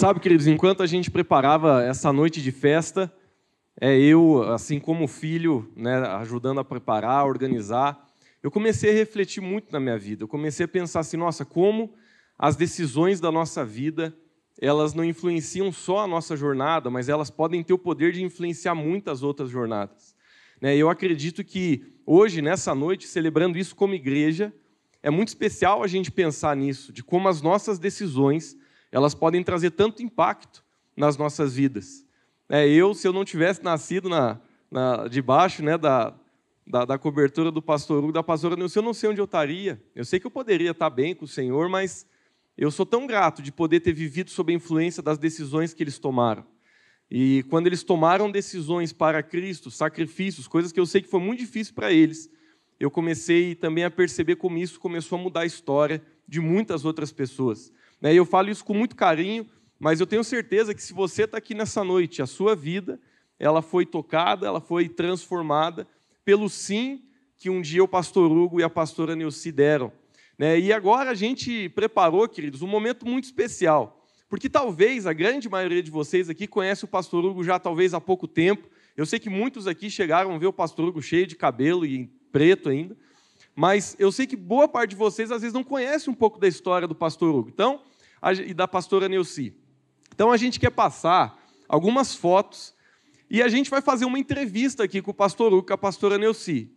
Sabe, 0.00 0.18
queridos, 0.18 0.46
enquanto 0.46 0.82
a 0.82 0.86
gente 0.86 1.10
preparava 1.10 1.84
essa 1.84 2.10
noite 2.10 2.40
de 2.40 2.50
festa, 2.50 3.12
é 3.78 3.98
eu, 3.98 4.42
assim 4.50 4.80
como 4.80 5.06
filho, 5.06 5.70
né, 5.76 5.94
ajudando 6.16 6.58
a 6.58 6.64
preparar, 6.64 7.18
a 7.18 7.24
organizar, 7.26 8.08
eu 8.42 8.50
comecei 8.50 8.92
a 8.92 8.94
refletir 8.94 9.42
muito 9.42 9.70
na 9.70 9.78
minha 9.78 9.98
vida. 9.98 10.24
Eu 10.24 10.28
comecei 10.28 10.64
a 10.64 10.68
pensar 10.68 11.00
assim, 11.00 11.18
nossa, 11.18 11.44
como 11.44 11.92
as 12.38 12.56
decisões 12.56 13.20
da 13.20 13.30
nossa 13.30 13.62
vida, 13.62 14.16
elas 14.58 14.94
não 14.94 15.04
influenciam 15.04 15.70
só 15.70 15.98
a 15.98 16.06
nossa 16.06 16.34
jornada, 16.34 16.88
mas 16.88 17.10
elas 17.10 17.28
podem 17.28 17.62
ter 17.62 17.74
o 17.74 17.78
poder 17.78 18.10
de 18.10 18.22
influenciar 18.22 18.74
muitas 18.74 19.22
outras 19.22 19.50
jornadas. 19.50 20.16
Né? 20.62 20.74
Eu 20.78 20.88
acredito 20.88 21.44
que 21.44 21.92
hoje, 22.06 22.40
nessa 22.40 22.74
noite, 22.74 23.06
celebrando 23.06 23.58
isso 23.58 23.76
como 23.76 23.92
igreja, 23.92 24.50
é 25.02 25.10
muito 25.10 25.28
especial 25.28 25.82
a 25.82 25.86
gente 25.86 26.10
pensar 26.10 26.56
nisso, 26.56 26.90
de 26.90 27.04
como 27.04 27.28
as 27.28 27.42
nossas 27.42 27.78
decisões 27.78 28.56
elas 28.90 29.14
podem 29.14 29.42
trazer 29.42 29.70
tanto 29.70 30.02
impacto 30.02 30.64
nas 30.96 31.16
nossas 31.16 31.54
vidas. 31.54 32.04
É, 32.48 32.68
eu, 32.68 32.94
se 32.94 33.06
eu 33.06 33.12
não 33.12 33.24
tivesse 33.24 33.62
nascido 33.62 34.08
na, 34.08 34.40
na, 34.70 35.06
debaixo 35.08 35.62
né, 35.62 35.78
da, 35.78 36.14
da, 36.66 36.84
da, 36.84 36.98
cobertura 36.98 37.50
do 37.50 37.62
pastor 37.62 38.02
Hugo, 38.02 38.12
da 38.12 38.22
pastora 38.22 38.56
Nilce, 38.56 38.76
eu 38.76 38.82
não 38.82 38.92
sei 38.92 39.10
onde 39.10 39.20
eu 39.20 39.24
estaria. 39.24 39.82
Eu 39.94 40.04
sei 40.04 40.18
que 40.18 40.26
eu 40.26 40.30
poderia 40.30 40.72
estar 40.72 40.90
bem 40.90 41.14
com 41.14 41.24
o 41.24 41.28
Senhor, 41.28 41.68
mas 41.68 42.06
eu 42.58 42.70
sou 42.70 42.84
tão 42.84 43.06
grato 43.06 43.40
de 43.40 43.52
poder 43.52 43.80
ter 43.80 43.92
vivido 43.92 44.30
sob 44.30 44.52
a 44.52 44.56
influência 44.56 45.02
das 45.02 45.16
decisões 45.16 45.72
que 45.72 45.82
eles 45.82 45.98
tomaram. 45.98 46.44
E 47.10 47.44
quando 47.48 47.66
eles 47.66 47.82
tomaram 47.82 48.30
decisões 48.30 48.92
para 48.92 49.22
Cristo, 49.22 49.70
sacrifícios, 49.70 50.46
coisas 50.46 50.70
que 50.70 50.78
eu 50.78 50.86
sei 50.86 51.02
que 51.02 51.08
foi 51.08 51.20
muito 51.20 51.40
difícil 51.40 51.74
para 51.74 51.92
eles, 51.92 52.30
eu 52.78 52.90
comecei 52.90 53.54
também 53.54 53.84
a 53.84 53.90
perceber 53.90 54.36
como 54.36 54.58
isso 54.58 54.78
começou 54.78 55.18
a 55.18 55.22
mudar 55.22 55.40
a 55.40 55.46
história 55.46 56.02
de 56.26 56.40
muitas 56.40 56.84
outras 56.84 57.12
pessoas. 57.12 57.72
Né? 58.00 58.14
E 58.14 58.16
eu 58.16 58.24
falo 58.24 58.50
isso 58.50 58.64
com 58.64 58.74
muito 58.74 58.96
carinho, 58.96 59.46
mas 59.78 60.00
eu 60.00 60.06
tenho 60.06 60.24
certeza 60.24 60.74
que 60.74 60.82
se 60.82 60.92
você 60.92 61.24
está 61.24 61.38
aqui 61.38 61.54
nessa 61.54 61.84
noite, 61.84 62.22
a 62.22 62.26
sua 62.26 62.54
vida, 62.54 63.00
ela 63.38 63.62
foi 63.62 63.86
tocada, 63.86 64.46
ela 64.46 64.60
foi 64.60 64.88
transformada 64.88 65.86
pelo 66.24 66.48
sim 66.48 67.02
que 67.36 67.48
um 67.48 67.62
dia 67.62 67.82
o 67.82 67.88
pastor 67.88 68.30
Hugo 68.30 68.60
e 68.60 68.62
a 68.62 68.68
pastora 68.68 69.16
Neuci 69.16 69.50
deram. 69.50 69.90
Né? 70.38 70.60
E 70.60 70.72
agora 70.72 71.10
a 71.10 71.14
gente 71.14 71.68
preparou, 71.70 72.28
queridos, 72.28 72.62
um 72.62 72.66
momento 72.66 73.06
muito 73.06 73.24
especial, 73.24 74.04
porque 74.28 74.48
talvez 74.48 75.06
a 75.06 75.12
grande 75.12 75.48
maioria 75.48 75.82
de 75.82 75.90
vocês 75.90 76.28
aqui 76.28 76.46
conhece 76.46 76.84
o 76.84 76.88
pastor 76.88 77.24
Hugo 77.24 77.42
já 77.42 77.58
talvez 77.58 77.94
há 77.94 78.00
pouco 78.00 78.28
tempo. 78.28 78.68
Eu 78.96 79.06
sei 79.06 79.18
que 79.18 79.30
muitos 79.30 79.66
aqui 79.66 79.90
chegaram 79.90 80.34
a 80.34 80.38
ver 80.38 80.46
o 80.46 80.52
pastor 80.52 80.88
Hugo 80.88 81.02
cheio 81.02 81.26
de 81.26 81.34
cabelo 81.34 81.86
e 81.86 82.06
preto 82.30 82.68
ainda. 82.68 82.96
Mas 83.54 83.96
eu 83.98 84.12
sei 84.12 84.26
que 84.26 84.36
boa 84.36 84.68
parte 84.68 84.90
de 84.90 84.96
vocês 84.96 85.30
às 85.30 85.42
vezes 85.42 85.54
não 85.54 85.64
conhece 85.64 86.08
um 86.08 86.14
pouco 86.14 86.38
da 86.38 86.46
história 86.46 86.86
do 86.86 86.94
pastor 86.94 87.34
Hugo 87.34 87.50
então, 87.52 87.80
e 88.46 88.54
da 88.54 88.68
pastora 88.68 89.08
Neuci. 89.08 89.54
Então 90.14 90.30
a 90.30 90.36
gente 90.36 90.60
quer 90.60 90.70
passar 90.70 91.38
algumas 91.68 92.14
fotos 92.14 92.74
e 93.30 93.42
a 93.42 93.48
gente 93.48 93.70
vai 93.70 93.80
fazer 93.80 94.04
uma 94.04 94.18
entrevista 94.18 94.84
aqui 94.84 95.00
com 95.00 95.10
o 95.10 95.14
pastor 95.14 95.52
Hugo, 95.52 95.68
com 95.68 95.74
a 95.74 95.78
pastora 95.78 96.18
Neuci. 96.18 96.70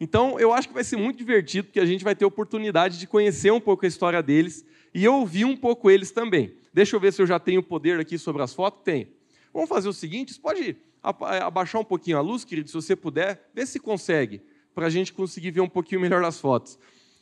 Então 0.00 0.40
eu 0.40 0.52
acho 0.52 0.68
que 0.68 0.74
vai 0.74 0.84
ser 0.84 0.96
muito 0.96 1.18
divertido, 1.18 1.68
porque 1.68 1.80
a 1.80 1.86
gente 1.86 2.02
vai 2.02 2.14
ter 2.14 2.24
oportunidade 2.24 2.98
de 2.98 3.06
conhecer 3.06 3.52
um 3.52 3.60
pouco 3.60 3.84
a 3.84 3.88
história 3.88 4.22
deles 4.22 4.64
e 4.94 5.06
ouvir 5.06 5.44
um 5.44 5.56
pouco 5.56 5.90
eles 5.90 6.10
também. 6.10 6.54
Deixa 6.72 6.96
eu 6.96 7.00
ver 7.00 7.12
se 7.12 7.20
eu 7.20 7.26
já 7.26 7.38
tenho 7.38 7.62
poder 7.62 8.00
aqui 8.00 8.18
sobre 8.18 8.42
as 8.42 8.54
fotos. 8.54 8.80
Tenho. 8.82 9.08
Vamos 9.52 9.68
fazer 9.68 9.88
o 9.88 9.92
seguinte: 9.92 10.32
você 10.34 10.40
pode 10.40 10.76
abaixar 11.02 11.80
um 11.80 11.84
pouquinho 11.84 12.18
a 12.18 12.20
luz, 12.20 12.44
querido, 12.44 12.68
se 12.68 12.74
você 12.74 12.94
puder, 12.94 13.50
vê 13.54 13.64
se 13.64 13.78
consegue 13.78 14.42
para 14.74 14.86
a 14.86 14.90
gente 14.90 15.12
conseguir 15.12 15.50
ver 15.50 15.60
um 15.60 15.68
pouquinho 15.68 16.00
melhor 16.00 16.22
as 16.24 16.38
fotos. 16.38 16.78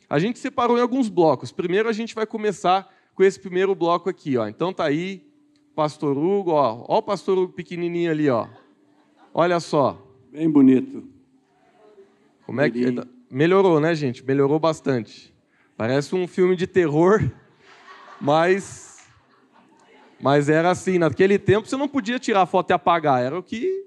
A 0.09 0.19
gente 0.19 0.39
separou 0.39 0.77
em 0.77 0.81
alguns 0.81 1.09
blocos. 1.09 1.51
Primeiro 1.51 1.87
a 1.87 1.93
gente 1.93 2.15
vai 2.15 2.25
começar 2.25 2.91
com 3.19 3.23
esse 3.25 3.37
primeiro 3.37 3.75
bloco 3.75 4.09
aqui, 4.09 4.37
ó. 4.37 4.47
Então 4.47 4.71
tá 4.71 4.85
aí, 4.85 5.21
Pastor 5.75 6.17
Hugo, 6.17 6.51
ó, 6.51 6.85
ó 6.87 6.99
o 6.99 7.01
Pastor 7.01 7.37
Hugo 7.37 7.51
pequenininho 7.51 8.09
ali, 8.09 8.29
ó. 8.29 8.47
Olha 9.33 9.59
só. 9.59 10.01
Bem 10.31 10.49
bonito. 10.49 11.03
Como 12.45 12.61
é 12.61 12.69
que 12.69 12.95
melhorou, 13.29 13.81
né, 13.81 13.93
gente? 13.93 14.25
Melhorou 14.25 14.57
bastante. 14.57 15.35
Parece 15.75 16.15
um 16.15 16.29
filme 16.29 16.55
de 16.55 16.65
terror, 16.65 17.29
mas 18.21 19.05
mas 20.21 20.47
era 20.47 20.71
assim, 20.71 20.97
naquele 20.97 21.37
tempo 21.37 21.67
você 21.67 21.75
não 21.75 21.89
podia 21.89 22.19
tirar 22.19 22.43
a 22.43 22.45
foto 22.45 22.69
e 22.69 22.73
apagar, 22.73 23.21
era 23.21 23.37
o 23.37 23.43
que 23.43 23.85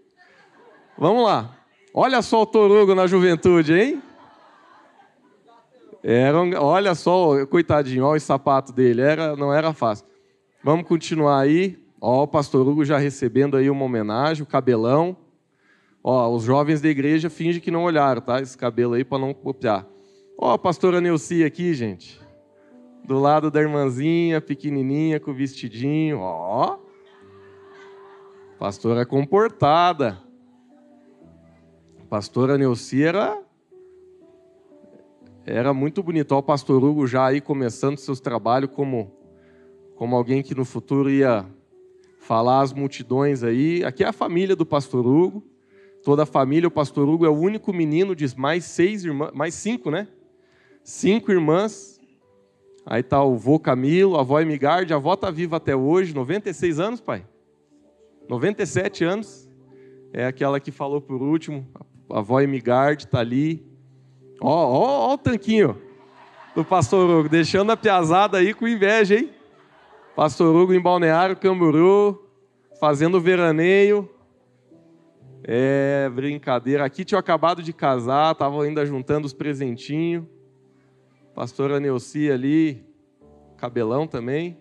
Vamos 0.99 1.25
lá. 1.25 1.57
Olha 1.95 2.21
só 2.21 2.43
o 2.43 2.47
Torugo 2.47 2.95
na 2.95 3.07
juventude, 3.07 3.73
hein? 3.73 4.03
Era, 6.03 6.39
olha 6.61 6.95
só, 6.95 7.47
coitadinho, 7.47 8.05
olha 8.05 8.19
o 8.19 8.21
sapato 8.21 8.73
dele, 8.73 9.01
era, 9.01 9.37
não 9.37 9.53
era 9.53 9.73
fácil. 9.73 10.07
Vamos 10.63 10.87
continuar 10.87 11.41
aí. 11.41 11.79
Ó, 12.01 12.25
o 12.25 12.27
pastor 12.27 12.67
Hugo 12.67 12.85
já 12.85 12.99
recebendo 12.99 13.57
aí 13.57 13.71
uma 13.71 13.85
homenagem, 13.85 14.43
o 14.43 14.47
cabelão. 14.47 15.17
Ó, 16.03 16.35
os 16.35 16.43
jovens 16.43 16.81
da 16.81 16.89
igreja 16.89 17.31
fingem 17.31 17.61
que 17.61 17.71
não 17.71 17.85
olharam, 17.85 18.21
tá? 18.21 18.41
Esse 18.41 18.59
cabelo 18.59 18.95
aí 18.95 19.05
para 19.05 19.19
não 19.19 19.33
copiar. 19.33 19.87
Ó, 20.37 20.53
a 20.53 20.59
pastora 20.59 21.01
Neuci 21.01 21.45
aqui, 21.45 21.73
gente. 21.75 22.21
Do 23.05 23.21
lado 23.21 23.51
da 23.51 23.61
irmãzinha, 23.61 24.41
pequenininha, 24.41 25.21
com 25.21 25.31
o 25.31 25.35
vestidinho. 25.35 26.19
Ó. 26.19 26.79
Pastora 28.59 29.07
comportada 29.07 30.19
pastora 32.13 32.59
Neuci 32.59 33.03
era, 33.03 33.41
era 35.45 35.75
muito 35.75 36.03
bonito. 36.03 36.33
Olha 36.33 36.41
o 36.41 36.43
pastor 36.43 36.83
Hugo 36.83 37.07
já 37.07 37.27
aí 37.27 37.41
começando 37.41 37.99
seus 37.99 38.21
trabalhos 38.21 38.71
como, 38.73 39.13
como 39.97 40.15
alguém 40.15 40.43
que 40.43 40.55
no 40.55 40.65
futuro 40.65 41.11
ia 41.11 41.45
falar 42.19 42.61
às 42.61 42.73
multidões 42.73 43.43
aí. 43.43 43.85
Aqui 43.85 44.05
é 44.05 44.09
a 44.09 44.13
família 44.13 44.55
do 44.55 44.65
pastor 44.65 45.07
Hugo. 45.07 45.43
Toda 46.05 46.25
a 46.25 46.27
família, 46.27 46.69
o 46.69 46.71
pastor 46.71 47.09
Hugo 47.09 47.27
é 47.27 47.29
o 47.29 47.37
único 47.37 47.73
menino 47.73 48.15
de 48.15 48.37
mais 48.37 48.65
seis 48.65 49.05
irmãs, 49.05 49.33
mais 49.35 49.55
cinco, 49.55 49.91
né? 49.91 50.09
Cinco 50.83 51.31
irmãs. 51.31 52.01
Aí 52.85 53.01
está 53.01 53.23
o 53.23 53.37
vô 53.37 53.59
Camilo, 53.59 54.17
a 54.17 54.21
avó 54.21 54.41
Emigarde, 54.41 54.93
a 54.93 54.97
avó 54.97 55.15
está 55.15 55.31
viva 55.31 55.57
até 55.57 55.75
hoje, 55.75 56.13
96 56.13 56.81
anos, 56.81 57.01
pai. 57.01 57.25
97 58.29 59.05
anos. 59.05 59.49
É 60.13 60.27
aquela 60.27 60.59
que 60.59 60.71
falou 60.71 61.01
por 61.01 61.23
último, 61.23 61.67
a 62.11 62.19
avó 62.19 62.41
Emigard 62.41 63.05
está 63.05 63.21
ali. 63.21 63.72
Ó, 64.45 64.51
ó, 64.51 65.11
ó 65.11 65.15
o 65.15 65.19
tanquinho 65.19 65.81
do 66.55 66.65
pastor 66.65 67.09
Hugo, 67.09 67.29
deixando 67.29 67.71
a 67.71 67.77
piazada 67.77 68.39
aí 68.39 68.53
com 68.53 68.67
inveja, 68.67 69.15
hein? 69.15 69.31
Pastor 70.17 70.55
Hugo 70.55 70.75
em 70.75 70.81
Balneário 70.81 71.37
Camburu, 71.37 72.29
fazendo 72.81 73.21
veraneio. 73.21 74.11
É, 75.45 76.11
brincadeira. 76.13 76.85
Aqui 76.85 77.05
tinha 77.05 77.19
acabado 77.19 77.63
de 77.63 77.73
casar, 77.73 78.33
estava 78.33 78.63
ainda 78.63 78.85
juntando 78.85 79.27
os 79.27 79.33
presentinhos. 79.33 80.25
Pastora 81.35 81.81
Neuci 81.81 82.31
ali, 82.31 82.85
cabelão 83.57 84.07
também. 84.07 84.59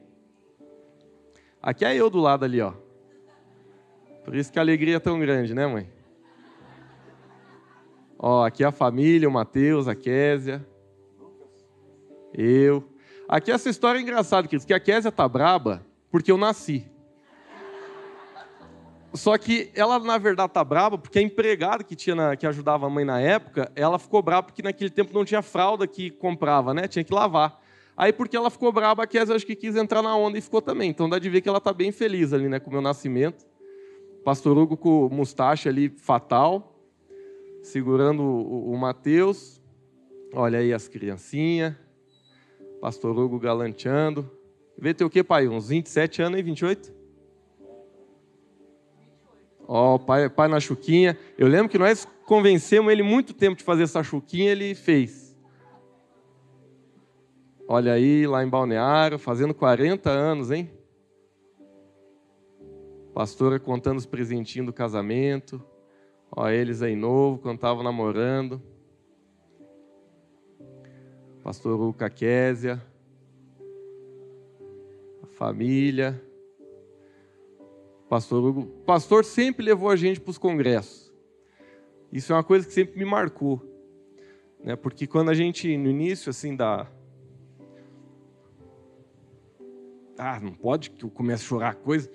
Aqui 1.61 1.83
é 1.83 1.95
eu 1.95 2.09
do 2.09 2.19
lado 2.19 2.45
ali, 2.45 2.61
ó. 2.61 2.73
Por 4.23 4.35
isso 4.35 4.51
que 4.51 4.59
a 4.59 4.61
alegria 4.61 4.97
é 4.97 4.99
tão 4.99 5.19
grande, 5.19 5.53
né, 5.53 5.65
mãe? 5.65 5.89
Ó, 8.23 8.45
aqui 8.45 8.63
é 8.63 8.67
a 8.67 8.71
família, 8.71 9.27
o 9.27 9.31
Mateus, 9.31 9.87
a 9.87 9.95
Késia, 9.95 10.63
eu. 12.31 12.87
Aqui 13.27 13.51
essa 13.51 13.67
história 13.67 13.97
é 13.97 14.01
engraçada, 14.03 14.47
queridos, 14.47 14.63
que 14.63 14.75
a 14.75 14.79
Késia 14.79 15.11
tá 15.11 15.27
braba 15.27 15.83
porque 16.11 16.31
eu 16.31 16.37
nasci. 16.37 16.85
Só 19.11 19.35
que 19.39 19.71
ela, 19.73 19.97
na 19.97 20.19
verdade, 20.19 20.53
tá 20.53 20.63
braba 20.63 20.99
porque 20.99 21.17
a 21.17 21.21
empregada 21.23 21.83
que, 21.83 21.95
tinha 21.95 22.15
na, 22.15 22.35
que 22.35 22.45
ajudava 22.45 22.85
a 22.85 22.89
mãe 22.91 23.03
na 23.03 23.19
época, 23.19 23.71
ela 23.75 23.97
ficou 23.97 24.21
braba 24.21 24.43
porque 24.43 24.61
naquele 24.61 24.91
tempo 24.91 25.11
não 25.15 25.25
tinha 25.25 25.41
fralda 25.41 25.87
que 25.87 26.11
comprava, 26.11 26.75
né? 26.75 26.87
Tinha 26.87 27.03
que 27.03 27.11
lavar. 27.11 27.59
Aí, 27.97 28.13
porque 28.13 28.37
ela 28.37 28.51
ficou 28.51 28.71
braba, 28.71 29.01
a 29.01 29.07
Késia 29.07 29.35
acho 29.35 29.47
que 29.47 29.55
quis 29.55 29.75
entrar 29.75 30.03
na 30.03 30.15
onda 30.15 30.37
e 30.37 30.41
ficou 30.41 30.61
também. 30.61 30.91
Então 30.91 31.09
dá 31.09 31.17
de 31.17 31.27
ver 31.27 31.41
que 31.41 31.49
ela 31.49 31.59
tá 31.59 31.73
bem 31.73 31.91
feliz 31.91 32.33
ali, 32.33 32.47
né? 32.47 32.59
Com 32.59 32.69
o 32.69 32.73
meu 32.73 32.84
nascimento. 32.84 33.47
Pastor 34.23 34.55
Hugo 34.55 34.78
com 34.78 35.09
mustache 35.11 35.67
ali 35.67 35.90
fatal 35.90 36.71
segurando 37.61 38.23
o, 38.23 38.72
o 38.72 38.78
Mateus. 38.78 39.61
Olha 40.34 40.59
aí 40.59 40.73
as 40.73 40.87
criancinhas. 40.87 41.75
Pastor 42.79 43.17
Hugo 43.17 43.40
galanteando. 43.40 44.29
Vê 44.78 44.93
teu 44.93 45.08
o 45.08 45.09
que, 45.09 45.23
pai? 45.23 45.47
Uns 45.47 45.69
27 45.69 46.22
anos 46.22 46.40
e 46.40 46.43
28? 46.43 46.93
Ó, 49.67 49.96
oh, 49.96 49.99
pai, 49.99 50.29
pai 50.29 50.47
na 50.47 50.59
chuquinha. 50.59 51.17
Eu 51.37 51.47
lembro 51.47 51.69
que 51.69 51.78
nós 51.78 52.08
convencemos 52.25 52.91
ele 52.91 53.03
muito 53.03 53.34
tempo 53.34 53.55
de 53.55 53.63
fazer 53.63 53.84
essa 53.84 54.03
chuquinha, 54.03 54.52
ele 54.52 54.73
fez. 54.73 55.37
Olha 57.67 57.93
aí, 57.93 58.28
lá 58.28 58.43
em 58.43 58.49
Balneário, 58.49 59.17
fazendo 59.17 59.53
40 59.53 60.09
anos, 60.09 60.52
hein? 60.52 60.69
Pastora 63.13 63.59
contando 63.59 63.97
os 63.97 64.05
presentinhos 64.05 64.66
do 64.66 64.73
casamento. 64.73 65.63
Ó, 66.31 66.47
eles 66.49 66.81
aí 66.81 66.95
novo, 66.95 67.39
quando 67.39 67.55
estavam 67.55 67.83
namorando. 67.83 68.61
Pastor 71.43 71.78
Luca 71.78 72.09
Késia. 72.09 72.81
A 75.23 75.28
família. 75.28 76.22
Pastor 78.07 78.43
Hugo. 78.43 78.66
Pastor 78.85 79.25
sempre 79.25 79.66
levou 79.66 79.89
a 79.89 79.95
gente 79.95 80.19
para 80.19 80.31
os 80.31 80.37
congressos. 80.37 81.11
Isso 82.11 82.31
é 82.31 82.35
uma 82.35 82.43
coisa 82.43 82.66
que 82.66 82.73
sempre 82.73 82.97
me 82.97 83.05
marcou. 83.05 83.61
Né? 84.63 84.75
Porque 84.75 85.07
quando 85.07 85.29
a 85.29 85.34
gente, 85.34 85.75
no 85.77 85.89
início 85.89 86.29
assim 86.29 86.55
da. 86.55 86.87
Ah, 90.17 90.39
não 90.39 90.53
pode 90.53 90.91
que 90.91 91.03
eu 91.03 91.09
comece 91.09 91.43
a 91.43 91.47
chorar 91.47 91.75
coisa. 91.75 92.11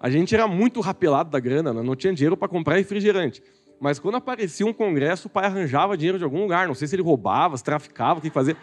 A 0.00 0.08
gente 0.08 0.34
era 0.34 0.46
muito 0.46 0.80
rapelado 0.80 1.30
da 1.30 1.40
grana, 1.40 1.72
né? 1.72 1.82
não 1.82 1.96
tinha 1.96 2.12
dinheiro 2.12 2.36
para 2.36 2.48
comprar 2.48 2.76
refrigerante. 2.76 3.42
Mas 3.80 3.98
quando 3.98 4.16
aparecia 4.16 4.66
um 4.66 4.72
congresso, 4.72 5.28
o 5.28 5.30
pai 5.30 5.46
arranjava 5.46 5.96
dinheiro 5.96 6.18
de 6.18 6.24
algum 6.24 6.42
lugar. 6.42 6.66
Não 6.66 6.74
sei 6.74 6.88
se 6.88 6.94
ele 6.96 7.02
roubava, 7.02 7.56
se 7.56 7.64
traficava, 7.64 8.18
o 8.18 8.22
que 8.22 8.30
fazia. 8.30 8.56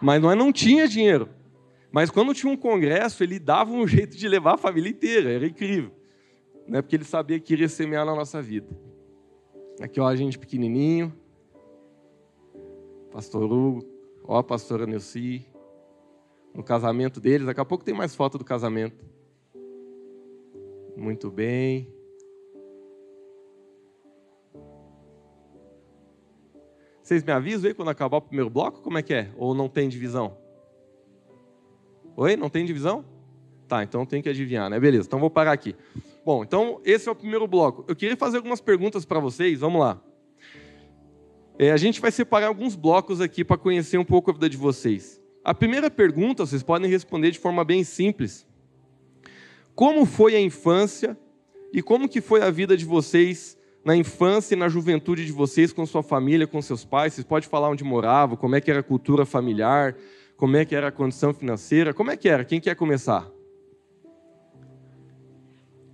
Mas 0.00 0.20
não, 0.20 0.30
é, 0.30 0.34
não 0.34 0.52
tinha 0.52 0.88
dinheiro. 0.88 1.28
Mas 1.90 2.10
quando 2.10 2.34
tinha 2.34 2.52
um 2.52 2.56
congresso, 2.56 3.22
ele 3.22 3.38
dava 3.38 3.72
um 3.72 3.86
jeito 3.88 4.16
de 4.16 4.28
levar 4.28 4.54
a 4.54 4.58
família 4.58 4.90
inteira. 4.90 5.30
Era 5.30 5.46
incrível. 5.46 5.92
Né? 6.66 6.82
Porque 6.82 6.96
ele 6.96 7.04
sabia 7.04 7.38
que 7.38 7.52
iria 7.52 7.68
semear 7.68 8.04
na 8.04 8.14
nossa 8.14 8.42
vida. 8.42 8.66
Aqui, 9.80 10.00
ó, 10.00 10.06
a 10.06 10.16
gente 10.16 10.38
pequenininho. 10.38 11.12
Pastor 13.12 13.44
Hugo. 13.44 13.86
Ó, 14.24 14.38
a 14.38 14.42
pastora 14.42 14.86
Nelci. 14.86 15.46
No 16.54 16.62
casamento 16.62 17.20
deles. 17.20 17.46
Daqui 17.46 17.60
a 17.60 17.64
pouco 17.64 17.84
tem 17.84 17.94
mais 17.94 18.14
foto 18.14 18.36
do 18.36 18.44
casamento. 18.44 19.15
Muito 20.96 21.30
bem. 21.30 21.92
Vocês 27.02 27.22
me 27.22 27.30
avisam 27.30 27.68
aí 27.68 27.74
quando 27.74 27.88
acabar 27.88 28.16
o 28.16 28.22
primeiro 28.22 28.50
bloco? 28.50 28.80
Como 28.80 28.98
é 28.98 29.02
que 29.02 29.14
é? 29.14 29.30
Ou 29.36 29.54
não 29.54 29.68
tem 29.68 29.88
divisão? 29.88 30.36
Oi? 32.16 32.34
Não 32.34 32.48
tem 32.48 32.64
divisão? 32.64 33.04
Tá, 33.68 33.82
então 33.82 34.06
tem 34.06 34.22
que 34.22 34.28
adivinhar, 34.28 34.70
né? 34.70 34.80
Beleza, 34.80 35.06
então 35.06 35.20
vou 35.20 35.30
parar 35.30 35.52
aqui. 35.52 35.76
Bom, 36.24 36.42
então 36.42 36.80
esse 36.84 37.08
é 37.08 37.12
o 37.12 37.14
primeiro 37.14 37.46
bloco. 37.46 37.84
Eu 37.86 37.94
queria 37.94 38.16
fazer 38.16 38.38
algumas 38.38 38.60
perguntas 38.60 39.04
para 39.04 39.20
vocês, 39.20 39.60
vamos 39.60 39.80
lá. 39.80 40.00
É, 41.58 41.72
a 41.72 41.76
gente 41.76 42.00
vai 42.00 42.10
separar 42.10 42.48
alguns 42.48 42.76
blocos 42.76 43.20
aqui 43.20 43.44
para 43.44 43.56
conhecer 43.56 43.98
um 43.98 44.04
pouco 44.04 44.30
a 44.30 44.34
vida 44.34 44.48
de 44.48 44.56
vocês. 44.56 45.20
A 45.44 45.54
primeira 45.54 45.90
pergunta, 45.90 46.46
vocês 46.46 46.62
podem 46.62 46.90
responder 46.90 47.30
de 47.30 47.38
forma 47.38 47.64
bem 47.64 47.84
simples. 47.84 48.45
Como 49.76 50.06
foi 50.06 50.34
a 50.34 50.40
infância 50.40 51.18
e 51.70 51.82
como 51.82 52.08
que 52.08 52.22
foi 52.22 52.40
a 52.40 52.50
vida 52.50 52.74
de 52.78 52.86
vocês 52.86 53.58
na 53.84 53.94
infância 53.94 54.54
e 54.54 54.58
na 54.58 54.70
juventude 54.70 55.26
de 55.26 55.32
vocês 55.32 55.70
com 55.70 55.84
sua 55.84 56.02
família, 56.02 56.46
com 56.46 56.62
seus 56.62 56.82
pais? 56.82 57.12
Vocês 57.12 57.26
podem 57.26 57.46
falar 57.46 57.68
onde 57.68 57.84
moravam, 57.84 58.38
como 58.38 58.56
é 58.56 58.60
que 58.62 58.70
era 58.70 58.80
a 58.80 58.82
cultura 58.82 59.26
familiar, 59.26 59.94
como 60.34 60.56
é 60.56 60.64
que 60.64 60.74
era 60.74 60.88
a 60.88 60.90
condição 60.90 61.34
financeira, 61.34 61.92
como 61.92 62.10
é 62.10 62.16
que 62.16 62.26
era? 62.26 62.42
Quem 62.42 62.58
quer 62.58 62.74
começar? 62.74 63.30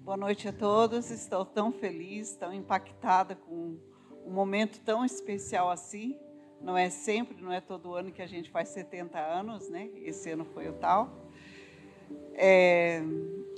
Boa 0.04 0.16
noite 0.16 0.46
a 0.46 0.52
todos. 0.52 1.10
Estou 1.10 1.44
tão 1.44 1.72
feliz, 1.72 2.36
tão 2.36 2.52
impactada 2.52 3.34
com 3.34 3.76
um 4.24 4.30
momento 4.30 4.78
tão 4.84 5.04
especial 5.04 5.68
assim. 5.68 6.16
Não 6.60 6.78
é 6.78 6.88
sempre, 6.88 7.42
não 7.42 7.52
é 7.52 7.60
todo 7.60 7.96
ano 7.96 8.12
que 8.12 8.22
a 8.22 8.28
gente 8.28 8.48
faz 8.48 8.68
70 8.68 9.18
anos, 9.18 9.68
né? 9.68 9.90
Esse 10.04 10.30
ano 10.30 10.44
foi 10.44 10.68
o 10.68 10.72
tal. 10.74 11.28
É, 12.34 13.02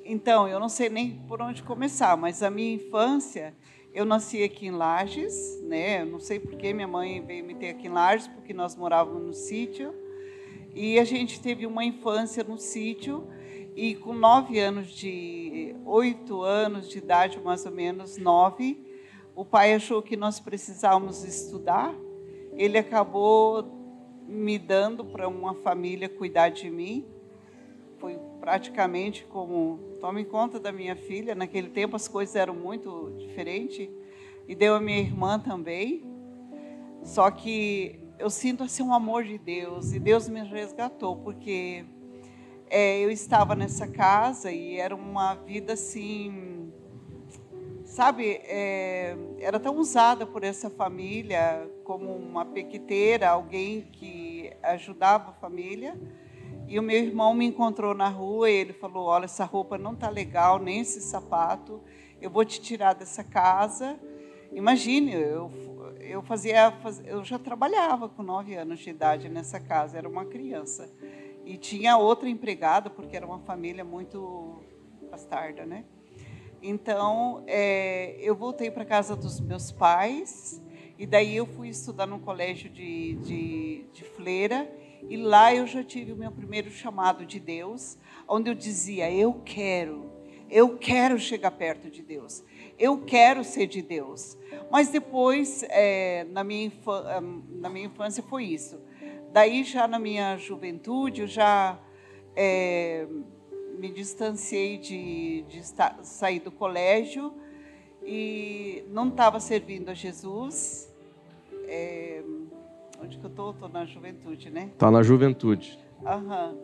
então, 0.05 0.47
eu 0.47 0.61
não 0.61 0.69
sei 0.69 0.91
nem 0.91 1.12
por 1.27 1.41
onde 1.41 1.62
começar, 1.62 2.17
mas 2.17 2.43
a 2.43 2.51
minha 2.51 2.75
infância, 2.75 3.55
eu 3.93 4.05
nasci 4.05 4.43
aqui 4.43 4.67
em 4.67 4.71
Lages, 4.71 5.62
né? 5.62 6.03
Eu 6.03 6.06
não 6.06 6.21
sei 6.21 6.39
por 6.39 6.55
que 6.56 6.75
minha 6.75 6.87
mãe 6.87 7.25
veio 7.25 7.45
me 7.45 7.55
ter 7.55 7.71
aqui 7.71 7.87
em 7.87 7.91
Lages, 7.91 8.29
porque 8.29 8.53
nós 8.53 8.77
morávamos 8.77 9.23
no 9.23 9.33
sítio. 9.33 9.95
E 10.75 10.99
a 10.99 11.05
gente 11.05 11.41
teve 11.41 11.67
uma 11.67 11.85
infância 11.85 12.45
no 12.45 12.59
sítio 12.59 13.27
e 13.75 13.95
com 13.95 14.12
nove 14.12 14.59
anos 14.59 14.91
de 14.91 15.75
oito 15.87 16.43
anos 16.43 16.89
de 16.89 16.99
idade, 16.99 17.41
mais 17.41 17.65
ou 17.65 17.73
menos 17.73 18.19
nove, 18.19 18.85
o 19.35 19.45
pai 19.45 19.75
achou 19.75 20.03
que 20.03 20.17
nós 20.17 20.39
precisávamos 20.39 21.25
estudar. 21.25 21.95
Ele 22.53 22.77
acabou 22.77 23.83
me 24.29 24.59
dando 24.59 25.05
para 25.05 25.29
uma 25.29 25.55
família 25.55 26.09
cuidar 26.09 26.51
de 26.51 26.71
mim 26.71 27.14
foi 28.05 28.21
praticamente 28.39 29.25
como 29.25 29.79
tome 29.99 30.27
conta 30.27 30.61
da 30.61 30.71
minha 30.71 30.95
filha. 30.95 31.35
Naquele 31.35 31.71
tempo 31.71 31.97
as 31.97 32.06
coisas 32.06 32.37
eram 32.37 32.55
muito 32.55 33.15
diferentes 33.17 33.89
e 34.47 34.55
deu 34.55 34.75
a 34.75 34.81
minha 34.81 34.99
irmã 34.99 35.39
também. 35.39 36.05
Só 37.03 37.31
que 37.31 37.99
eu 38.19 38.29
sinto 38.29 38.62
assim 38.62 38.83
um 38.83 38.93
amor 38.93 39.25
de 39.25 39.39
Deus 39.39 39.95
e 39.95 39.99
Deus 39.99 40.29
me 40.29 40.43
resgatou 40.43 41.17
porque 41.17 41.87
é, 42.69 43.01
eu 43.01 43.11
estava 43.11 43.55
nessa 43.55 43.89
casa 43.89 44.53
e 44.53 44.77
era 44.77 44.95
uma 44.95 45.35
vida 45.37 45.73
assim, 45.73 46.71
sabe, 47.87 48.39
é, 48.45 49.17
era 49.41 49.59
tão 49.59 49.79
usada 49.79 50.27
por 50.27 50.45
essa 50.45 50.69
família 50.69 51.71
como 51.85 52.15
uma 52.15 52.45
pequiteira, 52.45 53.31
alguém 53.31 53.89
que 53.93 54.53
ajudava 54.62 55.31
a 55.31 55.33
família 55.33 55.99
e 56.67 56.79
o 56.79 56.83
meu 56.83 56.97
irmão 56.97 57.35
me 57.35 57.45
encontrou 57.45 57.95
na 57.95 58.09
rua 58.09 58.51
e 58.51 58.55
ele 58.55 58.73
falou: 58.73 59.07
Olha, 59.07 59.27
essa 59.27 59.45
roupa 59.45 59.77
não 59.77 59.95
tá 59.95 60.09
legal, 60.09 60.59
nem 60.59 60.81
esse 60.81 61.01
sapato. 61.01 61.81
Eu 62.21 62.31
vou 62.31 62.45
te 62.45 62.61
tirar 62.61 62.95
dessa 62.95 63.23
casa. 63.23 63.99
Imagine, 64.53 65.13
eu, 65.13 65.51
eu 66.01 66.23
fazia, 66.23 66.73
eu 67.05 67.25
já 67.25 67.39
trabalhava 67.39 68.09
com 68.09 68.23
nove 68.23 68.55
anos 68.55 68.81
de 68.81 68.91
idade 68.91 69.29
nessa 69.29 69.59
casa, 69.59 69.99
era 69.99 70.09
uma 70.09 70.25
criança. 70.25 70.91
E 71.45 71.59
tinha 71.59 71.99
outra 71.99 72.29
empregada, 72.29 72.89
porque 72.89 73.17
era 73.17 73.27
uma 73.27 73.41
família 73.41 73.85
muito 73.85 74.63
bastarda, 75.11 75.67
né? 75.67 75.85
Então, 76.63 77.45
é, 77.47 78.17
eu 78.21 78.35
voltei 78.35 78.71
para 78.71 78.85
casa 78.85 79.15
dos 79.15 79.39
meus 79.39 79.71
pais, 79.71 80.63
e 80.99 81.05
daí 81.05 81.37
eu 81.37 81.45
fui 81.45 81.69
estudar 81.69 82.07
no 82.07 82.19
colégio 82.21 82.71
de, 82.71 83.17
de, 83.17 83.85
de 83.93 84.05
Fleira, 84.05 84.67
e 85.09 85.17
lá 85.17 85.55
eu 85.55 85.67
já 85.67 85.83
tive 85.83 86.12
o 86.12 86.17
meu 86.17 86.31
primeiro 86.31 86.71
chamado 86.71 87.27
de 87.27 87.39
Deus, 87.39 87.99
onde 88.27 88.51
eu 88.51 88.55
dizia: 88.55 89.11
Eu 89.11 89.41
quero, 89.45 90.11
eu 90.51 90.77
quero 90.79 91.19
chegar 91.19 91.51
perto 91.51 91.91
de 91.91 92.03
Deus, 92.03 92.43
eu 92.79 92.99
quero 92.99 93.45
ser 93.45 93.67
de 93.67 93.83
Deus. 93.83 94.37
Mas 94.71 94.89
depois, 94.89 95.65
é, 95.69 96.25
na, 96.31 96.43
minha 96.43 96.73
na 97.51 97.69
minha 97.69 97.87
infância, 97.87 98.23
foi 98.23 98.45
isso. 98.45 98.81
Daí, 99.33 99.65
já 99.65 99.87
na 99.87 99.99
minha 99.99 100.37
juventude, 100.37 101.23
eu 101.23 101.27
já 101.27 101.79
é, 102.37 103.06
me 103.79 103.91
distanciei 103.91 104.79
de, 104.79 105.43
de 105.49 105.59
estar, 105.59 105.99
sair 106.03 106.41
do 106.41 106.51
colégio 106.51 107.34
e 108.03 108.84
não 108.89 109.08
estava 109.08 109.41
servindo 109.41 109.91
a 109.91 109.94
Jesus. 109.94 110.93
É, 111.67 112.04
Onde 113.05 113.19
que 113.19 113.27
eu 113.27 113.31
tô? 113.31 113.53
Tô 113.53 113.69
na 113.69 113.84
juventude, 113.84 114.49
né? 114.49 114.70
Tá 114.79 114.91
na 114.91 115.03
juventude. 115.03 115.79
Aham. 116.06 116.56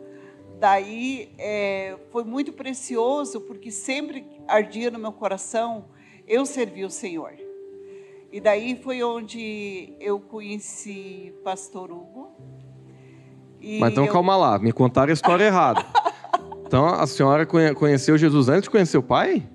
Daí 0.59 1.31
é, 1.37 1.97
foi 2.11 2.23
muito 2.23 2.51
precioso 2.51 3.41
porque 3.41 3.69
sempre 3.69 4.25
ardia 4.47 4.89
no 4.89 4.97
meu 4.97 5.11
coração 5.11 5.85
eu 6.27 6.43
servir 6.43 6.83
o 6.83 6.89
Senhor. 6.89 7.33
E 8.31 8.39
daí 8.39 8.75
foi 8.75 9.03
onde 9.03 9.93
eu 9.99 10.19
conheci 10.19 11.31
Pastor 11.43 11.91
Hugo. 11.91 12.31
Mas 13.79 13.91
então 13.91 14.05
eu... 14.05 14.11
calma 14.11 14.35
lá, 14.35 14.57
me 14.57 14.71
contaram 14.71 15.11
a 15.11 15.13
história 15.13 15.45
errada. 15.45 15.85
Então 16.65 16.87
a 16.87 17.05
senhora 17.05 17.45
conheceu 17.45 18.17
Jesus 18.17 18.49
antes 18.49 18.63
de 18.63 18.71
conhecer 18.71 18.97
o 18.97 19.03
pai? 19.03 19.47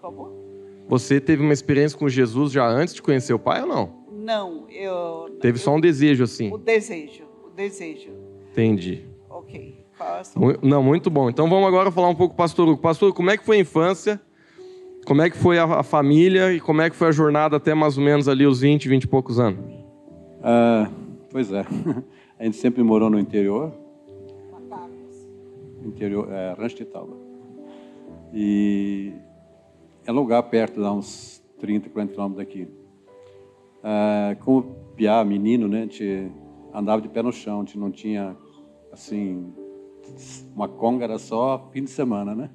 Como? 0.00 0.28
Você 0.88 1.20
teve 1.20 1.40
uma 1.40 1.52
experiência 1.52 1.96
com 1.96 2.08
Jesus 2.08 2.50
já 2.50 2.66
antes 2.66 2.94
de 2.94 3.02
conhecer 3.02 3.32
o 3.32 3.38
pai 3.38 3.62
ou 3.62 3.68
não? 3.68 3.99
Não, 4.20 4.68
eu. 4.70 5.38
Teve 5.40 5.58
eu, 5.58 5.62
só 5.62 5.74
um 5.74 5.80
desejo, 5.80 6.24
assim. 6.24 6.52
O 6.52 6.58
desejo, 6.58 7.24
o 7.46 7.50
desejo. 7.50 8.10
Entendi. 8.52 9.04
Ok. 9.28 9.80
Não, 10.62 10.82
muito 10.82 11.10
bom. 11.10 11.28
Então 11.28 11.48
vamos 11.48 11.66
agora 11.66 11.90
falar 11.90 12.08
um 12.08 12.14
pouco, 12.14 12.34
pastor 12.34 12.68
Hugo. 12.68 12.80
Pastor, 12.80 13.12
como 13.12 13.30
é 13.30 13.36
que 13.36 13.44
foi 13.44 13.58
a 13.58 13.60
infância? 13.60 14.20
Como 15.06 15.22
é 15.22 15.30
que 15.30 15.36
foi 15.36 15.58
a, 15.58 15.64
a, 15.64 15.82
família 15.82 16.52
e 16.52 16.60
como 16.60 16.80
é 16.82 16.90
que 16.90 16.96
foi 16.96 17.08
a 17.08 17.12
jornada 17.12 17.56
até 17.56 17.74
mais 17.74 17.96
ou 17.96 18.04
menos 18.04 18.28
ali 18.28 18.46
os 18.46 18.60
20, 18.60 18.88
20 18.88 19.02
e 19.02 19.06
poucos 19.06 19.38
anos? 19.38 19.60
Ah, 20.42 20.90
pois 21.30 21.52
é. 21.52 21.64
A 22.38 22.44
gente 22.44 22.56
sempre 22.56 22.82
morou 22.82 23.10
no 23.10 23.18
interior. 23.18 23.72
Interior, 25.84 26.30
é, 26.30 26.54
Rancho 26.54 26.76
de 26.76 26.84
Tauba. 26.86 27.16
E 28.32 29.12
é 30.06 30.12
lugar 30.12 30.42
perto, 30.44 30.80
dá 30.80 30.92
uns 30.92 31.42
30, 31.58 31.90
40 31.90 32.12
quilômetros 32.12 32.46
daqui. 32.46 32.68
Ah, 33.82 34.36
como 34.40 34.62
piá, 34.96 35.24
menino, 35.24 35.66
né, 35.66 35.78
a 35.78 35.82
gente 35.82 36.30
andava 36.72 37.00
de 37.00 37.08
pé 37.08 37.22
no 37.22 37.32
chão, 37.32 37.60
a 37.60 37.64
gente 37.64 37.78
não 37.78 37.90
tinha, 37.90 38.36
assim, 38.92 39.52
uma 40.54 40.68
conga, 40.68 41.04
era 41.04 41.18
só 41.18 41.68
fim 41.72 41.84
de 41.84 41.90
semana, 41.90 42.34
né? 42.34 42.50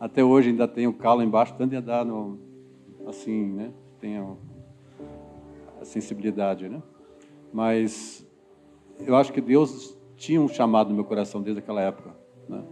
Até 0.00 0.24
hoje 0.24 0.50
ainda 0.50 0.66
tem 0.66 0.86
o 0.86 0.92
calo 0.92 1.22
embaixo, 1.22 1.54
tanto 1.56 1.70
de 1.70 1.76
andar 1.76 2.04
no, 2.04 2.38
assim, 3.06 3.52
né? 3.52 3.72
Tem 4.00 4.18
a, 4.18 4.34
sensibilidade, 5.84 6.68
né? 6.68 6.82
Mas 7.52 8.26
eu 9.00 9.16
acho 9.16 9.32
que 9.32 9.40
Deus 9.40 9.98
tinha 10.16 10.40
um 10.40 10.48
chamado 10.48 10.90
no 10.90 10.94
meu 10.94 11.04
coração 11.04 11.42
desde 11.42 11.60
aquela 11.60 11.80
época, 11.80 12.14
né? 12.48 12.64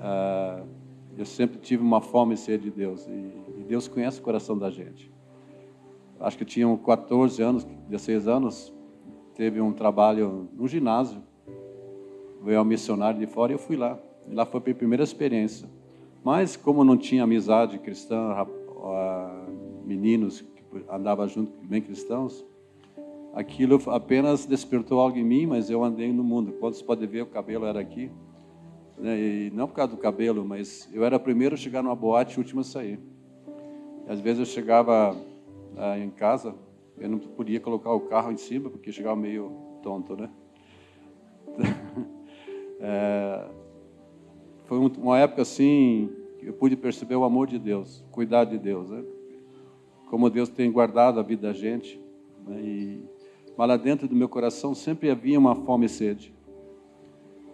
Ah, 0.00 0.62
Eu 1.16 1.26
sempre 1.26 1.58
tive 1.58 1.82
uma 1.82 2.00
fome 2.00 2.34
e 2.34 2.36
sede 2.36 2.64
de 2.64 2.70
Deus. 2.70 3.06
E, 3.06 3.64
Deus 3.68 3.86
conhece 3.86 4.18
o 4.18 4.22
coração 4.22 4.58
da 4.58 4.70
gente. 4.70 5.09
Acho 6.20 6.36
que 6.36 6.44
tinham 6.44 6.76
14 6.76 7.42
anos, 7.42 7.64
16 7.88 8.28
anos, 8.28 8.72
teve 9.34 9.58
um 9.60 9.72
trabalho 9.72 10.48
no 10.52 10.68
ginásio. 10.68 11.22
Veio 12.42 12.60
um 12.60 12.64
missionário 12.64 13.18
de 13.18 13.26
fora 13.26 13.52
e 13.52 13.54
eu 13.54 13.58
fui 13.58 13.76
lá. 13.76 13.98
E 14.28 14.34
lá 14.34 14.44
foi 14.44 14.60
a 14.60 14.62
minha 14.62 14.74
primeira 14.76 15.02
experiência. 15.02 15.66
Mas, 16.22 16.56
como 16.56 16.84
não 16.84 16.98
tinha 16.98 17.24
amizade 17.24 17.78
cristã, 17.78 18.46
meninos 19.84 20.42
que 20.42 20.62
andavam 20.90 21.26
junto, 21.26 21.52
bem 21.66 21.80
cristãos, 21.80 22.44
aquilo 23.32 23.80
apenas 23.90 24.44
despertou 24.44 25.00
algo 25.00 25.16
em 25.16 25.24
mim, 25.24 25.46
mas 25.46 25.70
eu 25.70 25.82
andei 25.82 26.12
no 26.12 26.22
mundo. 26.22 26.52
Quando 26.60 26.74
você 26.74 26.84
pode 26.84 27.06
ver, 27.06 27.22
o 27.22 27.26
cabelo 27.26 27.64
era 27.64 27.80
aqui. 27.80 28.10
Né? 28.98 29.18
E 29.18 29.50
não 29.54 29.66
por 29.66 29.74
causa 29.74 29.92
do 29.92 29.98
cabelo, 29.98 30.44
mas 30.44 30.86
eu 30.92 31.02
era 31.02 31.16
o 31.16 31.20
primeiro 31.20 31.54
a 31.54 31.58
chegar 31.58 31.82
numa 31.82 31.96
boate 31.96 32.34
e 32.34 32.36
o 32.36 32.40
último 32.40 32.60
a 32.60 32.64
sair. 32.64 33.00
E 34.06 34.12
às 34.12 34.20
vezes 34.20 34.40
eu 34.40 34.46
chegava 34.46 35.16
ah, 35.76 35.98
em 35.98 36.10
casa, 36.10 36.54
eu 36.98 37.08
não 37.08 37.18
podia 37.18 37.60
colocar 37.60 37.92
o 37.92 38.00
carro 38.00 38.30
em 38.30 38.36
cima, 38.36 38.68
porque 38.68 38.92
chegava 38.92 39.16
meio 39.16 39.52
tonto, 39.82 40.16
né? 40.16 40.30
é, 42.80 43.48
foi 44.64 44.78
uma 44.78 45.18
época 45.18 45.42
assim 45.42 46.10
que 46.38 46.46
eu 46.46 46.52
pude 46.52 46.76
perceber 46.76 47.16
o 47.16 47.24
amor 47.24 47.46
de 47.46 47.58
Deus, 47.58 48.00
o 48.02 48.10
cuidado 48.10 48.50
de 48.50 48.58
Deus, 48.58 48.90
né? 48.90 49.04
Como 50.08 50.28
Deus 50.28 50.48
tem 50.48 50.70
guardado 50.70 51.20
a 51.20 51.22
vida 51.22 51.48
da 51.48 51.52
gente. 51.52 52.00
Né? 52.46 52.60
E, 52.60 53.04
mas 53.56 53.68
lá 53.68 53.76
dentro 53.76 54.08
do 54.08 54.16
meu 54.16 54.28
coração 54.28 54.74
sempre 54.74 55.10
havia 55.10 55.38
uma 55.38 55.54
fome 55.54 55.86
e 55.86 55.88
sede. 55.88 56.34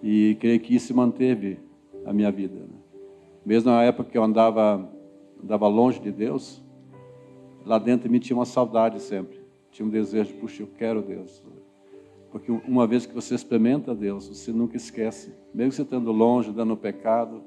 E 0.02 0.36
creio 0.40 0.60
que 0.60 0.74
isso 0.74 0.94
manteve 0.94 1.58
a 2.04 2.12
minha 2.12 2.30
vida. 2.30 2.60
Né? 2.60 2.78
Mesmo 3.44 3.70
na 3.70 3.82
época 3.82 4.10
que 4.10 4.16
eu 4.16 4.22
andava, 4.22 4.90
andava 5.42 5.68
longe 5.68 6.00
de 6.00 6.10
Deus, 6.10 6.62
lá 7.66 7.78
dentro 7.78 8.08
de 8.08 8.12
mim 8.12 8.18
tinha 8.18 8.36
uma 8.36 8.46
saudade 8.46 9.00
sempre. 9.00 9.40
Tinha 9.70 9.86
um 9.86 9.90
desejo, 9.90 10.34
puxa, 10.34 10.62
eu 10.62 10.68
quero 10.78 11.02
Deus. 11.02 11.42
Porque 12.30 12.50
uma 12.50 12.86
vez 12.86 13.04
que 13.04 13.14
você 13.14 13.34
experimenta 13.34 13.94
Deus, 13.94 14.28
você 14.28 14.52
nunca 14.52 14.76
esquece. 14.76 15.34
Mesmo 15.52 15.72
você 15.72 15.82
estando 15.82 16.10
longe, 16.12 16.52
dando 16.52 16.76
pecado, 16.76 17.42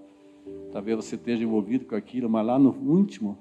talvez 0.71 0.97
você 0.97 1.15
esteja 1.15 1.43
envolvido 1.43 1.85
com 1.85 1.95
aquilo, 1.95 2.29
mas 2.29 2.45
lá 2.45 2.59
no 2.59 2.75
íntimo, 2.99 3.37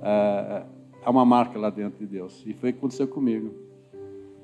é, 0.00 0.64
há 1.04 1.10
uma 1.10 1.24
marca 1.24 1.58
lá 1.58 1.68
dentro 1.68 1.98
de 1.98 2.06
Deus. 2.06 2.42
E 2.46 2.54
foi 2.54 2.70
o 2.70 2.72
que 2.72 2.78
aconteceu 2.78 3.08
comigo. 3.08 3.52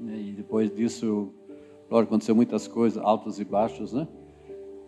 E 0.00 0.32
depois 0.32 0.74
disso, 0.74 1.32
Claro, 1.92 2.06
aconteceu 2.06 2.34
muitas 2.34 2.66
coisas, 2.66 3.04
altos 3.04 3.38
e 3.38 3.44
baixos, 3.44 3.92
né? 3.92 4.08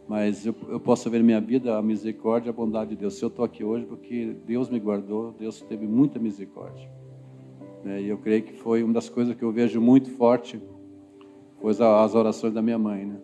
Mas 0.07 0.45
eu, 0.45 0.55
eu 0.69 0.79
posso 0.79 1.09
ver 1.09 1.23
minha 1.23 1.41
vida 1.41 1.79
a 1.79 1.83
misericórdia 1.83 2.51
a 2.51 2.53
bondade 2.53 2.91
de 2.91 2.97
Deus. 2.97 3.15
Se 3.15 3.25
eu 3.25 3.29
estou 3.29 3.45
aqui 3.45 3.65
hoje, 3.65 3.87
porque 3.87 4.37
Deus 4.47 4.69
me 4.69 4.79
guardou, 4.79 5.33
Deus 5.39 5.61
teve 5.63 5.87
muita 5.87 6.19
misericórdia. 6.19 6.91
Né? 7.83 8.03
E 8.03 8.09
eu 8.09 8.19
creio 8.19 8.43
que 8.43 8.53
foi 8.53 8.83
uma 8.83 8.93
das 8.93 9.09
coisas 9.09 9.35
que 9.35 9.43
eu 9.43 9.51
vejo 9.51 9.81
muito 9.81 10.11
forte, 10.11 10.61
foi 11.61 11.73
as 11.73 12.15
orações 12.15 12.53
da 12.53 12.61
minha 12.61 12.79
mãe, 12.79 13.07
né? 13.07 13.19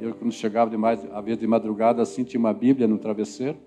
Eu, 0.00 0.14
quando 0.14 0.30
chegava 0.32 0.70
demais, 0.70 1.04
a 1.12 1.20
vez 1.20 1.38
de 1.38 1.46
madrugada, 1.46 2.00
assim, 2.02 2.22
tinha 2.22 2.38
uma 2.38 2.52
Bíblia 2.52 2.86
no 2.86 2.98
travesseiro. 2.98 3.58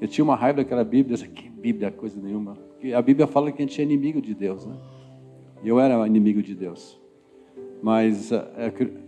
Eu 0.00 0.08
tinha 0.08 0.24
uma 0.24 0.34
raiva 0.34 0.56
daquela 0.58 0.82
Bíblia. 0.82 1.14
Eu 1.14 1.18
disse, 1.18 1.28
que 1.28 1.48
Bíblia, 1.48 1.92
coisa 1.92 2.20
nenhuma. 2.20 2.54
Porque 2.54 2.92
a 2.92 3.00
Bíblia 3.00 3.26
fala 3.26 3.52
que 3.52 3.62
a 3.62 3.66
gente 3.66 3.80
é 3.80 3.84
inimigo 3.84 4.20
de 4.20 4.34
Deus, 4.34 4.66
né? 4.66 4.74
Eu 5.62 5.78
era 5.78 6.04
inimigo 6.06 6.42
de 6.42 6.54
Deus. 6.54 7.00
Mas 7.82 8.32
eh, 8.32 8.40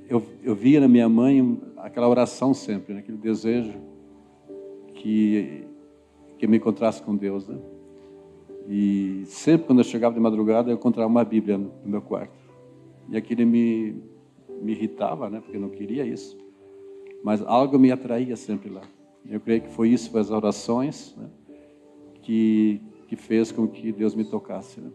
eu, 0.08 0.22
eu 0.42 0.54
via 0.54 0.78
na 0.80 0.86
minha 0.86 1.08
mãe 1.08 1.60
aquela 1.82 2.08
oração 2.08 2.54
sempre, 2.54 2.94
né? 2.94 3.00
aquele 3.00 3.18
desejo 3.18 3.78
que, 4.94 5.64
que 6.38 6.46
me 6.46 6.56
encontrasse 6.56 7.02
com 7.02 7.16
Deus. 7.16 7.48
Né? 7.48 7.58
E 8.68 9.22
sempre 9.26 9.66
quando 9.66 9.80
eu 9.80 9.84
chegava 9.84 10.14
de 10.14 10.20
madrugada, 10.20 10.70
eu 10.70 10.74
encontrava 10.74 11.08
uma 11.08 11.24
Bíblia 11.24 11.58
no 11.58 11.72
meu 11.84 12.00
quarto. 12.00 12.40
E 13.08 13.16
aquilo 13.16 13.44
me, 13.44 14.00
me 14.60 14.72
irritava, 14.72 15.28
né? 15.28 15.40
porque 15.40 15.56
eu 15.56 15.60
não 15.60 15.70
queria 15.70 16.06
isso. 16.06 16.38
Mas 17.22 17.42
algo 17.42 17.78
me 17.78 17.90
atraía 17.90 18.36
sempre 18.36 18.70
lá. 18.70 18.82
Eu 19.28 19.40
creio 19.40 19.62
que 19.62 19.70
foi 19.70 19.88
isso, 19.88 20.10
foi 20.10 20.20
as 20.20 20.30
orações, 20.30 21.16
né? 21.18 21.28
que, 22.22 22.80
que 23.08 23.16
fez 23.16 23.50
com 23.50 23.66
que 23.66 23.90
Deus 23.90 24.14
me 24.14 24.24
tocasse. 24.24 24.80
Né? 24.80 24.90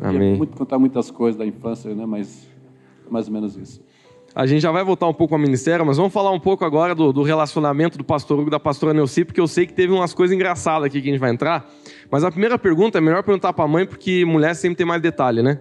Amém. 0.00 0.32
Eu 0.32 0.36
muito 0.36 0.56
contar 0.56 0.78
muitas 0.78 1.10
coisas 1.10 1.38
da 1.38 1.46
infância, 1.46 1.94
né? 1.94 2.04
mas 2.04 2.46
mais 3.10 3.26
ou 3.26 3.32
menos 3.32 3.56
isso. 3.56 3.87
A 4.34 4.46
gente 4.46 4.60
já 4.60 4.70
vai 4.70 4.84
voltar 4.84 5.08
um 5.08 5.14
pouco 5.14 5.34
ao 5.34 5.40
ministério, 5.40 5.84
mas 5.84 5.96
vamos 5.96 6.12
falar 6.12 6.30
um 6.30 6.38
pouco 6.38 6.64
agora 6.64 6.94
do, 6.94 7.12
do 7.12 7.22
relacionamento 7.22 7.98
do 7.98 8.04
pastor 8.04 8.38
Hugo 8.38 8.50
da 8.50 8.60
pastora 8.60 8.94
Neuci, 8.94 9.24
porque 9.24 9.40
eu 9.40 9.48
sei 9.48 9.66
que 9.66 9.72
teve 9.72 9.92
umas 9.92 10.14
coisas 10.14 10.34
engraçadas 10.34 10.84
aqui 10.84 11.00
que 11.00 11.08
a 11.08 11.12
gente 11.12 11.20
vai 11.20 11.30
entrar. 11.30 11.68
Mas 12.10 12.22
a 12.22 12.30
primeira 12.30 12.58
pergunta 12.58 12.98
é 12.98 13.00
melhor 13.00 13.22
perguntar 13.22 13.52
para 13.52 13.64
a 13.64 13.68
mãe, 13.68 13.86
porque 13.86 14.24
mulher 14.24 14.54
sempre 14.54 14.76
tem 14.76 14.86
mais 14.86 15.02
detalhe, 15.02 15.42
né? 15.42 15.60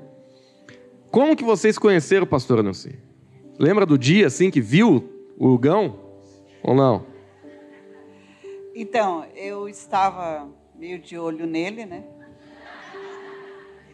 Como 1.10 1.36
que 1.36 1.44
vocês 1.44 1.78
conheceram 1.80 2.28
pastora 2.28 2.62
Neuci? 2.62 3.00
Lembra 3.58 3.86
do 3.86 3.98
dia, 3.98 4.28
assim, 4.28 4.52
que 4.52 4.62
viu 4.62 5.10
o 5.38 5.48
Hugão? 5.48 6.00
Ou 6.62 6.76
não? 6.76 7.06
Então, 8.76 9.26
eu 9.36 9.68
estava 9.68 10.48
meio 10.76 11.00
de 11.00 11.18
olho 11.18 11.48
nele, 11.48 11.86
né? 11.86 12.04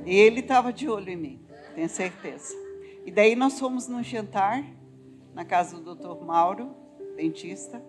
E 0.06 0.16
ele 0.16 0.42
estava 0.42 0.74
de 0.74 0.90
olho 0.90 1.10
em 1.10 1.16
mim, 1.16 1.40
tenho 1.76 1.88
certeza. 1.88 2.63
E 3.06 3.12
daí 3.12 3.36
nós 3.36 3.60
fomos 3.60 3.88
num 3.88 4.04
jantar 4.04 4.64
na 5.34 5.44
casa 5.44 5.80
do 5.80 5.96
Dr. 5.96 6.24
Mauro, 6.24 6.76
dentista. 7.16 7.84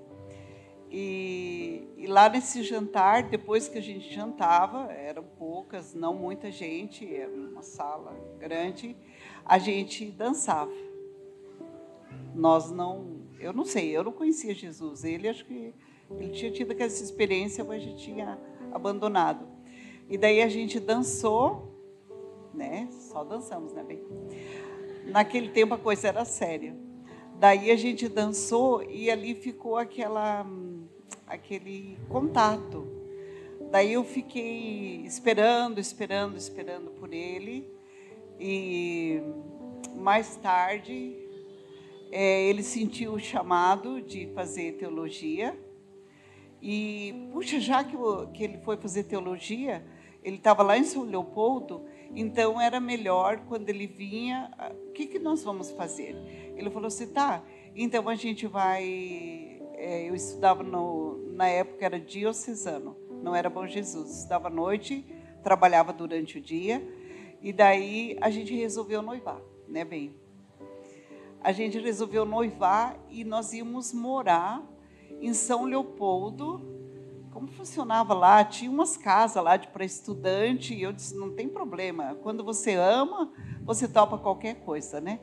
E, 0.91 1.89
e, 1.97 2.07
lá 2.07 2.29
nesse 2.29 2.63
jantar, 2.63 3.25
depois 3.25 3.69
que 3.69 3.79
a 3.79 3.81
gente 3.81 4.13
jantava, 4.15 4.93
eram 4.93 5.25
poucas, 5.25 5.93
não 5.93 6.15
muita 6.15 6.53
gente, 6.53 7.13
era 7.13 7.33
uma 7.33 7.63
sala 7.63 8.17
grande, 8.39 8.97
a 9.45 9.59
gente 9.59 10.07
dançava. 10.11 10.73
Nós 12.35 12.71
não, 12.71 13.23
eu 13.41 13.53
não 13.53 13.65
sei, 13.65 13.91
eu 13.91 14.05
não 14.05 14.13
conhecia 14.13 14.55
Jesus. 14.55 15.05
Ele 15.05 15.29
acho 15.29 15.45
que 15.45 15.75
ele 16.11 16.31
tinha 16.31 16.51
tido 16.51 16.73
aquela 16.73 16.89
experiência, 16.89 17.65
mas 17.65 17.83
já 17.83 17.95
tinha 17.97 18.39
abandonado. 18.73 19.47
E 20.09 20.17
daí 20.17 20.43
a 20.43 20.49
gente 20.49 20.79
dançou, 20.79 21.75
né? 22.53 22.89
Só 22.91 23.25
dançamos, 23.25 23.73
né, 23.73 23.83
bem? 23.83 24.01
Naquele 25.07 25.49
tempo 25.49 25.75
a 25.75 25.79
coisa 25.79 26.09
era 26.09 26.25
séria. 26.25 26.77
Daí 27.39 27.71
a 27.71 27.77
gente 27.77 28.09
dançou 28.09 28.83
e 28.83 29.11
ali 29.11 29.35
ficou 29.35 29.77
aquela, 29.77 30.47
aquele 31.27 31.99
contato. 32.09 32.87
Daí 33.71 33.93
eu 33.93 34.05
fiquei 34.05 35.03
esperando, 35.05 35.79
esperando, 35.79 36.37
esperando 36.37 36.91
por 36.93 37.13
ele. 37.13 37.69
E 38.39 39.21
mais 39.97 40.37
tarde 40.37 41.17
é, 42.11 42.43
ele 42.45 42.63
sentiu 42.63 43.15
o 43.15 43.19
chamado 43.19 44.01
de 44.01 44.27
fazer 44.35 44.75
teologia. 44.75 45.59
E, 46.63 47.29
puxa, 47.33 47.61
já 47.61 47.83
que, 47.85 47.97
que 48.33 48.45
ele 48.45 48.59
foi 48.59 48.77
fazer 48.77 49.05
teologia, 49.05 49.85
ele 50.23 50.37
estava 50.37 50.63
lá 50.63 50.79
em 50.79 50.85
São 50.85 51.03
Leopoldo, 51.03 51.85
então 52.15 52.61
era 52.61 52.79
melhor 52.79 53.41
quando 53.49 53.69
ele 53.69 53.87
vinha, 53.87 54.51
ah, 54.59 54.73
o 54.89 54.93
que, 54.93 55.07
que 55.07 55.19
nós 55.19 55.43
vamos 55.43 55.71
fazer? 55.73 56.17
Ele 56.57 56.71
falou 56.71 56.87
assim, 56.87 57.09
tá, 57.09 57.43
então 57.75 58.09
a 58.09 58.15
gente 58.15 58.47
vai. 58.47 59.61
É, 59.75 60.09
eu 60.09 60.15
estudava 60.15 60.63
no, 60.63 61.33
na 61.33 61.49
época 61.49 61.85
era 61.85 61.99
diocesano, 61.99 62.97
não 63.23 63.35
era 63.35 63.51
Bom 63.51 63.67
Jesus, 63.67 64.19
estudava 64.19 64.47
à 64.47 64.51
noite, 64.51 65.05
trabalhava 65.43 65.93
durante 65.93 66.39
o 66.39 66.41
dia, 66.41 66.87
e 67.43 67.53
daí 67.53 68.17
a 68.21 68.31
gente 68.31 68.55
resolveu 68.55 69.03
noivar, 69.03 69.41
né, 69.69 69.85
bem? 69.85 70.15
A 71.41 71.53
gente 71.53 71.79
resolveu 71.79 72.25
noivar 72.25 72.99
e 73.11 73.25
nós 73.25 73.53
íamos 73.53 73.93
morar 73.93 74.63
em 75.21 75.35
São 75.35 75.65
Leopoldo, 75.65 76.84
como 77.35 77.49
funcionava 77.49 78.15
lá? 78.15 78.45
Tinha 78.45 78.71
umas 78.71 78.97
casas 78.97 79.43
lá 79.43 79.59
para 79.59 79.85
estudante, 79.85 80.73
e 80.73 80.83
eu 80.83 80.93
disse, 80.93 81.17
não 81.17 81.35
tem 81.35 81.49
problema. 81.49 82.15
Quando 82.23 82.45
você 82.45 82.75
ama, 82.75 83.33
você 83.65 83.89
topa 83.89 84.17
qualquer 84.17 84.55
coisa, 84.61 85.01
né? 85.01 85.19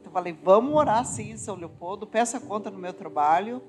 Então 0.00 0.12
falei, 0.12 0.32
vamos 0.32 0.70
morar 0.70 1.02
sim 1.04 1.32
em 1.32 1.36
São 1.36 1.56
Leopoldo, 1.56 2.06
peça 2.06 2.38
conta 2.38 2.70
no 2.70 2.78
meu 2.78 2.92
trabalho 2.92 3.60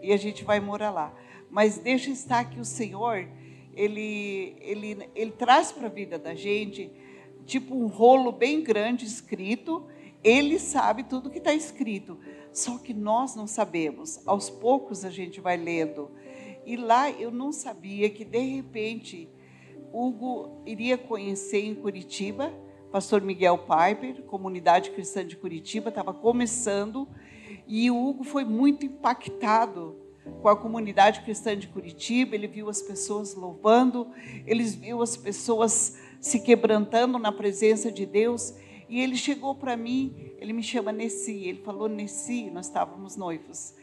e 0.00 0.12
a 0.12 0.16
gente 0.16 0.44
vai 0.44 0.60
morar 0.60 0.90
lá. 0.90 1.12
Mas 1.50 1.76
deixa 1.78 2.10
estar 2.10 2.44
que 2.44 2.60
o 2.60 2.64
Senhor, 2.64 3.26
ele, 3.74 4.56
ele, 4.60 5.10
ele 5.16 5.32
traz 5.32 5.72
para 5.72 5.88
a 5.88 5.90
vida 5.90 6.16
da 6.16 6.36
gente, 6.36 6.88
tipo 7.44 7.74
um 7.74 7.88
rolo 7.88 8.30
bem 8.30 8.62
grande 8.62 9.04
escrito, 9.04 9.84
ele 10.22 10.60
sabe 10.60 11.02
tudo 11.02 11.28
que 11.28 11.38
está 11.38 11.52
escrito, 11.52 12.16
só 12.52 12.78
que 12.78 12.94
nós 12.94 13.34
não 13.34 13.48
sabemos. 13.48 14.22
Aos 14.24 14.48
poucos 14.48 15.04
a 15.04 15.10
gente 15.10 15.40
vai 15.40 15.56
lendo. 15.56 16.12
E 16.70 16.76
lá 16.76 17.10
eu 17.10 17.32
não 17.32 17.50
sabia 17.50 18.08
que 18.08 18.24
de 18.24 18.38
repente 18.38 19.28
Hugo 19.92 20.62
iria 20.64 20.96
conhecer 20.96 21.64
em 21.64 21.74
Curitiba, 21.74 22.54
pastor 22.92 23.22
Miguel 23.22 23.58
Piper, 23.58 24.22
comunidade 24.22 24.92
cristã 24.92 25.26
de 25.26 25.36
Curitiba, 25.36 25.88
estava 25.88 26.14
começando, 26.14 27.08
e 27.66 27.90
o 27.90 27.96
Hugo 28.00 28.22
foi 28.22 28.44
muito 28.44 28.86
impactado 28.86 29.96
com 30.40 30.48
a 30.48 30.54
comunidade 30.54 31.22
cristã 31.22 31.58
de 31.58 31.66
Curitiba, 31.66 32.36
ele 32.36 32.46
viu 32.46 32.68
as 32.68 32.80
pessoas 32.80 33.34
louvando, 33.34 34.06
ele 34.46 34.62
viu 34.62 35.02
as 35.02 35.16
pessoas 35.16 35.98
se 36.20 36.38
quebrantando 36.38 37.18
na 37.18 37.32
presença 37.32 37.90
de 37.90 38.06
Deus. 38.06 38.54
E 38.88 39.00
ele 39.00 39.16
chegou 39.16 39.56
para 39.56 39.76
mim, 39.76 40.14
ele 40.38 40.52
me 40.52 40.62
chama 40.62 40.92
Nessi, 40.92 41.48
ele 41.48 41.62
falou 41.62 41.88
Nessi, 41.88 42.48
nós 42.48 42.66
estávamos 42.66 43.16
noivos. 43.16 43.74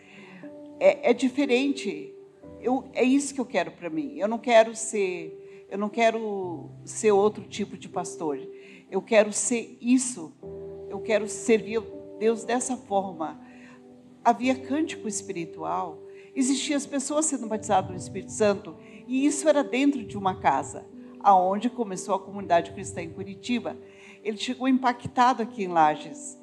É, 0.80 1.10
é 1.10 1.14
diferente, 1.14 2.14
eu, 2.62 2.90
é 2.94 3.04
isso 3.04 3.34
que 3.34 3.42
eu 3.42 3.46
quero 3.46 3.72
para 3.72 3.90
mim. 3.90 4.18
Eu 4.18 4.28
não 4.28 4.38
quero 4.38 4.76
ser, 4.76 5.66
eu 5.70 5.78
não 5.78 5.90
quero 5.90 6.70
ser 6.86 7.12
outro 7.12 7.44
tipo 7.44 7.78
de 7.78 7.90
pastor. 7.90 8.40
Eu 8.90 9.02
quero 9.02 9.32
ser 9.34 9.78
isso. 9.82 10.34
Eu 10.90 11.00
quero 11.00 11.28
servir 11.28 11.82
Deus 12.20 12.44
dessa 12.44 12.78
forma. 12.78 13.40
Havia 14.24 14.56
cântico 14.56 15.08
espiritual 15.08 16.08
existiam 16.38 16.78
as 16.78 16.86
pessoas 16.86 17.26
sendo 17.26 17.48
batizadas 17.48 17.90
no 17.90 17.98
Espírito 17.98 18.32
Santo, 18.32 18.76
e 19.08 19.26
isso 19.26 19.50
era 19.50 19.64
dentro 19.64 20.04
de 20.04 20.16
uma 20.16 20.36
casa, 20.36 20.86
aonde 21.20 21.68
começou 21.68 22.14
a 22.14 22.20
comunidade 22.20 22.72
cristã 22.74 23.02
em 23.02 23.10
Curitiba. 23.10 23.76
Ele 24.24 24.38
chegou 24.38 24.68
impactado 24.68 25.42
aqui 25.42 25.64
em 25.64 25.68
Lages. 25.68 26.40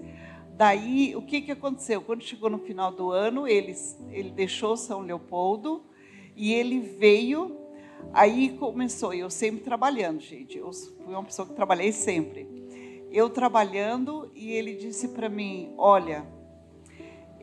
Daí, 0.56 1.14
o 1.14 1.22
que, 1.22 1.42
que 1.42 1.52
aconteceu? 1.52 2.02
Quando 2.02 2.24
chegou 2.24 2.50
no 2.50 2.58
final 2.58 2.90
do 2.90 3.12
ano, 3.12 3.46
ele, 3.46 3.72
ele 4.10 4.30
deixou 4.30 4.76
São 4.76 5.00
Leopoldo 5.00 5.84
e 6.36 6.52
ele 6.52 6.80
veio. 6.80 7.60
Aí 8.12 8.56
começou, 8.58 9.12
eu 9.14 9.30
sempre 9.30 9.62
trabalhando, 9.62 10.20
gente. 10.20 10.58
Eu 10.58 10.72
fui 10.72 11.14
uma 11.14 11.24
pessoa 11.24 11.48
que 11.48 11.54
trabalhei 11.54 11.92
sempre. 11.92 12.64
Eu 13.10 13.30
trabalhando 13.30 14.30
e 14.34 14.52
ele 14.52 14.74
disse 14.74 15.08
para 15.08 15.28
mim: 15.28 15.72
Olha, 15.78 16.26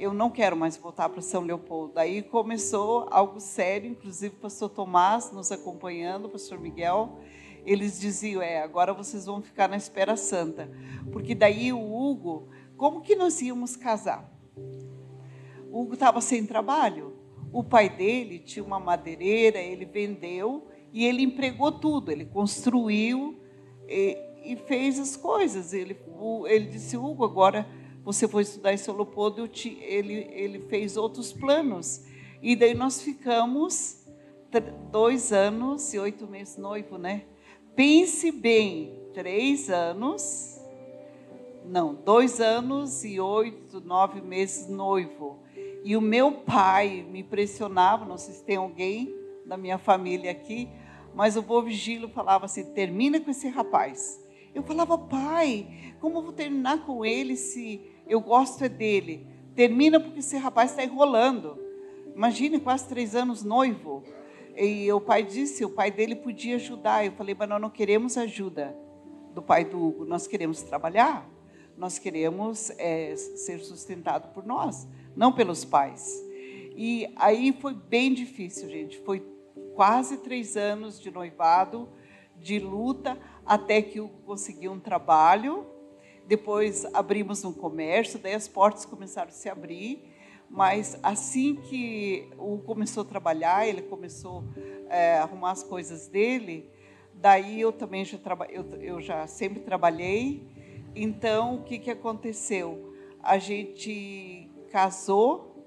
eu 0.02 0.14
não 0.14 0.32
quero 0.32 0.58
mais 0.58 0.76
voltar 0.78 1.10
para 1.10 1.22
São 1.22 1.44
Leopoldo. 1.44 1.94
Daí 1.94 2.24
começou 2.24 3.08
algo 3.12 3.40
sério, 3.40 3.90
inclusive 3.90 4.36
o 4.36 4.40
pastor 4.40 4.70
Tomás 4.70 5.32
nos 5.32 5.52
acompanhando, 5.52 6.26
o 6.26 6.30
pastor 6.30 6.60
Miguel, 6.60 7.20
eles 7.64 8.00
diziam, 8.00 8.42
é, 8.42 8.64
agora 8.64 8.94
vocês 8.94 9.28
vão 9.28 9.44
ficar 9.44 9.70
na 9.70 9.78
espera 9.78 10.18
santa. 10.18 10.70
Porque 11.12 11.36
daí 11.36 11.72
o 11.72 11.80
Hugo, 11.80 12.50
como 12.76 13.02
que 13.02 13.16
nós 13.16 13.42
íamos 13.42 13.76
casar? 13.76 14.28
O 15.70 15.82
Hugo 15.82 15.94
estava 15.94 16.20
sem 16.20 16.46
trabalho. 16.46 17.11
O 17.52 17.64
pai 17.64 17.90
dele 17.90 18.40
tinha 18.40 18.64
uma 18.64 18.80
madeireira, 18.80 19.60
ele 19.60 19.86
vendeu 19.86 20.68
e 20.94 21.06
ele 21.06 21.24
empregou 21.24 21.72
tudo, 21.72 22.12
ele 22.12 22.26
construiu 22.26 23.38
e, 23.88 24.18
e 24.44 24.56
fez 24.56 25.00
as 25.00 25.16
coisas. 25.16 25.74
Ele, 25.74 25.98
o, 26.08 26.48
ele 26.48 26.66
disse, 26.66 26.96
Hugo, 26.96 27.26
agora 27.26 27.68
você 28.04 28.28
foi 28.28 28.44
estudar 28.44 28.74
em 28.74 28.78
São 28.78 28.96
ele, 29.82 30.14
ele 30.32 30.60
fez 30.68 30.98
outros 30.98 31.32
planos. 31.32 32.06
E 32.42 32.56
daí 32.56 32.74
nós 32.74 33.02
ficamos 33.02 34.06
dois 34.92 35.32
anos 35.32 35.94
e 35.94 36.00
oito 36.00 36.28
meses 36.28 36.58
noivo, 36.58 36.98
né? 36.98 37.24
Pense 37.76 38.32
bem, 38.32 39.00
três 39.14 39.70
anos, 39.70 40.60
não, 41.66 41.94
dois 41.94 42.42
anos 42.42 43.06
e 43.06 43.20
oito, 43.20 43.80
nove 43.80 44.22
meses 44.22 44.68
noivo. 44.68 45.40
E 45.84 45.98
o 45.98 46.02
meu 46.02 46.32
pai 46.32 47.06
me 47.10 47.24
pressionava, 47.24 48.06
não 48.06 48.18
sei 48.18 48.36
se 48.36 48.44
tem 48.44 48.58
alguém 48.58 49.16
da 49.46 49.58
minha 49.58 49.78
família 49.78 50.32
aqui, 50.32 50.70
mas 51.14 51.36
o 51.36 51.42
vô 51.42 51.62
Vigílio 51.62 52.10
falava 52.10 52.46
assim: 52.46 52.74
termina 52.74 53.20
com 53.20 53.32
esse 53.32 53.48
rapaz. 53.50 54.22
Eu 54.54 54.64
falava, 54.64 54.98
pai, 54.98 55.94
como 56.00 56.20
eu 56.20 56.24
vou 56.24 56.34
terminar 56.34 56.86
com 56.86 57.06
ele 57.06 57.36
se 57.36 57.82
eu 58.08 58.20
gosto 58.20 58.64
é 58.64 58.70
dele. 58.70 59.26
Termina 59.56 60.00
porque 60.00 60.20
esse 60.20 60.38
rapaz 60.38 60.72
está 60.72 60.84
enrolando. 60.84 61.58
Imagine, 62.16 62.60
quase 62.60 62.88
três 62.88 63.16
anos 63.16 63.44
noivo. 63.44 64.04
E 64.56 64.92
o 64.92 65.00
pai 65.00 65.24
disse, 65.24 65.64
o 65.64 65.70
pai 65.70 65.90
dele 65.90 66.16
podia 66.16 66.56
ajudar. 66.58 67.06
Eu 67.06 67.14
falei, 67.14 67.34
mas 67.38 67.48
nós 67.48 67.62
não 67.62 67.70
queremos 67.70 68.18
ajuda 68.18 68.76
do 69.34 69.42
pai 69.42 69.64
do 69.64 69.82
Hugo, 69.82 70.06
nós 70.06 70.28
queremos 70.28 70.62
trabalhar. 70.62 71.28
Nós 71.78 71.98
queremos 71.98 72.70
é, 72.78 73.16
ser 73.16 73.60
sustentado 73.60 74.34
por 74.34 74.46
nós, 74.46 74.88
não 75.16 75.32
pelos 75.32 75.66
pais. 75.66 76.22
E 76.76 77.12
aí 77.16 77.56
foi 77.60 77.74
bem 77.74 78.14
difícil, 78.14 78.70
gente. 78.70 79.00
Foi 79.00 79.26
quase 79.76 80.18
três 80.18 80.56
anos 80.58 81.00
de 81.00 81.12
noivado, 81.12 81.90
de 82.38 82.60
luta, 82.60 83.18
até 83.46 83.82
que 83.82 84.00
o 84.00 84.08
conseguiu 84.08 84.72
um 84.72 84.80
trabalho 84.80 85.66
depois 86.32 86.86
abrimos 86.94 87.44
um 87.44 87.52
comércio, 87.52 88.18
daí 88.18 88.34
as 88.34 88.48
portas 88.48 88.86
começaram 88.86 89.28
a 89.28 89.34
se 89.34 89.50
abrir. 89.50 90.02
Mas 90.50 90.98
assim 91.04 91.56
que 91.56 92.30
o 92.38 92.58
começou 92.60 93.04
a 93.04 93.06
trabalhar, 93.06 93.68
ele 93.68 93.82
começou 93.82 94.44
é, 94.90 95.18
a 95.18 95.24
arrumar 95.24 95.52
as 95.52 95.64
coisas 95.64 96.08
dele, 96.08 96.70
daí 97.14 97.60
eu 97.60 97.74
também 97.74 98.04
já, 98.06 98.18
eu, 98.50 98.64
eu 98.82 99.02
já 99.02 99.28
sempre 99.28 99.62
trabalhei. 99.62 100.42
Então, 100.96 101.56
o 101.56 101.64
que, 101.64 101.80
que 101.80 101.90
aconteceu? 101.92 102.94
A 103.24 103.38
gente 103.38 104.51
casou, 104.72 105.66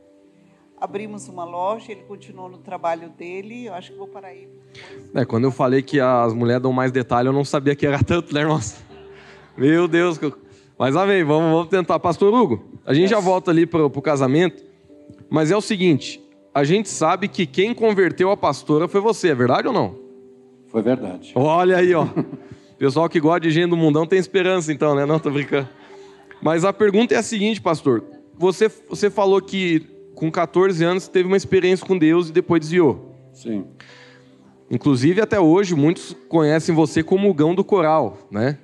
abrimos 0.80 1.28
uma 1.28 1.44
loja, 1.44 1.92
ele 1.92 2.02
continuou 2.02 2.48
no 2.48 2.58
trabalho 2.58 3.10
dele. 3.10 3.66
Eu 3.66 3.74
acho 3.74 3.92
que 3.92 3.98
vou 3.98 4.08
parar 4.08 4.28
aí. 4.28 4.48
É, 5.14 5.24
quando 5.24 5.44
eu 5.44 5.50
falei 5.50 5.82
que 5.82 6.00
as 6.00 6.32
mulheres 6.32 6.62
dão 6.62 6.72
mais 6.72 6.90
detalhe, 6.90 7.28
eu 7.28 7.32
não 7.32 7.44
sabia 7.44 7.76
que 7.76 7.86
era 7.86 8.02
tanto, 8.02 8.34
né, 8.34 8.40
irmãos? 8.40 8.76
Meu 9.56 9.86
Deus, 9.86 10.18
mas 10.78 10.96
amém, 10.96 11.22
vamos, 11.22 11.52
vamos 11.52 11.68
tentar. 11.68 12.00
Pastor 12.00 12.34
Hugo, 12.34 12.64
a 12.84 12.92
gente 12.92 13.04
yes. 13.04 13.10
já 13.10 13.20
volta 13.20 13.50
ali 13.50 13.66
para 13.66 13.84
o 13.84 14.02
casamento, 14.02 14.64
mas 15.30 15.50
é 15.50 15.56
o 15.56 15.60
seguinte: 15.60 16.20
a 16.52 16.64
gente 16.64 16.88
sabe 16.88 17.28
que 17.28 17.46
quem 17.46 17.72
converteu 17.72 18.30
a 18.30 18.36
pastora 18.36 18.88
foi 18.88 19.00
você, 19.00 19.28
é 19.28 19.34
verdade 19.34 19.68
ou 19.68 19.74
não? 19.74 19.96
Foi 20.68 20.82
verdade. 20.82 21.32
Olha 21.36 21.76
aí, 21.76 21.94
ó. 21.94 22.08
Pessoal 22.76 23.08
que 23.08 23.20
gosta 23.20 23.40
de 23.40 23.50
gente 23.52 23.70
do 23.70 23.76
mundão 23.76 24.04
tem 24.04 24.18
esperança, 24.18 24.72
então, 24.72 24.96
né? 24.96 25.06
Não, 25.06 25.20
tô 25.20 25.30
brincando. 25.30 25.68
Mas 26.42 26.64
a 26.64 26.72
pergunta 26.72 27.14
é 27.14 27.18
a 27.18 27.22
seguinte, 27.22 27.60
pastor: 27.60 28.02
você, 28.38 28.68
você 28.88 29.10
falou 29.10 29.40
que 29.40 29.86
com 30.14 30.30
14 30.30 30.84
anos 30.84 31.08
teve 31.08 31.26
uma 31.26 31.36
experiência 31.36 31.86
com 31.86 31.98
Deus 31.98 32.28
e 32.28 32.32
depois 32.32 32.60
desviou. 32.60 33.14
Sim. 33.32 33.66
Inclusive, 34.70 35.20
até 35.20 35.38
hoje, 35.38 35.74
muitos 35.74 36.16
conhecem 36.28 36.74
você 36.74 37.02
como 37.02 37.28
o 37.28 37.34
Gão 37.34 37.54
do 37.54 37.64
Coral, 37.64 38.18
né? 38.30 38.58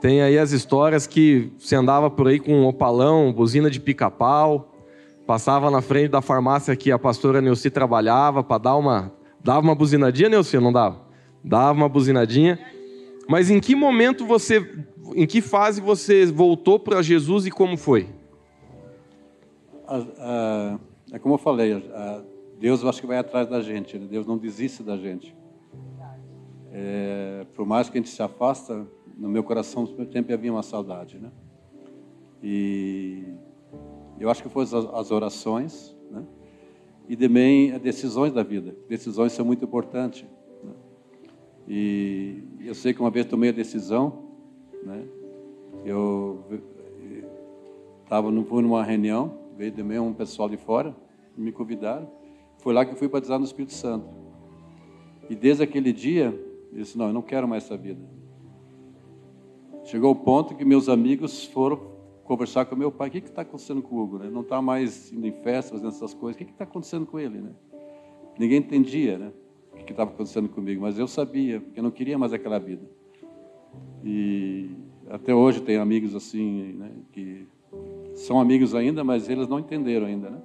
Tem 0.00 0.22
aí 0.22 0.38
as 0.38 0.52
histórias 0.52 1.06
que 1.06 1.50
você 1.58 1.74
andava 1.74 2.08
por 2.08 2.28
aí 2.28 2.38
com 2.38 2.52
um 2.52 2.66
opalão, 2.66 3.32
buzina 3.32 3.68
de 3.68 3.80
pica-pau, 3.80 4.72
passava 5.26 5.70
na 5.70 5.80
frente 5.80 6.10
da 6.10 6.22
farmácia 6.22 6.76
que 6.76 6.92
a 6.92 6.98
pastora 6.98 7.40
Neuci 7.40 7.70
trabalhava 7.70 8.44
para 8.44 8.58
dar 8.58 8.76
uma. 8.76 9.12
Dava 9.42 9.60
uma 9.60 9.74
buzinadinha, 9.74 10.28
Neuci, 10.28 10.58
não 10.58 10.72
dava? 10.72 11.00
Dava 11.42 11.72
uma 11.72 11.88
buzinadinha. 11.88 12.58
Mas 13.28 13.50
em 13.50 13.58
que 13.58 13.74
momento 13.74 14.24
você. 14.24 14.64
Em 15.14 15.26
que 15.26 15.40
fase 15.40 15.80
você 15.80 16.26
voltou 16.26 16.78
para 16.78 17.02
Jesus 17.02 17.46
e 17.46 17.50
como 17.50 17.76
foi? 17.76 18.08
É 21.12 21.18
como 21.18 21.34
eu 21.34 21.38
falei, 21.38 21.82
Deus 22.58 22.82
eu 22.82 22.88
acho 22.88 23.00
que 23.00 23.06
vai 23.06 23.18
atrás 23.18 23.48
da 23.48 23.60
gente, 23.60 23.98
né? 23.98 24.06
Deus 24.08 24.26
não 24.26 24.36
desiste 24.36 24.82
da 24.82 24.96
gente. 24.96 25.34
É, 26.72 27.46
por 27.54 27.64
mais 27.66 27.88
que 27.88 27.96
a 27.96 28.00
gente 28.00 28.10
se 28.10 28.22
afasta, 28.22 28.86
no 29.16 29.28
meu 29.28 29.42
coração 29.42 29.86
sempre 30.12 30.32
havia 30.34 30.52
uma 30.52 30.62
saudade, 30.62 31.18
né? 31.18 31.30
E 32.42 33.24
eu 34.18 34.28
acho 34.28 34.42
que 34.42 34.48
foram 34.48 34.94
as 34.94 35.10
orações, 35.10 35.96
né? 36.10 36.24
E 37.08 37.16
também 37.16 37.72
as 37.72 37.80
decisões 37.80 38.32
da 38.32 38.42
vida. 38.42 38.76
Decisões 38.88 39.32
são 39.32 39.44
muito 39.44 39.64
importantes. 39.64 40.26
Né? 40.62 40.72
E 41.66 42.42
eu 42.60 42.74
sei 42.74 42.92
que 42.92 43.00
uma 43.00 43.10
vez 43.10 43.26
tomei 43.26 43.48
a 43.48 43.52
decisão, 43.52 44.24
né? 44.84 45.06
Eu 45.84 46.44
estava 48.04 48.30
numa 48.30 48.82
reunião, 48.82 49.38
veio 49.58 49.72
também 49.72 49.98
um 49.98 50.14
pessoal 50.14 50.48
de 50.48 50.56
fora, 50.56 50.96
me 51.36 51.50
convidaram. 51.50 52.08
Foi 52.58 52.72
lá 52.72 52.84
que 52.84 52.92
eu 52.92 52.96
fui 52.96 53.08
batizado 53.08 53.40
no 53.40 53.44
Espírito 53.44 53.74
Santo. 53.74 54.08
E 55.28 55.34
desde 55.34 55.64
aquele 55.64 55.92
dia, 55.92 56.26
eu 56.72 56.78
disse: 56.78 56.96
Não, 56.96 57.08
eu 57.08 57.12
não 57.12 57.22
quero 57.22 57.48
mais 57.48 57.64
essa 57.64 57.76
vida. 57.76 58.00
Chegou 59.84 60.12
o 60.12 60.16
ponto 60.16 60.54
que 60.54 60.64
meus 60.64 60.88
amigos 60.88 61.44
foram 61.44 61.98
conversar 62.24 62.66
com 62.66 62.76
meu 62.76 62.92
pai. 62.92 63.08
O 63.08 63.10
que 63.10 63.18
está 63.18 63.42
acontecendo 63.42 63.82
com 63.82 63.96
o 63.96 64.00
Hugo? 64.00 64.18
Né? 64.18 64.30
Não 64.30 64.42
está 64.42 64.62
mais 64.62 65.12
indo 65.12 65.26
em 65.26 65.32
festas, 65.32 65.70
fazendo 65.70 65.88
essas 65.88 66.14
coisas. 66.14 66.40
O 66.40 66.44
que 66.44 66.50
está 66.50 66.64
acontecendo 66.64 67.06
com 67.06 67.18
ele? 67.18 67.40
Né? 67.40 67.50
Ninguém 68.38 68.58
entendia 68.58 69.18
né? 69.18 69.32
o 69.72 69.84
que 69.84 69.92
estava 69.92 70.10
acontecendo 70.10 70.48
comigo, 70.48 70.82
mas 70.82 70.98
eu 70.98 71.08
sabia, 71.08 71.60
porque 71.60 71.80
eu 71.80 71.82
não 71.82 71.90
queria 71.90 72.16
mais 72.16 72.32
aquela 72.32 72.58
vida. 72.58 72.88
E 74.04 74.70
até 75.08 75.34
hoje 75.34 75.62
tem 75.62 75.76
amigos 75.76 76.14
assim, 76.14 76.74
né, 76.74 76.90
que 77.12 77.46
são 78.18 78.40
amigos 78.40 78.74
ainda, 78.74 79.04
mas 79.04 79.28
eles 79.28 79.46
não 79.46 79.58
entenderam 79.60 80.06
ainda. 80.06 80.30
Né? 80.30 80.38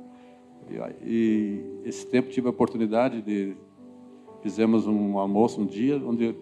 E, 0.69 1.09
e 1.09 1.65
esse 1.85 2.05
tempo 2.05 2.29
tive 2.29 2.47
a 2.47 2.51
oportunidade 2.51 3.21
de. 3.21 3.55
Fizemos 4.41 4.85
um 4.85 5.17
almoço 5.17 5.61
um 5.61 5.65
dia, 5.65 5.97
onde 6.05 6.35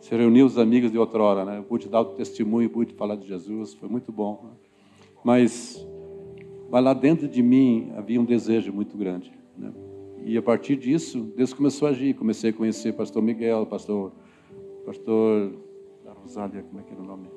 se 0.00 0.14
reuniu 0.14 0.44
os 0.44 0.58
amigos 0.58 0.90
de 0.90 0.98
outrora, 0.98 1.44
né? 1.44 1.64
Pude 1.68 1.88
dar 1.88 2.00
o 2.00 2.04
testemunho, 2.06 2.68
pude 2.68 2.94
falar 2.94 3.14
de 3.14 3.28
Jesus, 3.28 3.74
foi 3.74 3.88
muito 3.88 4.10
bom. 4.10 4.40
Né? 4.42 4.50
Mas, 5.22 5.86
mas 6.68 6.84
lá 6.84 6.92
dentro 6.92 7.28
de 7.28 7.42
mim 7.42 7.92
havia 7.96 8.20
um 8.20 8.24
desejo 8.24 8.72
muito 8.72 8.96
grande. 8.96 9.32
Né? 9.56 9.72
E 10.24 10.36
a 10.36 10.42
partir 10.42 10.76
disso, 10.76 11.32
Deus 11.36 11.54
começou 11.54 11.86
a 11.86 11.92
agir. 11.92 12.14
Comecei 12.14 12.50
a 12.50 12.52
conhecer 12.52 12.92
pastor 12.92 13.22
Miguel, 13.22 13.64
pastor, 13.66 14.12
pastor 14.84 15.52
da 16.04 16.12
Rosália, 16.12 16.62
como 16.62 16.80
é 16.80 16.82
que 16.82 16.92
era 16.92 17.00
o 17.00 17.06
nome? 17.06 17.28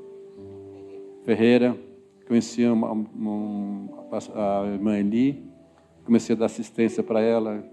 Ferreira. 1.23 1.92
Conheci 2.27 2.65
uma, 2.65 2.91
uma, 2.91 3.89
a 4.35 4.67
irmã 4.67 4.97
Eli, 4.97 5.43
comecei 6.05 6.35
a 6.35 6.39
dar 6.39 6.45
assistência 6.45 7.03
para 7.03 7.21
ela. 7.21 7.63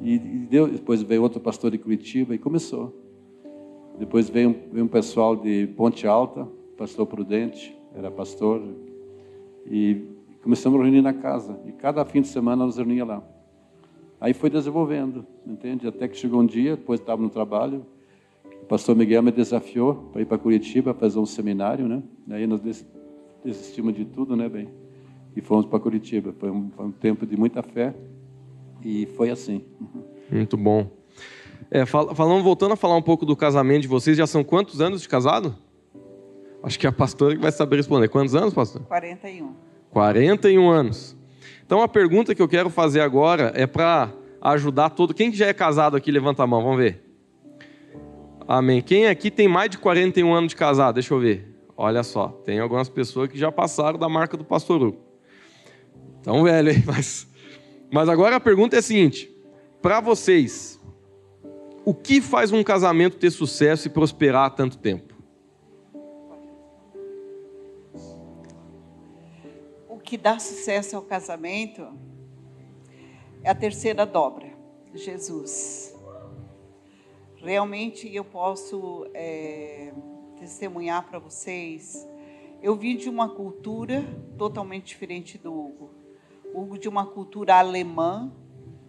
E, 0.00 0.14
e 0.14 0.18
deu, 0.50 0.68
depois 0.68 1.02
veio 1.02 1.22
outro 1.22 1.40
pastor 1.40 1.70
de 1.70 1.78
Curitiba 1.78 2.34
e 2.34 2.38
começou. 2.38 2.94
Depois 3.98 4.28
veio 4.30 4.56
veio 4.72 4.84
um 4.84 4.88
pessoal 4.88 5.36
de 5.36 5.66
Ponte 5.76 6.06
Alta, 6.06 6.46
pastor 6.76 7.06
Prudente, 7.06 7.76
era 7.94 8.10
pastor. 8.10 8.62
E 9.66 10.02
começamos 10.42 10.80
a 10.80 10.82
reunir 10.82 11.02
na 11.02 11.12
casa. 11.12 11.58
E 11.66 11.72
cada 11.72 12.04
fim 12.04 12.20
de 12.22 12.28
semana 12.28 12.64
nos 12.64 12.76
reunia 12.76 13.04
lá. 13.04 13.22
Aí 14.20 14.34
foi 14.34 14.50
desenvolvendo, 14.50 15.26
entende? 15.46 15.88
Até 15.88 16.06
que 16.06 16.16
chegou 16.16 16.40
um 16.40 16.46
dia, 16.46 16.76
depois 16.76 17.00
estava 17.00 17.22
no 17.22 17.30
trabalho, 17.30 17.86
o 18.62 18.66
pastor 18.66 18.94
Miguel 18.94 19.22
me 19.22 19.32
desafiou 19.32 20.10
para 20.12 20.20
ir 20.20 20.26
para 20.26 20.36
Curitiba 20.36 20.92
fazer 20.92 21.18
um 21.18 21.24
seminário, 21.24 21.88
né? 21.88 22.02
Aí 22.28 22.46
nós 22.46 22.60
desistimos 23.44 23.94
de 23.94 24.04
tudo, 24.04 24.36
né, 24.36 24.48
bem? 24.48 24.68
E 25.34 25.40
fomos 25.40 25.66
para 25.66 25.78
Curitiba. 25.78 26.34
Foi 26.38 26.50
um, 26.50 26.70
foi 26.70 26.86
um, 26.86 26.92
tempo 26.92 27.26
de 27.26 27.36
muita 27.36 27.62
fé 27.62 27.94
e 28.84 29.06
foi 29.16 29.30
assim. 29.30 29.64
Muito 30.30 30.56
bom. 30.56 30.90
É, 31.70 31.86
falando, 31.86 32.42
voltando 32.42 32.72
a 32.72 32.76
falar 32.76 32.96
um 32.96 33.02
pouco 33.02 33.24
do 33.24 33.36
casamento 33.36 33.82
de 33.82 33.88
vocês, 33.88 34.16
já 34.16 34.26
são 34.26 34.42
quantos 34.42 34.80
anos 34.80 35.02
de 35.02 35.08
casado? 35.08 35.56
Acho 36.62 36.78
que 36.78 36.86
é 36.86 36.88
a 36.88 36.92
pastora 36.92 37.34
que 37.34 37.40
vai 37.40 37.52
saber 37.52 37.76
responder. 37.76 38.08
Quantos 38.08 38.34
anos, 38.34 38.52
pastor? 38.52 38.82
41. 38.82 39.54
41 39.90 40.68
anos. 40.68 41.16
Então 41.64 41.82
a 41.82 41.88
pergunta 41.88 42.34
que 42.34 42.42
eu 42.42 42.48
quero 42.48 42.68
fazer 42.68 43.00
agora 43.00 43.52
é 43.54 43.66
para 43.66 44.12
ajudar 44.40 44.90
todo. 44.90 45.14
Quem 45.14 45.32
já 45.32 45.46
é 45.46 45.52
casado 45.52 45.96
aqui, 45.96 46.10
levanta 46.10 46.42
a 46.42 46.46
mão, 46.46 46.62
vamos 46.62 46.78
ver. 46.78 47.04
Amém. 48.46 48.82
Quem 48.82 49.06
aqui 49.06 49.30
tem 49.30 49.46
mais 49.46 49.70
de 49.70 49.78
41 49.78 50.34
anos 50.34 50.50
de 50.50 50.56
casado? 50.56 50.94
Deixa 50.94 51.14
eu 51.14 51.20
ver. 51.20 51.49
Olha 51.82 52.02
só, 52.02 52.28
tem 52.44 52.60
algumas 52.60 52.90
pessoas 52.90 53.30
que 53.30 53.38
já 53.38 53.50
passaram 53.50 53.98
da 53.98 54.06
marca 54.06 54.36
do 54.36 54.44
pastor 54.44 54.82
Hugo. 54.82 54.98
Tão 56.22 56.44
velho, 56.44 56.70
hein? 56.70 56.82
Mas, 56.86 57.26
mas 57.90 58.08
agora 58.08 58.36
a 58.36 58.40
pergunta 58.40 58.76
é 58.76 58.80
a 58.80 58.82
seguinte: 58.82 59.34
para 59.80 59.98
vocês, 60.00 60.78
o 61.82 61.94
que 61.94 62.20
faz 62.20 62.52
um 62.52 62.62
casamento 62.62 63.16
ter 63.16 63.30
sucesso 63.30 63.88
e 63.88 63.90
prosperar 63.90 64.44
há 64.44 64.50
tanto 64.50 64.76
tempo? 64.76 65.10
que 70.10 70.16
dá 70.16 70.40
sucesso 70.40 70.96
ao 70.96 71.02
casamento 71.02 71.86
é 73.44 73.50
a 73.50 73.54
terceira 73.54 74.04
dobra, 74.04 74.52
Jesus. 74.92 75.96
Realmente 77.36 78.12
eu 78.12 78.24
posso 78.24 79.08
é, 79.14 79.92
testemunhar 80.40 81.06
para 81.06 81.18
vocês. 81.18 82.08
Eu 82.62 82.74
vim 82.74 82.96
de 82.96 83.08
uma 83.08 83.28
cultura 83.28 84.02
totalmente 84.38 84.86
diferente 84.86 85.36
do 85.36 85.52
Hugo. 85.52 85.90
Hugo 86.54 86.78
de 86.78 86.88
uma 86.88 87.06
cultura 87.06 87.56
alemã. 87.56 88.32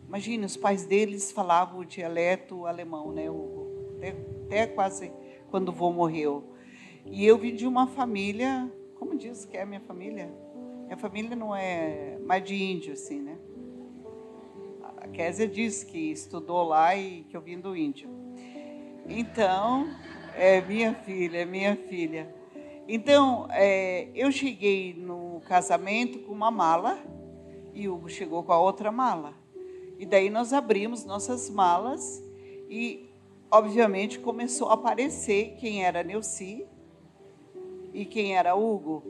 Imagina, 0.08 0.46
os 0.46 0.58
pais 0.58 0.86
deles 0.86 1.32
falavam 1.32 1.82
o 1.82 1.86
dialeto 1.86 2.66
alemão, 2.66 3.12
né, 3.12 3.30
Hugo? 3.30 3.68
Até, 3.98 4.10
até 4.46 4.68
quase 4.68 5.12
quando 5.50 5.70
o 5.70 5.72
vô 5.72 5.92
morreu. 5.92 6.54
E 7.06 7.26
eu 7.26 7.38
vim 7.38 7.54
de 7.54 7.68
uma 7.68 7.88
família, 7.88 8.72
como 8.96 9.18
diz 9.18 9.46
que 9.46 9.58
é 9.58 9.64
a 9.64 9.66
minha 9.66 9.82
família? 9.82 10.34
Minha 10.86 10.98
família 10.98 11.36
não 11.36 11.56
é 11.56 12.18
mais 12.26 12.44
de 12.44 12.56
índio, 12.56 12.94
assim, 12.94 13.22
né? 13.22 13.38
A 14.98 15.08
Késia 15.08 15.48
disse 15.48 15.86
que 15.86 16.12
estudou 16.12 16.64
lá 16.64 16.96
e 16.96 17.24
que 17.24 17.36
eu 17.36 17.42
vim 17.42 17.60
do 17.60 17.76
índio. 17.76 18.10
Então, 19.08 19.90
é 20.36 20.62
minha 20.62 20.94
filha, 20.94 21.40
é 21.40 21.46
minha 21.46 21.76
filha. 21.76 22.34
Então, 22.88 23.48
é, 23.52 24.10
eu 24.14 24.32
cheguei 24.32 24.94
no 24.94 25.42
casamento 25.48 26.20
com 26.20 26.34
uma 26.34 26.52
mala 26.52 27.00
e 27.74 27.88
o 27.88 27.96
Hugo 27.96 28.10
chegou 28.10 28.44
com 28.44 28.52
a 28.52 28.60
outra 28.60 28.92
mala. 28.92 29.34
E 29.98 30.06
daí 30.06 30.30
nós 30.30 30.52
abrimos 30.52 31.06
nossas 31.06 31.50
malas 31.50 32.22
e, 32.70 33.10
obviamente, 33.50 34.20
começou 34.20 34.70
a 34.70 34.74
aparecer 34.74 35.56
quem 35.60 35.86
era 35.86 36.04
Neuci 36.04 36.66
e 37.94 38.06
quem 38.06 38.36
era 38.36 38.56
Hugo. 38.56 39.04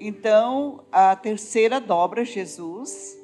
Então, 0.00 0.84
a 0.90 1.14
terceira 1.14 1.80
dobra, 1.80 2.24
Jesus, 2.24 3.16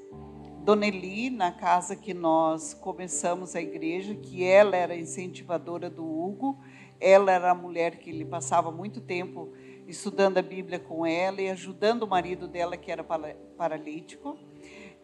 Dona 0.62 0.86
Eli, 0.86 1.30
na 1.30 1.50
casa 1.50 1.96
que 1.96 2.12
nós 2.12 2.74
começamos 2.74 3.56
a 3.56 3.60
igreja, 3.60 4.14
que 4.14 4.44
ela 4.44 4.76
era 4.76 4.94
incentivadora 4.94 5.88
do 5.88 6.04
Hugo, 6.04 6.58
ela 7.00 7.32
era 7.32 7.50
a 7.50 7.54
mulher 7.54 7.96
que 7.98 8.10
ele 8.10 8.24
passava 8.24 8.70
muito 8.70 9.00
tempo 9.00 9.52
estudando 9.86 10.38
a 10.38 10.42
Bíblia 10.42 10.78
com 10.78 11.06
ela 11.06 11.40
e 11.40 11.48
ajudando 11.48 12.02
o 12.02 12.06
marido 12.06 12.46
dela, 12.46 12.76
que 12.76 12.90
era 12.90 13.02
paralítico. 13.56 14.38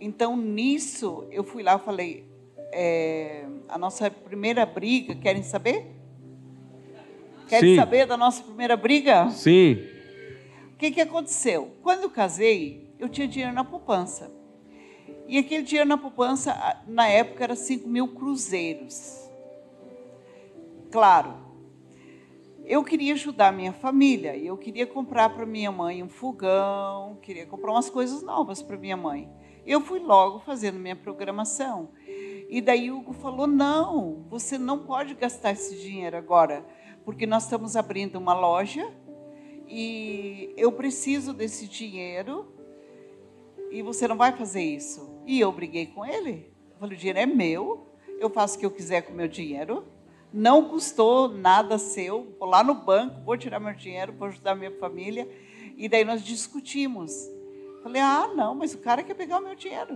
Então, 0.00 0.36
nisso, 0.36 1.26
eu 1.30 1.42
fui 1.42 1.62
lá 1.62 1.76
e 1.76 1.78
falei: 1.78 2.24
é, 2.72 3.46
a 3.68 3.78
nossa 3.78 4.10
primeira 4.10 4.66
briga, 4.66 5.14
querem 5.14 5.42
saber? 5.42 5.86
Querem 7.48 7.74
Sim. 7.74 7.76
saber 7.76 8.06
da 8.06 8.16
nossa 8.16 8.42
primeira 8.42 8.76
briga? 8.76 9.30
Sim. 9.30 9.78
O 10.72 10.76
que, 10.76 10.90
que 10.90 11.00
aconteceu? 11.00 11.70
Quando 11.82 12.02
eu 12.02 12.10
casei, 12.10 12.90
eu 12.98 13.08
tinha 13.08 13.28
dinheiro 13.28 13.54
na 13.54 13.64
poupança. 13.64 14.30
E 15.26 15.38
aquele 15.38 15.62
dinheiro 15.62 15.88
na 15.88 15.96
poupança, 15.96 16.82
na 16.86 17.06
época, 17.08 17.44
era 17.44 17.56
5 17.56 17.88
mil 17.88 18.08
cruzeiros. 18.08 19.30
Claro, 20.90 21.34
eu 22.66 22.82
queria 22.82 23.12
ajudar 23.12 23.52
minha 23.52 23.72
família. 23.72 24.36
Eu 24.36 24.56
queria 24.56 24.86
comprar 24.86 25.28
para 25.30 25.44
minha 25.44 25.70
mãe 25.70 26.02
um 26.02 26.08
fogão, 26.08 27.18
queria 27.20 27.46
comprar 27.46 27.72
umas 27.72 27.90
coisas 27.90 28.22
novas 28.22 28.62
para 28.62 28.76
minha 28.76 28.96
mãe. 28.96 29.30
Eu 29.66 29.80
fui 29.80 29.98
logo 29.98 30.40
fazendo 30.40 30.78
minha 30.78 30.96
programação. 30.96 31.90
E 32.48 32.60
daí 32.60 32.90
Hugo 32.90 33.12
falou: 33.12 33.46
não, 33.46 34.24
você 34.28 34.56
não 34.58 34.78
pode 34.84 35.14
gastar 35.14 35.52
esse 35.52 35.78
dinheiro 35.80 36.16
agora, 36.16 36.64
porque 37.04 37.26
nós 37.26 37.44
estamos 37.44 37.76
abrindo 37.76 38.16
uma 38.16 38.34
loja 38.34 38.92
e 39.66 40.52
eu 40.56 40.72
preciso 40.72 41.32
desse 41.32 41.66
dinheiro 41.66 42.52
e 43.70 43.82
você 43.82 44.06
não 44.06 44.16
vai 44.16 44.36
fazer 44.36 44.62
isso. 44.62 45.20
E 45.26 45.40
eu 45.40 45.50
briguei 45.50 45.86
com 45.86 46.04
ele. 46.04 46.52
Eu 46.72 46.78
falei, 46.78 46.96
o 46.96 46.98
dinheiro 46.98 47.18
é 47.18 47.26
meu, 47.26 47.88
eu 48.18 48.30
faço 48.30 48.56
o 48.56 48.60
que 48.60 48.66
eu 48.66 48.70
quiser 48.70 49.02
com 49.02 49.12
o 49.12 49.16
meu 49.16 49.28
dinheiro, 49.28 49.84
não 50.34 50.68
custou 50.68 51.28
nada 51.28 51.78
seu, 51.78 52.34
vou 52.40 52.48
lá 52.48 52.64
no 52.64 52.74
banco, 52.74 53.20
vou 53.20 53.38
tirar 53.38 53.60
meu 53.60 53.72
dinheiro, 53.72 54.12
vou 54.12 54.26
ajudar 54.26 54.56
minha 54.56 54.76
família. 54.78 55.28
E 55.76 55.88
daí 55.88 56.04
nós 56.04 56.24
discutimos. 56.24 57.12
Falei, 57.84 58.02
ah, 58.02 58.32
não, 58.34 58.52
mas 58.52 58.74
o 58.74 58.78
cara 58.78 59.04
quer 59.04 59.14
pegar 59.14 59.38
o 59.38 59.44
meu 59.44 59.54
dinheiro. 59.54 59.94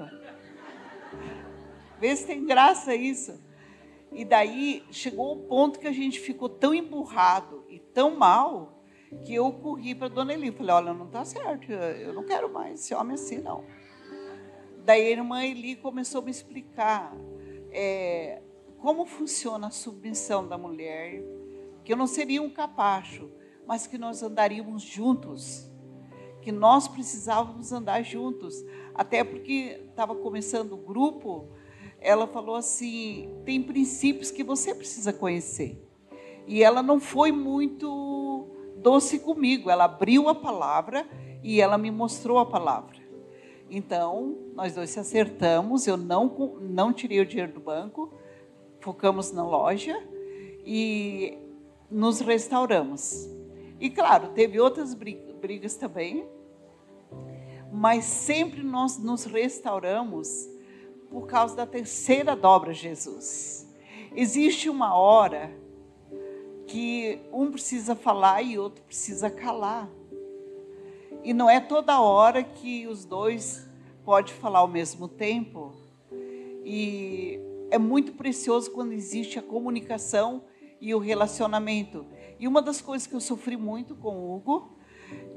Vê 1.99 2.15
se 2.15 2.25
tem 2.25 2.47
graça 2.47 2.95
isso. 2.95 3.37
E 4.13 4.25
daí 4.25 4.85
chegou 4.93 5.33
o 5.33 5.49
ponto 5.49 5.81
que 5.81 5.89
a 5.89 5.93
gente 5.93 6.21
ficou 6.21 6.49
tão 6.49 6.73
emburrado 6.73 7.65
e 7.69 7.81
tão 7.81 8.17
mal 8.17 8.81
que 9.25 9.35
eu 9.35 9.51
corri 9.51 9.93
para 9.93 10.07
Dona 10.07 10.35
Eli. 10.35 10.53
Falei, 10.53 10.73
olha, 10.73 10.95
não 10.95 11.07
está 11.07 11.25
certo, 11.25 11.73
eu 11.73 12.13
não 12.13 12.25
quero 12.25 12.49
mais 12.49 12.79
esse 12.79 12.95
homem 12.95 13.15
assim, 13.15 13.39
não. 13.39 13.65
Daí 14.85 15.03
a 15.09 15.11
irmã 15.11 15.45
Eli 15.45 15.75
começou 15.75 16.21
a 16.21 16.25
me 16.25 16.31
explicar 16.31 17.13
é, 17.73 18.41
como 18.81 19.05
funciona 19.05 19.69
a 19.69 19.71
submissão 19.71 20.47
da 20.47 20.57
mulher, 20.57 21.23
que 21.85 21.93
eu 21.93 21.97
não 21.97 22.07
seria 22.07 22.43
um 22.43 22.51
capacho, 22.51 23.31
mas 23.67 23.87
que 23.87 23.99
nós 23.99 24.23
andaríamos 24.23 24.83
juntos, 24.83 25.71
que 26.41 26.53
nós 26.53 26.89
precisávamos 26.89 27.73
andar 27.73 28.03
juntos. 28.03 28.65
Até 28.95 29.23
porque 29.25 29.81
estava 29.91 30.15
começando 30.15 30.73
o 30.73 30.77
grupo, 30.77 31.49
ela 32.01 32.27
falou 32.27 32.57
assim: 32.57 33.31
tem 33.45 33.63
princípios 33.63 34.31
que 34.31 34.45
você 34.45 34.75
precisa 34.75 35.13
conhecer. 35.13 35.85
E 36.47 36.63
ela 36.63 36.83
não 36.83 36.99
foi 36.99 37.31
muito 37.31 38.49
doce 38.77 39.19
comigo. 39.19 39.71
Ela 39.71 39.85
abriu 39.85 40.29
a 40.29 40.35
palavra 40.35 41.07
e 41.43 41.61
ela 41.61 41.77
me 41.77 41.91
mostrou 41.91 42.39
a 42.39 42.47
palavra. 42.47 42.97
Então, 43.71 44.39
nós 44.55 44.75
dois 44.75 44.89
se 44.91 44.99
acertamos, 44.99 45.87
eu 45.87 45.97
não, 45.97 46.57
não 46.61 46.93
tirei 46.93 47.21
o 47.21 47.27
dinheiro 47.27 47.53
do 47.53 47.61
banco, 47.61 48.15
focamos 48.81 49.33
na 49.33 49.45
loja 49.45 50.03
e 50.65 51.39
nos 51.91 52.21
restauramos. 52.21 53.29
E 53.81 53.89
claro, 53.91 54.29
teve 54.31 54.61
outras 54.61 54.95
brigas 54.95 55.75
também, 55.75 56.27
mas 57.73 58.05
sempre 58.05 58.63
nós 58.63 58.99
nos 58.99 59.25
restauramos 59.25 60.49
por 61.11 61.27
causa 61.27 61.57
da 61.57 61.67
terceira 61.67 62.35
dobra 62.35 62.73
Jesus. 62.73 63.67
Existe 64.15 64.69
uma 64.69 64.95
hora 64.95 65.51
que 66.67 67.21
um 67.33 67.51
precisa 67.51 67.95
falar 67.95 68.43
e 68.43 68.59
outro 68.59 68.83
precisa 68.85 69.31
calar. 69.31 69.89
E 71.25 71.33
não 71.33 71.49
é 71.49 71.61
toda 71.61 72.01
hora 72.01 72.43
que 72.43 72.87
os 72.87 73.05
dois 73.05 73.67
podem 74.05 74.35
falar 74.35 74.61
ao 74.61 74.69
mesmo 74.69 75.09
tempo. 75.09 75.73
E 76.65 77.41
é 77.71 77.79
muito 77.79 78.13
precioso 78.13 78.71
quando 78.71 78.93
existe 78.93 79.39
a 79.39 79.43
comunicação 79.43 80.45
e 80.81 80.95
o 80.95 80.99
relacionamento. 80.99 82.07
E 82.39 82.47
uma 82.47 82.63
das 82.63 82.81
coisas 82.81 83.07
que 83.07 83.15
eu 83.15 83.21
sofri 83.21 83.57
muito 83.57 83.95
com 83.95 84.17
o 84.17 84.35
Hugo 84.35 84.79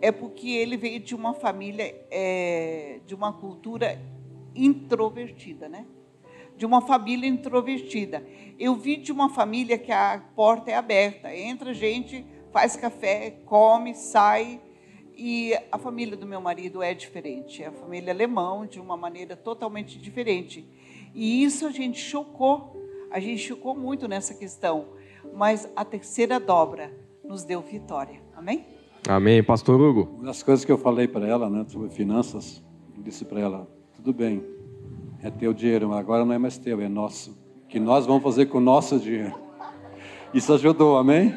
é 0.02 0.12
porque 0.12 0.50
ele 0.50 0.78
veio 0.78 1.00
de 1.00 1.16
uma 1.16 1.34
família, 1.34 1.96
é, 2.10 3.00
de 3.06 3.16
uma 3.16 3.34
cultura 3.34 4.00
introvertida, 4.56 5.70
né? 5.70 5.86
De 6.58 6.66
uma 6.66 6.82
família 6.82 7.28
introvertida. 7.28 8.26
Eu 8.60 8.76
vi 8.76 8.98
de 8.98 9.12
uma 9.12 9.30
família 9.30 9.78
que 9.78 9.92
a 9.92 10.24
porta 10.36 10.70
é 10.70 10.76
aberta, 10.76 11.36
entra 11.36 11.74
gente, 11.74 12.26
faz 12.52 12.76
café, 12.76 13.32
come, 13.46 13.96
sai. 13.96 14.62
E 15.16 15.54
a 15.72 15.78
família 15.78 16.18
do 16.18 16.26
meu 16.26 16.42
marido 16.42 16.82
é 16.82 16.94
diferente, 16.94 17.62
é 17.64 17.68
a 17.68 17.72
família 17.72 18.12
alemão 18.12 18.66
de 18.66 18.80
uma 18.80 18.98
maneira 18.98 19.36
totalmente 19.36 20.00
diferente. 20.00 20.68
E 21.14 21.44
isso 21.44 21.66
a 21.66 21.72
gente 21.72 22.00
chocou, 22.00 22.82
a 23.10 23.20
gente 23.20 23.40
chocou 23.40 23.76
muito 23.76 24.08
nessa 24.08 24.34
questão. 24.34 24.86
Mas 25.34 25.70
a 25.76 25.86
terceira 25.86 26.40
dobra 26.40 26.92
nos 27.24 27.44
deu 27.44 27.62
vitória. 27.62 28.22
Amém? 28.36 28.66
Amém, 29.08 29.44
Pastor 29.44 29.80
Hugo. 29.80 30.10
Uma 30.16 30.26
das 30.26 30.44
coisas 30.44 30.64
que 30.64 30.72
eu 30.72 30.78
falei 30.78 31.08
para 31.08 31.28
ela, 31.28 31.50
né, 31.50 31.66
sobre 31.68 31.90
finanças, 31.90 32.64
eu 32.96 33.04
disse 33.04 33.26
para 33.26 33.40
ela: 33.40 33.68
tudo 33.96 34.14
bem, 34.14 34.44
é 35.24 35.30
teu 35.30 35.54
dinheiro, 35.54 35.90
mas 35.90 36.00
agora 36.00 36.26
não 36.26 36.34
é 36.34 36.38
mais 36.38 36.58
teu, 36.58 36.80
é 36.82 36.90
nosso. 36.90 37.32
O 37.64 37.68
que 37.68 37.80
nós 37.80 38.06
vamos 38.06 38.24
fazer 38.24 38.48
com 38.48 38.58
o 38.58 38.62
nosso 38.62 39.00
dinheiro? 39.00 39.34
Isso 40.34 40.54
ajudou, 40.54 40.98
amém? 40.98 41.34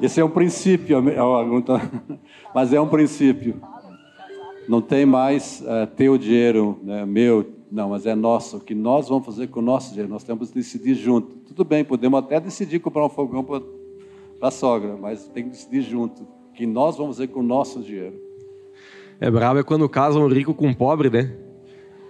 Esse 0.00 0.20
é 0.20 0.24
um 0.24 0.30
princípio, 0.30 1.02
mas 2.54 2.72
é 2.72 2.80
um 2.80 2.88
princípio. 2.88 3.60
Não 4.68 4.80
tem 4.80 5.06
mais 5.06 5.62
uh, 5.62 5.86
teu 5.94 6.18
dinheiro, 6.18 6.78
né, 6.82 7.06
meu, 7.06 7.55
não, 7.70 7.90
mas 7.90 8.06
é 8.06 8.14
nosso. 8.14 8.58
O 8.58 8.60
que 8.60 8.74
nós 8.74 9.08
vamos 9.08 9.26
fazer 9.26 9.48
com 9.48 9.60
o 9.60 9.62
nosso 9.62 9.90
dinheiro? 9.90 10.08
Nós 10.08 10.22
temos 10.22 10.50
que 10.50 10.54
decidir 10.54 10.94
junto. 10.94 11.36
Tudo 11.46 11.64
bem, 11.64 11.84
podemos 11.84 12.18
até 12.18 12.38
decidir 12.40 12.78
comprar 12.78 13.04
um 13.04 13.08
fogão 13.08 13.42
para 13.42 13.62
a 14.40 14.50
sogra, 14.50 14.96
mas 14.96 15.26
tem 15.28 15.44
que 15.44 15.50
decidir 15.50 15.82
junto. 15.82 16.22
O 16.22 16.52
que 16.54 16.66
nós 16.66 16.96
vamos 16.96 17.16
fazer 17.16 17.28
com 17.28 17.40
o 17.40 17.42
nosso 17.42 17.80
dinheiro? 17.80 18.20
É 19.20 19.30
brabo 19.30 19.58
é 19.58 19.62
quando 19.62 19.88
casa 19.88 20.18
um 20.18 20.28
rico 20.28 20.54
com 20.54 20.66
um 20.66 20.74
pobre, 20.74 21.10
né? 21.10 21.34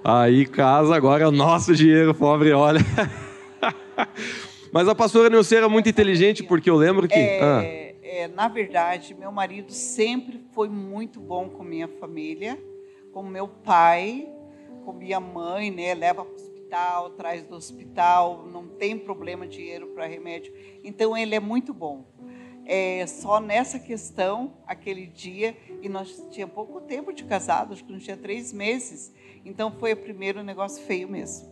Aí 0.04 0.46
casa 0.46 0.94
agora 0.94 1.24
é 1.24 1.26
o 1.26 1.32
nosso 1.32 1.74
dinheiro, 1.74 2.14
pobre, 2.14 2.52
olha. 2.52 2.80
Mas 4.72 4.88
a 4.88 4.94
pastora 4.94 5.30
Nilce 5.30 5.56
era 5.56 5.68
muito 5.68 5.88
inteligente, 5.88 6.42
porque 6.42 6.68
eu 6.68 6.76
lembro 6.76 7.08
que. 7.08 7.14
É, 7.14 7.42
ah. 7.42 7.62
é, 8.02 8.28
na 8.28 8.46
verdade, 8.48 9.14
meu 9.14 9.32
marido 9.32 9.72
sempre 9.72 10.40
foi 10.52 10.68
muito 10.68 11.18
bom 11.18 11.48
com 11.48 11.64
minha 11.64 11.88
família, 11.88 12.58
com 13.12 13.22
meu 13.22 13.48
pai, 13.48 14.28
com 14.86 14.92
minha 14.92 15.18
mãe, 15.18 15.70
né? 15.72 15.92
Leva 15.94 16.24
para 16.24 16.32
o 16.32 16.36
hospital, 16.36 17.10
traz 17.10 17.42
do 17.42 17.56
hospital, 17.56 18.46
não 18.52 18.68
tem 18.68 18.96
problema 18.96 19.46
de 19.46 19.56
dinheiro 19.56 19.88
para 19.88 20.06
remédio. 20.06 20.54
Então 20.84 21.16
ele 21.16 21.34
é 21.34 21.40
muito 21.40 21.74
bom. 21.74 22.06
É, 22.64 23.04
só 23.06 23.40
nessa 23.40 23.78
questão, 23.80 24.54
aquele 24.66 25.06
dia, 25.06 25.56
e 25.82 25.88
nós 25.88 26.24
tinha 26.30 26.46
pouco 26.46 26.80
tempo 26.80 27.12
de 27.12 27.24
casado, 27.24 27.72
acho 27.72 27.84
que 27.84 27.92
não 27.92 27.98
tinha 27.98 28.16
três 28.16 28.52
meses. 28.52 29.12
Então 29.44 29.72
foi 29.72 29.92
o 29.92 29.96
primeiro 29.96 30.42
negócio 30.42 30.82
feio 30.84 31.08
mesmo. 31.08 31.48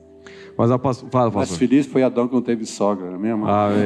Mas 0.57 0.71
a 0.71 0.79
pastor, 0.79 1.11
fala, 1.11 1.31
pastor. 1.31 1.51
Mas 1.51 1.59
feliz 1.59 1.87
foi 1.87 2.03
Adão 2.05 2.29
que 2.29 2.35
não 2.35 2.43
teve 2.43 2.65
sogra, 2.65 3.07
não 3.07 3.17
é 3.17 3.19
mesmo? 3.19 3.47
Amém. 3.47 3.85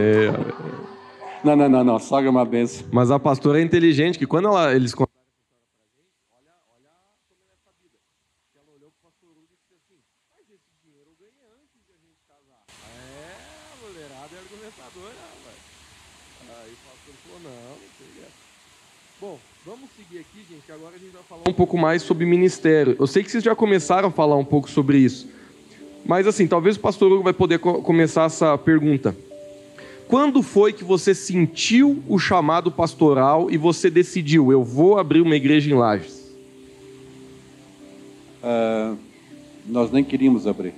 Não, 1.45 1.55
não, 1.55 1.69
não, 1.69 1.85
não. 1.85 1.99
Sogra 2.01 2.27
é 2.27 2.31
uma 2.31 2.45
benção. 2.45 2.89
Mas 2.93 3.13
a 3.13 3.19
pastora 3.19 3.61
é 3.61 3.63
inteligente, 3.63 4.19
que 4.19 4.27
quando 4.27 4.49
ela, 4.49 4.75
eles 4.75 4.93
Vamos 19.69 19.91
seguir 19.91 20.21
aqui, 20.21 20.38
gente, 20.49 20.73
agora 20.73 20.95
a 20.95 20.99
gente 20.99 21.13
vai 21.13 21.23
falar 21.29 21.43
um 21.47 21.53
pouco 21.53 21.77
mais 21.77 22.01
sobre 22.01 22.25
ministério. 22.25 22.97
Eu 22.99 23.07
sei 23.07 23.23
que 23.23 23.31
vocês 23.31 23.45
já 23.45 23.55
começaram 23.55 24.09
a 24.09 24.11
falar 24.11 24.37
um 24.37 24.45
pouco 24.45 24.71
sobre 24.71 24.97
isso. 24.97 25.29
Mas 26.07 26.27
assim, 26.27 26.47
talvez 26.47 26.77
o 26.77 26.81
pastor 26.81 27.13
Hugo 27.13 27.23
vai 27.23 27.35
poder 27.35 27.59
co 27.59 27.83
começar 27.83 28.25
essa 28.25 28.57
pergunta. 28.57 29.15
Quando 30.07 30.43
foi 30.43 30.73
que 30.73 30.83
você 30.83 31.15
sentiu 31.15 32.03
o 32.09 32.19
chamado 32.19 32.73
pastoral 32.73 33.51
e 33.51 33.59
você 33.59 33.91
decidiu, 33.91 34.51
eu 34.51 34.65
vou 34.65 34.99
abrir 34.99 35.21
uma 35.21 35.37
igreja 35.37 35.71
em 35.71 35.75
Lages? 35.75 36.35
Uh, 38.43 38.97
nós 39.67 39.93
nem 39.93 40.03
queríamos 40.03 40.47
abrir. 40.47 40.73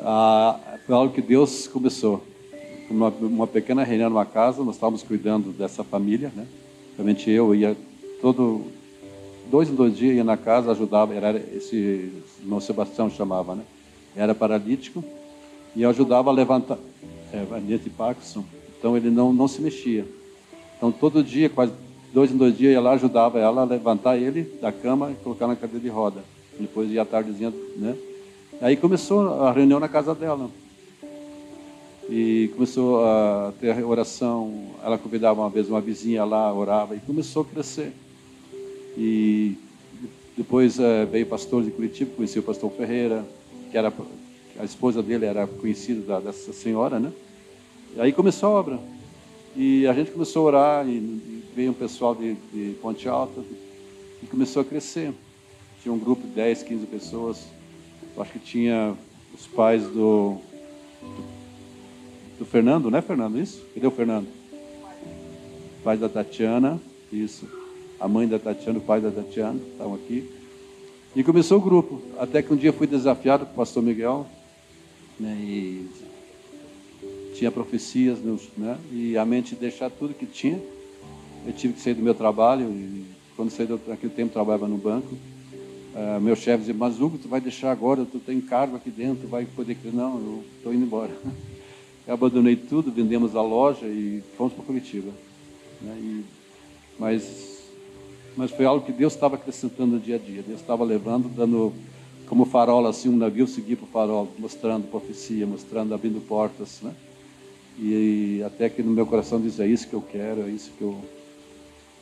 uh, 0.00 0.58
foi 0.84 0.94
algo 0.96 1.14
que 1.14 1.22
Deus 1.22 1.68
começou. 1.68 2.26
Uma, 2.90 3.10
uma 3.10 3.46
pequena 3.46 3.84
reunião 3.84 4.10
numa 4.10 4.26
casa, 4.26 4.64
nós 4.64 4.74
estávamos 4.74 5.04
cuidando 5.04 5.52
dessa 5.52 5.84
família, 5.84 6.32
né? 6.34 6.48
Realmente 6.96 7.30
eu 7.30 7.54
ia 7.54 7.76
todo 8.20 8.62
dois 9.50 9.68
em 9.68 9.74
dois 9.74 9.96
dias 9.96 10.16
ia 10.16 10.24
na 10.24 10.36
casa 10.36 10.70
ajudava 10.70 11.14
era 11.14 11.36
esse 11.36 12.12
irmão 12.40 12.60
Sebastião 12.60 13.10
chamava 13.10 13.54
né? 13.54 13.62
Era 14.14 14.34
paralítico 14.34 15.04
e 15.74 15.84
ajudava 15.84 16.30
a 16.30 16.32
levantar 16.32 16.78
é, 17.32 17.44
Vanessa 17.44 17.88
Parkinson. 17.96 18.44
Então 18.78 18.96
ele 18.96 19.10
não 19.10 19.32
não 19.32 19.48
se 19.48 19.60
mexia. 19.60 20.06
Então 20.76 20.90
todo 20.90 21.22
dia 21.22 21.48
quase 21.48 21.72
dois 22.12 22.30
em 22.30 22.36
dois 22.36 22.56
dias 22.56 22.72
ia 22.72 22.80
lá 22.80 22.92
ajudava 22.92 23.38
ela 23.38 23.62
a 23.62 23.64
levantar 23.64 24.16
ele 24.16 24.42
da 24.60 24.72
cama 24.72 25.10
e 25.10 25.14
colocar 25.22 25.46
na 25.46 25.56
cadeira 25.56 25.80
de 25.80 25.88
roda. 25.88 26.22
Depois 26.58 26.90
ia 26.90 27.02
à 27.02 27.04
tardezinha 27.04 27.52
né? 27.76 27.96
Aí 28.60 28.76
começou 28.76 29.42
a 29.42 29.52
reunião 29.52 29.80
na 29.80 29.88
casa 29.88 30.14
dela 30.14 30.50
e 32.10 32.48
começou 32.54 33.04
a 33.04 33.52
ter 33.60 33.84
oração. 33.84 34.52
Ela 34.82 34.98
convidava 34.98 35.40
uma 35.40 35.48
vez 35.48 35.68
uma 35.68 35.80
vizinha 35.80 36.24
lá, 36.24 36.52
orava 36.52 36.96
e 36.96 36.98
começou 36.98 37.42
a 37.42 37.44
crescer. 37.44 37.92
E 38.98 39.56
depois 40.36 40.78
uh, 40.80 41.06
veio 41.08 41.24
pastor 41.26 41.62
de 41.62 41.70
Curitiba, 41.70 42.10
conheci 42.16 42.38
o 42.40 42.42
pastor 42.42 42.72
Ferreira, 42.72 43.24
que 43.70 43.78
era 43.78 43.92
a 44.58 44.64
esposa 44.64 45.02
dele 45.02 45.24
era 45.24 45.46
conhecida 45.46 46.00
da, 46.02 46.20
dessa 46.20 46.52
senhora, 46.52 46.98
né? 46.98 47.12
E 47.94 48.00
aí 48.00 48.12
começou 48.12 48.48
a 48.48 48.52
obra. 48.58 48.80
E 49.56 49.86
a 49.86 49.92
gente 49.94 50.10
começou 50.10 50.42
a 50.42 50.46
orar 50.46 50.88
e, 50.88 50.96
e 50.96 51.44
veio 51.54 51.70
um 51.70 51.74
pessoal 51.74 52.14
de, 52.14 52.34
de 52.52 52.74
Ponte 52.82 53.08
Alta 53.08 53.40
e 54.20 54.26
começou 54.26 54.62
a 54.62 54.64
crescer. 54.64 55.12
Tinha 55.80 55.92
um 55.92 55.98
grupo 55.98 56.26
de 56.26 56.34
10, 56.34 56.64
15 56.64 56.86
pessoas. 56.86 57.46
Eu 58.16 58.22
acho 58.22 58.32
que 58.32 58.38
tinha 58.40 58.94
os 59.32 59.46
pais 59.46 59.84
do, 59.84 60.36
do 61.00 61.39
do 62.40 62.46
Fernando, 62.46 62.90
né, 62.90 63.02
Fernando? 63.02 63.38
Isso? 63.38 63.62
Cadê 63.74 63.86
o 63.86 63.90
Fernando? 63.90 64.26
Pai 65.84 65.98
da 65.98 66.08
Tatiana, 66.08 66.80
isso. 67.12 67.46
A 68.00 68.08
mãe 68.08 68.26
da 68.26 68.38
Tatiana, 68.38 68.78
o 68.78 68.82
pai 68.82 68.98
da 68.98 69.10
Tatiana, 69.10 69.60
estavam 69.72 69.94
aqui. 69.94 70.26
E 71.14 71.22
começou 71.22 71.58
o 71.58 71.60
grupo. 71.60 72.00
Até 72.18 72.42
que 72.42 72.50
um 72.50 72.56
dia 72.56 72.72
fui 72.72 72.86
desafiado 72.86 73.44
com 73.44 73.52
o 73.52 73.56
pastor 73.56 73.82
Miguel, 73.82 74.26
né, 75.18 75.36
e 75.38 75.86
tinha 77.34 77.50
profecias, 77.50 78.18
né, 78.56 78.78
e 78.90 79.18
a 79.18 79.24
mente 79.26 79.54
deixar 79.54 79.90
tudo 79.90 80.14
que 80.14 80.24
tinha. 80.24 80.58
Eu 81.46 81.52
tive 81.52 81.74
que 81.74 81.80
sair 81.80 81.94
do 81.94 82.02
meu 82.02 82.14
trabalho, 82.14 82.70
e 82.70 83.04
quando 83.36 83.50
saí 83.50 83.66
daquele 83.66 84.14
tempo 84.14 84.32
trabalhava 84.32 84.66
no 84.66 84.78
banco. 84.78 85.14
Uh, 85.94 86.18
meu 86.22 86.36
chefe 86.36 86.60
dizia, 86.60 86.74
mas 86.74 86.98
Hugo, 86.98 87.18
tu 87.18 87.28
vai 87.28 87.40
deixar 87.40 87.70
agora, 87.70 88.06
tu 88.06 88.18
tem 88.18 88.40
cargo 88.40 88.76
aqui 88.76 88.90
dentro, 88.90 89.28
vai 89.28 89.44
poder... 89.44 89.76
Não, 89.92 90.16
eu 90.16 90.44
estou 90.56 90.72
indo 90.72 90.84
embora. 90.84 91.10
Eu 92.10 92.14
abandonei 92.14 92.56
tudo, 92.56 92.90
vendemos 92.90 93.36
a 93.36 93.40
loja 93.40 93.86
e 93.86 94.20
fomos 94.36 94.52
para 94.52 94.64
Curitiba. 94.64 95.12
Né? 95.80 95.96
E, 95.96 96.24
mas, 96.98 97.62
mas 98.36 98.50
foi 98.50 98.64
algo 98.64 98.84
que 98.84 98.90
Deus 98.90 99.14
estava 99.14 99.36
acrescentando 99.36 99.92
no 99.92 100.00
dia 100.00 100.16
a 100.16 100.18
dia. 100.18 100.42
Deus 100.44 100.60
estava 100.60 100.82
levando, 100.82 101.28
dando 101.28 101.72
como 102.26 102.44
farol, 102.44 102.84
assim, 102.88 103.08
um 103.08 103.16
navio 103.16 103.46
seguir 103.46 103.76
para 103.76 103.84
o 103.84 103.88
farol, 103.88 104.28
mostrando 104.40 104.90
profecia, 104.90 105.46
mostrando, 105.46 105.94
abrindo 105.94 106.20
portas. 106.26 106.80
Né? 106.82 106.92
E 107.78 108.42
até 108.44 108.68
que 108.68 108.82
no 108.82 108.90
meu 108.90 109.06
coração 109.06 109.40
diz, 109.40 109.60
é 109.60 109.68
isso 109.68 109.86
que 109.86 109.94
eu 109.94 110.02
quero, 110.02 110.42
é 110.42 110.48
isso 110.48 110.72
que 110.76 110.82
eu, 110.82 110.96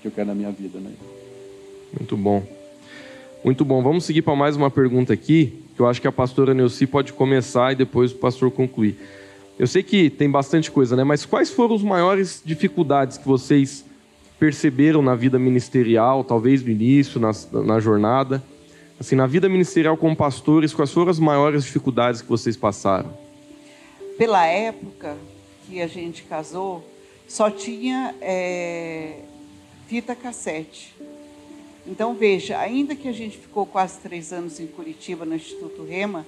que 0.01 0.09
eu 0.09 0.11
quero 0.11 0.29
na 0.29 0.35
minha 0.35 0.51
vida. 0.51 0.79
Né? 0.79 0.90
Muito 1.92 2.16
bom. 2.16 2.42
Muito 3.44 3.62
bom. 3.62 3.83
Vamos 3.83 4.05
seguir 4.05 4.23
para 4.23 4.35
mais 4.35 4.57
uma 4.57 4.71
pergunta 4.71 5.12
aqui, 5.12 5.62
que 5.77 5.83
eu 5.83 5.87
acho 5.87 6.01
que 6.01 6.09
a 6.09 6.12
pastora 6.12 6.55
Neuci 6.55 6.87
pode 6.87 7.12
começar 7.12 7.73
e 7.73 7.77
depois 7.77 8.11
o 8.11 8.16
pastor 8.16 8.51
concluir. 8.51 8.97
Eu 9.59 9.66
sei 9.66 9.83
que 9.83 10.09
tem 10.09 10.31
bastante 10.31 10.71
coisa, 10.71 10.94
né? 10.94 11.03
Mas 11.03 11.27
quais 11.27 11.51
foram 11.51 11.75
as 11.75 11.83
maiores 11.83 12.40
dificuldades 12.44 13.18
que 13.18 13.27
vocês 13.27 13.85
perceberam 14.38 15.03
na 15.03 15.16
vida 15.16 15.37
ministerial, 15.37 16.23
talvez 16.23 16.62
no 16.62 16.71
início, 16.71 17.18
na, 17.18 17.33
na 17.64 17.81
jornada? 17.81 18.42
Assim, 19.01 19.16
na 19.16 19.27
vida 19.27 19.49
ministerial 19.49 19.97
como 19.97 20.14
pastores, 20.14 20.73
quais 20.73 20.92
foram 20.92 21.11
as 21.11 21.18
maiores 21.18 21.64
dificuldades 21.64 22.23
que 22.23 22.29
vocês 22.29 22.57
passaram? 22.57 23.12
Pela 24.16 24.47
época 24.47 25.16
que 25.66 25.83
a 25.83 25.88
gente 25.88 26.23
casou, 26.23 26.85
só 27.27 27.51
tinha 27.51 28.14
é, 28.21 29.23
fita 29.88 30.14
cassete. 30.14 30.94
Então, 31.85 32.14
veja, 32.14 32.59
ainda 32.59 32.94
que 32.94 33.09
a 33.09 33.12
gente 33.12 33.37
ficou 33.38 33.66
quase 33.66 33.99
três 33.99 34.33
anos 34.33 34.61
em 34.61 34.66
Curitiba, 34.66 35.25
no 35.25 35.35
Instituto 35.35 35.85
Rema, 35.85 36.25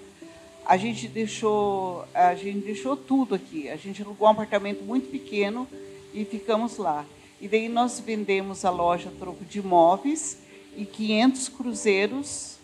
a 0.70 0.76
gente 0.76 1.08
deixou, 1.08 2.04
a 2.14 2.32
gente 2.36 2.60
deixou 2.60 2.96
tudo 2.96 3.34
aqui. 3.34 3.68
A 3.68 3.74
gente 3.74 4.02
alugou 4.02 4.28
um 4.28 4.30
apartamento 4.30 4.84
muito 4.84 5.10
pequeno 5.10 5.66
e 6.14 6.24
ficamos 6.24 6.76
lá. 6.76 7.04
E 7.40 7.48
daí 7.48 7.68
nós 7.68 7.98
vendemos 7.98 8.64
a 8.64 8.70
loja 8.70 9.12
troco 9.18 9.44
de 9.44 9.58
imóveis 9.58 10.38
e 10.76 10.84
500 10.84 11.48
cruzeiros 11.48 12.58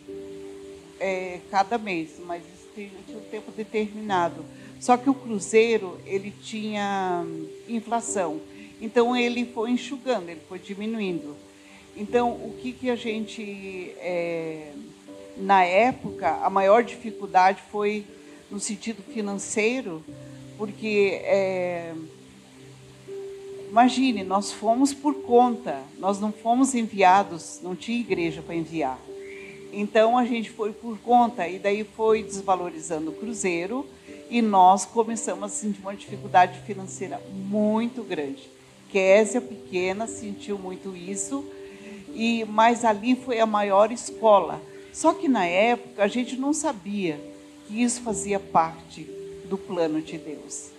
é, 1.00 1.40
cada 1.50 1.78
mês, 1.78 2.20
mas 2.24 2.44
isso 2.44 2.68
tinha 2.76 3.18
um 3.18 3.28
tempo 3.28 3.50
determinado. 3.50 4.44
Só 4.78 4.96
que 4.96 5.10
o 5.10 5.14
cruzeiro 5.14 5.98
ele 6.06 6.30
tinha 6.30 7.26
inflação, 7.68 8.40
então 8.80 9.16
ele 9.16 9.46
foi 9.46 9.72
enxugando, 9.72 10.28
ele 10.28 10.42
foi 10.48 10.60
diminuindo. 10.60 11.36
Então 11.96 12.30
o 12.30 12.56
que 12.62 12.70
que 12.70 12.88
a 12.88 12.94
gente 12.94 13.42
é, 13.98 14.70
na 15.36 15.64
época 15.64 16.28
a 16.42 16.50
maior 16.50 16.82
dificuldade 16.82 17.62
foi 17.70 18.06
no 18.50 18.60
sentido 18.60 19.02
financeiro, 19.02 20.04
porque 20.56 21.20
é, 21.22 21.94
Imagine, 23.68 24.22
nós 24.22 24.52
fomos 24.52 24.94
por 24.94 25.14
conta, 25.22 25.82
nós 25.98 26.20
não 26.20 26.32
fomos 26.32 26.74
enviados, 26.74 27.60
não 27.62 27.74
tinha 27.74 27.98
igreja 27.98 28.40
para 28.40 28.54
enviar. 28.54 28.98
Então 29.72 30.16
a 30.16 30.24
gente 30.24 30.50
foi 30.50 30.72
por 30.72 30.96
conta 31.00 31.46
e 31.46 31.58
daí 31.58 31.84
foi 31.84 32.22
desvalorizando 32.22 33.10
o 33.10 33.14
cruzeiro 33.14 33.84
e 34.30 34.40
nós 34.40 34.86
começamos 34.86 35.44
a 35.44 35.48
sentir 35.48 35.80
uma 35.80 35.94
dificuldade 35.94 36.60
financeira 36.60 37.20
muito 37.34 38.02
grande. 38.02 38.48
Késia 38.88 39.40
pequena 39.40 40.06
sentiu 40.06 40.56
muito 40.56 40.96
isso 40.96 41.44
e 42.14 42.46
mas 42.46 42.84
ali 42.84 43.14
foi 43.16 43.40
a 43.40 43.46
maior 43.46 43.92
escola. 43.92 44.62
Só 44.96 45.12
que 45.12 45.28
na 45.28 45.44
época 45.44 46.02
a 46.02 46.08
gente 46.08 46.38
não 46.38 46.54
sabia 46.54 47.20
que 47.68 47.82
isso 47.82 48.00
fazia 48.00 48.40
parte 48.40 49.02
do 49.44 49.58
plano 49.58 50.00
de 50.00 50.16
Deus. 50.16 50.70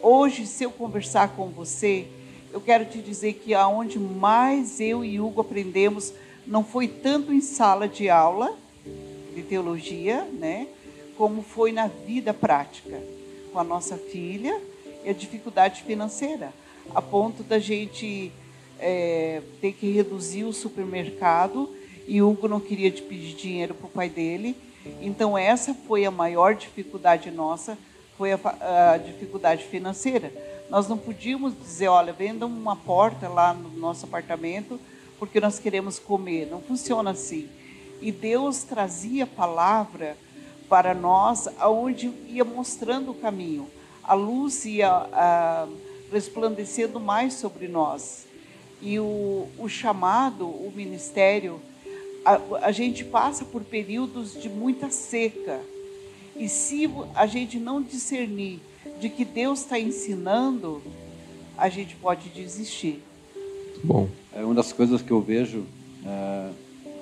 Hoje, 0.00 0.46
se 0.46 0.62
eu 0.62 0.70
conversar 0.70 1.30
com 1.34 1.48
você, 1.48 2.06
eu 2.52 2.60
quero 2.60 2.84
te 2.84 2.98
dizer 2.98 3.32
que 3.32 3.52
aonde 3.52 3.98
mais 3.98 4.78
eu 4.78 5.04
e 5.04 5.18
Hugo 5.18 5.40
aprendemos 5.40 6.12
não 6.46 6.62
foi 6.62 6.86
tanto 6.86 7.32
em 7.32 7.40
sala 7.40 7.88
de 7.88 8.08
aula 8.08 8.56
de 9.34 9.42
teologia, 9.42 10.22
né, 10.22 10.68
como 11.18 11.42
foi 11.42 11.72
na 11.72 11.88
vida 11.88 12.32
prática 12.32 13.02
com 13.52 13.58
a 13.58 13.64
nossa 13.64 13.96
filha 13.96 14.56
e 15.04 15.10
a 15.10 15.12
dificuldade 15.12 15.82
financeira, 15.82 16.54
a 16.94 17.02
ponto 17.02 17.42
da 17.42 17.58
gente 17.58 18.30
é, 18.78 19.42
ter 19.60 19.72
que 19.72 19.90
reduzir 19.90 20.44
o 20.44 20.52
supermercado 20.52 21.68
e 22.06 22.22
Hugo 22.22 22.48
não 22.48 22.60
queria 22.60 22.90
pedir 22.90 23.34
dinheiro 23.34 23.74
para 23.74 23.86
o 23.86 23.90
pai 23.90 24.08
dele. 24.08 24.56
Então 25.00 25.36
essa 25.36 25.72
foi 25.72 26.04
a 26.04 26.10
maior 26.10 26.54
dificuldade 26.54 27.30
nossa, 27.30 27.78
foi 28.18 28.32
a, 28.32 28.38
a 28.92 28.98
dificuldade 28.98 29.64
financeira 29.64 30.30
nós 30.70 30.88
não 30.88 30.96
podíamos 30.96 31.56
dizer, 31.56 31.88
olha, 31.88 32.12
vendam 32.12 32.48
uma 32.48 32.74
porta 32.74 33.28
lá 33.28 33.52
no 33.52 33.68
nosso 33.70 34.06
apartamento 34.06 34.80
porque 35.18 35.40
nós 35.40 35.58
queremos 35.58 35.98
comer. 35.98 36.48
Não 36.50 36.60
funciona 36.60 37.10
assim. 37.10 37.48
E 38.00 38.10
Deus 38.10 38.62
trazia 38.64 39.24
a 39.24 39.26
palavra 39.26 40.16
para 40.68 40.94
nós, 40.94 41.48
aonde 41.58 42.08
ia 42.26 42.44
mostrando 42.44 43.12
o 43.12 43.14
caminho. 43.14 43.68
A 44.02 44.14
luz 44.14 44.64
ia 44.64 44.90
a, 44.90 45.68
resplandecendo 46.10 46.98
mais 46.98 47.34
sobre 47.34 47.68
nós. 47.68 48.26
E 48.82 48.98
o, 48.98 49.46
o 49.58 49.68
chamado, 49.68 50.46
o 50.46 50.72
ministério, 50.74 51.60
a, 52.24 52.40
a 52.62 52.72
gente 52.72 53.04
passa 53.04 53.44
por 53.44 53.62
períodos 53.62 54.40
de 54.40 54.48
muita 54.48 54.90
seca. 54.90 55.60
E 56.36 56.48
se 56.48 56.90
a 57.14 57.26
gente 57.26 57.58
não 57.58 57.82
discernir 57.82 58.60
de 59.00 59.08
que 59.08 59.24
Deus 59.24 59.60
está 59.60 59.78
ensinando, 59.78 60.82
a 61.56 61.68
gente 61.68 61.94
pode 61.96 62.28
desistir. 62.30 63.02
Bom. 63.82 64.08
É 64.32 64.42
uma 64.42 64.54
das 64.54 64.72
coisas 64.72 65.00
que 65.00 65.10
eu 65.10 65.20
vejo 65.20 65.64
é, 66.04 66.50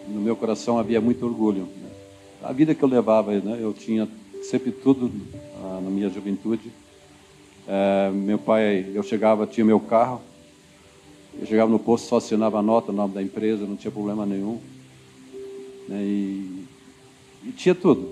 no 0.08 0.20
meu 0.20 0.36
coração 0.36 0.78
havia 0.78 1.00
muito 1.00 1.24
orgulho. 1.24 1.62
Né? 1.62 1.90
A 2.42 2.52
vida 2.52 2.74
que 2.74 2.82
eu 2.82 2.88
levava, 2.88 3.32
né? 3.32 3.58
eu 3.60 3.72
tinha 3.72 4.08
sempre 4.42 4.70
tudo 4.70 5.10
ah, 5.62 5.80
na 5.82 5.90
minha 5.90 6.10
juventude. 6.10 6.70
É, 7.66 8.10
meu 8.10 8.38
pai, 8.38 8.86
eu 8.92 9.02
chegava, 9.02 9.46
tinha 9.46 9.64
meu 9.64 9.80
carro, 9.80 10.20
eu 11.40 11.46
chegava 11.46 11.70
no 11.70 11.78
posto, 11.78 12.08
só 12.08 12.16
assinava 12.16 12.58
a 12.58 12.62
nota, 12.62 12.92
o 12.92 12.94
nome 12.94 13.14
da 13.14 13.22
empresa, 13.22 13.64
não 13.64 13.76
tinha 13.76 13.90
problema 13.90 14.26
nenhum. 14.26 14.60
Né? 15.88 16.02
E, 16.02 16.64
e 17.46 17.52
tinha 17.52 17.74
tudo. 17.74 18.08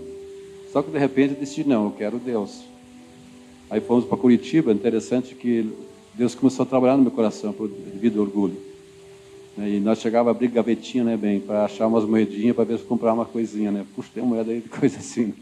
Só 0.73 0.83
que 0.83 0.91
de 0.91 0.99
repente 0.99 1.35
eu 1.35 1.41
decidi, 1.41 1.69
não, 1.69 1.87
eu 1.87 1.91
quero 1.93 2.19
Deus. 2.19 2.63
Aí 3.69 3.81
fomos 3.81 4.05
para 4.05 4.17
Curitiba, 4.17 4.73
interessante 4.73 5.35
que 5.35 5.73
Deus 6.15 6.35
começou 6.35 6.65
a 6.65 6.67
trabalhar 6.67 6.97
no 6.97 7.03
meu 7.03 7.13
coração 7.13 7.55
devido 7.93 8.21
ao 8.21 8.27
orgulho. 8.27 8.57
Né, 9.57 9.71
e 9.71 9.81
nós 9.81 10.01
chegava 10.01 10.31
a 10.31 10.33
abrir 10.33 10.49
gavetinha, 10.49 11.05
né, 11.05 11.17
bem, 11.17 11.41
para 11.41 11.65
achar 11.65 11.87
umas 11.87 12.05
moedinhas 12.05 12.55
para 12.55 12.65
ver 12.65 12.79
se 12.79 12.85
comprar 12.85 13.13
uma 13.13 13.25
coisinha, 13.25 13.71
né? 13.71 13.85
Puxa, 13.95 14.11
tem 14.15 14.23
moeda 14.23 14.51
aí 14.51 14.61
de 14.61 14.69
coisa 14.69 14.99
assim. 14.99 15.35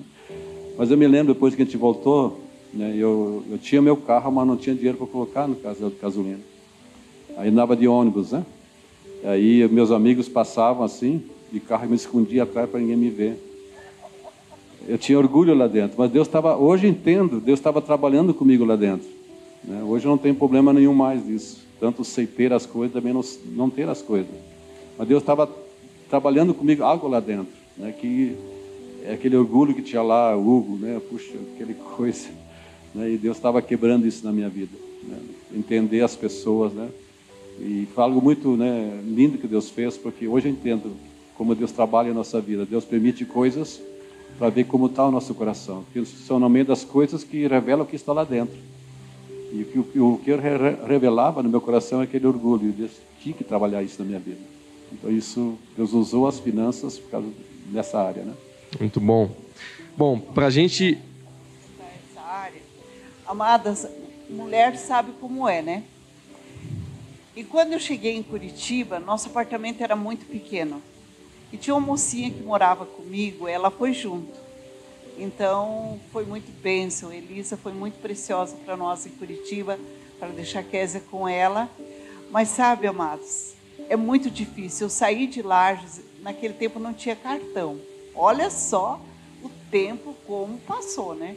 Mas 0.76 0.90
eu 0.90 0.96
me 0.96 1.06
lembro 1.06 1.34
depois 1.34 1.54
que 1.54 1.62
a 1.62 1.64
gente 1.64 1.76
voltou, 1.76 2.40
né, 2.72 2.94
eu, 2.96 3.42
eu 3.50 3.58
tinha 3.58 3.80
meu 3.80 3.96
carro, 3.96 4.30
mas 4.30 4.46
não 4.46 4.56
tinha 4.56 4.74
dinheiro 4.74 4.98
para 4.98 5.06
colocar 5.06 5.46
no 5.46 5.56
caso 5.56 5.88
de 5.88 5.96
gasolina. 5.96 6.40
Aí 7.36 7.48
andava 7.48 7.76
de 7.76 7.86
ônibus, 7.86 8.32
né? 8.32 8.44
Aí 9.24 9.66
meus 9.68 9.90
amigos 9.90 10.28
passavam 10.28 10.84
assim, 10.84 11.22
de 11.52 11.60
carro 11.60 11.86
e 11.86 11.88
me 11.88 11.96
escondia 11.96 12.42
atrás 12.42 12.68
para 12.68 12.80
ninguém 12.80 12.96
me 12.96 13.10
ver 13.10 13.48
eu 14.88 14.96
tinha 14.96 15.18
orgulho 15.18 15.54
lá 15.54 15.66
dentro, 15.66 15.96
mas 15.98 16.10
Deus 16.10 16.26
estava, 16.26 16.56
hoje 16.56 16.86
entendo, 16.86 17.40
Deus 17.40 17.58
estava 17.58 17.80
trabalhando 17.82 18.32
comigo 18.32 18.64
lá 18.64 18.74
dentro. 18.74 19.06
Né? 19.62 19.82
Hoje 19.82 20.06
eu 20.06 20.10
não 20.10 20.16
tenho 20.16 20.34
problema 20.34 20.72
nenhum 20.72 20.94
mais 20.94 21.26
disso, 21.26 21.62
tanto 21.78 22.02
sei 22.04 22.26
ter 22.26 22.54
as 22.54 22.64
coisas, 22.64 22.94
também 22.94 23.12
não, 23.12 23.22
não 23.54 23.68
ter 23.68 23.86
as 23.86 24.00
coisas. 24.00 24.30
Mas 24.96 25.06
Deus 25.06 25.22
estava 25.22 25.48
trabalhando 26.08 26.54
comigo 26.54 26.82
algo 26.82 27.06
lá 27.06 27.20
dentro, 27.20 27.52
né? 27.76 27.92
que 27.92 28.34
é 29.04 29.12
aquele 29.12 29.36
orgulho 29.36 29.74
que 29.74 29.82
tinha 29.82 30.00
lá, 30.00 30.34
Hugo, 30.34 30.76
né? 30.76 31.00
puxa, 31.10 31.34
aquele 31.54 31.74
coisa. 31.96 32.28
Né? 32.94 33.12
E 33.12 33.18
Deus 33.18 33.36
estava 33.36 33.60
quebrando 33.60 34.06
isso 34.06 34.24
na 34.24 34.32
minha 34.32 34.48
vida. 34.48 34.72
Né? 35.02 35.18
Entender 35.54 36.00
as 36.00 36.16
pessoas, 36.16 36.72
né? 36.72 36.88
E 37.60 37.88
foi 37.92 38.04
algo 38.04 38.22
muito 38.22 38.56
né, 38.56 39.00
lindo 39.04 39.36
que 39.36 39.48
Deus 39.48 39.68
fez, 39.68 39.96
porque 39.96 40.28
hoje 40.28 40.46
eu 40.46 40.52
entendo 40.52 40.92
como 41.38 41.54
Deus 41.54 41.70
trabalha 41.70 42.10
a 42.10 42.14
nossa 42.14 42.40
vida. 42.40 42.66
Deus 42.66 42.84
permite 42.84 43.24
coisas 43.24 43.80
para 44.36 44.50
ver 44.50 44.64
como 44.64 44.86
está 44.86 45.06
o 45.06 45.10
nosso 45.12 45.32
coração. 45.34 45.84
Porque 45.84 46.04
são 46.04 46.40
no 46.40 46.48
meio 46.48 46.64
das 46.64 46.84
coisas 46.84 47.22
que 47.22 47.46
revelam 47.46 47.84
o 47.84 47.86
que 47.86 47.94
está 47.94 48.12
lá 48.12 48.24
dentro. 48.24 48.58
E 49.52 49.62
o 49.98 50.18
que, 50.18 50.30
eu 50.30 50.38
revelava 50.86 51.42
no 51.42 51.48
meu 51.48 51.60
coração 51.60 52.00
é 52.00 52.04
aquele 52.04 52.26
orgulho. 52.26 52.72
Deus 52.72 52.90
tinha 53.22 53.34
que 53.34 53.44
trabalhar 53.44 53.82
isso 53.84 54.00
na 54.00 54.04
minha 54.04 54.18
vida. 54.18 54.40
Então 54.92 55.10
isso, 55.10 55.56
Deus 55.76 55.92
usou 55.92 56.26
as 56.26 56.40
finanças 56.40 56.98
por 56.98 57.10
causa 57.10 57.28
dessa 57.66 58.00
área, 58.00 58.24
né? 58.24 58.34
Muito 58.80 59.00
bom. 59.00 59.30
Bom, 59.96 60.18
para 60.18 60.46
a 60.46 60.50
gente... 60.50 60.98
Essa 61.78 62.20
área, 62.20 62.60
amadas, 63.26 63.88
mulher 64.28 64.76
sabe 64.76 65.12
como 65.20 65.48
é, 65.48 65.62
né? 65.62 65.84
E 67.36 67.44
quando 67.44 67.72
eu 67.72 67.78
cheguei 67.78 68.16
em 68.16 68.22
Curitiba, 68.22 68.98
nosso 68.98 69.28
apartamento 69.28 69.80
era 69.82 69.94
muito 69.94 70.26
pequeno. 70.26 70.82
E 71.52 71.56
tinha 71.56 71.74
uma 71.74 71.86
mocinha 71.86 72.30
que 72.30 72.42
morava 72.42 72.84
comigo, 72.84 73.48
ela 73.48 73.70
foi 73.70 73.92
junto. 73.92 74.38
Então 75.18 75.98
foi 76.12 76.24
muito 76.24 76.50
bênção. 76.62 77.12
Elisa 77.12 77.56
foi 77.56 77.72
muito 77.72 77.98
preciosa 78.00 78.56
para 78.64 78.76
nós 78.76 79.06
em 79.06 79.10
Curitiba, 79.10 79.78
para 80.18 80.28
deixar 80.28 80.62
Késia 80.62 81.00
com 81.00 81.28
ela. 81.28 81.68
Mas 82.30 82.48
sabe, 82.48 82.86
amados, 82.86 83.54
é 83.88 83.96
muito 83.96 84.30
difícil. 84.30 84.86
Eu 84.86 84.90
saí 84.90 85.26
de 85.26 85.42
Lages, 85.42 86.00
naquele 86.20 86.54
tempo 86.54 86.78
não 86.78 86.92
tinha 86.92 87.16
cartão. 87.16 87.80
Olha 88.14 88.50
só 88.50 89.00
o 89.42 89.48
tempo 89.70 90.14
como 90.26 90.58
passou, 90.58 91.14
né? 91.14 91.36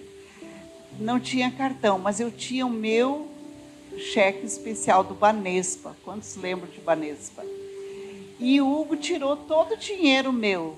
Não 0.99 1.19
tinha 1.19 1.49
cartão, 1.49 1.97
mas 1.97 2.19
eu 2.19 2.29
tinha 2.29 2.65
o 2.65 2.69
meu 2.69 3.27
cheque 3.97 4.45
especial 4.45 5.03
do 5.03 5.13
Banespa. 5.13 5.95
Quantos 6.03 6.35
lembram 6.35 6.69
de 6.69 6.79
Banespa? 6.81 7.43
E 8.41 8.59
o 8.59 8.67
Hugo 8.67 8.97
tirou 8.97 9.37
todo 9.37 9.75
o 9.75 9.77
dinheiro 9.77 10.33
meu 10.33 10.75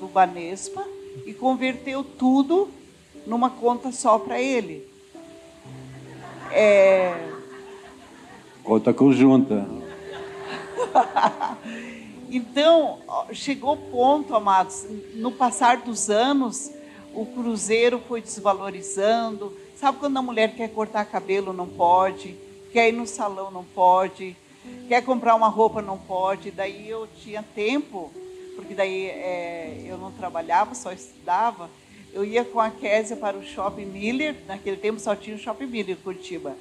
do 0.00 0.08
Banespa 0.08 0.84
e 1.24 1.32
converteu 1.32 2.02
tudo 2.02 2.68
numa 3.24 3.48
conta 3.48 3.92
só 3.92 4.18
para 4.18 4.42
ele. 4.42 4.84
É... 6.50 7.14
Conta 8.64 8.92
conjunta. 8.92 9.64
então, 12.28 12.98
chegou 13.32 13.74
o 13.74 13.90
ponto, 13.92 14.34
amados, 14.34 14.84
no 15.14 15.30
passar 15.30 15.76
dos 15.76 16.10
anos, 16.10 16.72
o 17.14 17.24
cruzeiro 17.24 18.02
foi 18.08 18.20
desvalorizando. 18.22 19.56
Sabe 19.76 19.98
quando 19.98 20.16
a 20.16 20.22
mulher 20.22 20.56
quer 20.56 20.68
cortar 20.70 21.04
cabelo, 21.04 21.52
não 21.52 21.68
pode, 21.68 22.34
quer 22.72 22.88
ir 22.88 22.92
no 22.92 23.06
salão, 23.06 23.52
não 23.52 23.62
pode, 23.62 24.36
Quer 24.88 25.02
comprar 25.02 25.34
uma 25.34 25.48
roupa, 25.48 25.80
não 25.80 25.98
pode. 25.98 26.50
Daí 26.50 26.88
eu 26.88 27.08
tinha 27.22 27.42
tempo, 27.54 28.12
porque 28.56 28.74
daí 28.74 29.06
é, 29.06 29.84
eu 29.86 29.98
não 29.98 30.10
trabalhava, 30.12 30.74
só 30.74 30.92
estudava. 30.92 31.70
eu 32.12 32.24
ia 32.24 32.44
com 32.44 32.60
a 32.60 32.70
Késia 32.70 33.16
para 33.16 33.36
o 33.36 33.42
Shopping 33.42 33.86
Miller, 33.86 34.36
naquele 34.46 34.76
tempo 34.76 35.00
só 35.00 35.16
tinha 35.16 35.36
o 35.36 35.38
Shopping 35.38 35.66
Miller 35.66 35.96
em 35.96 36.02
Curitiba. 36.02 36.54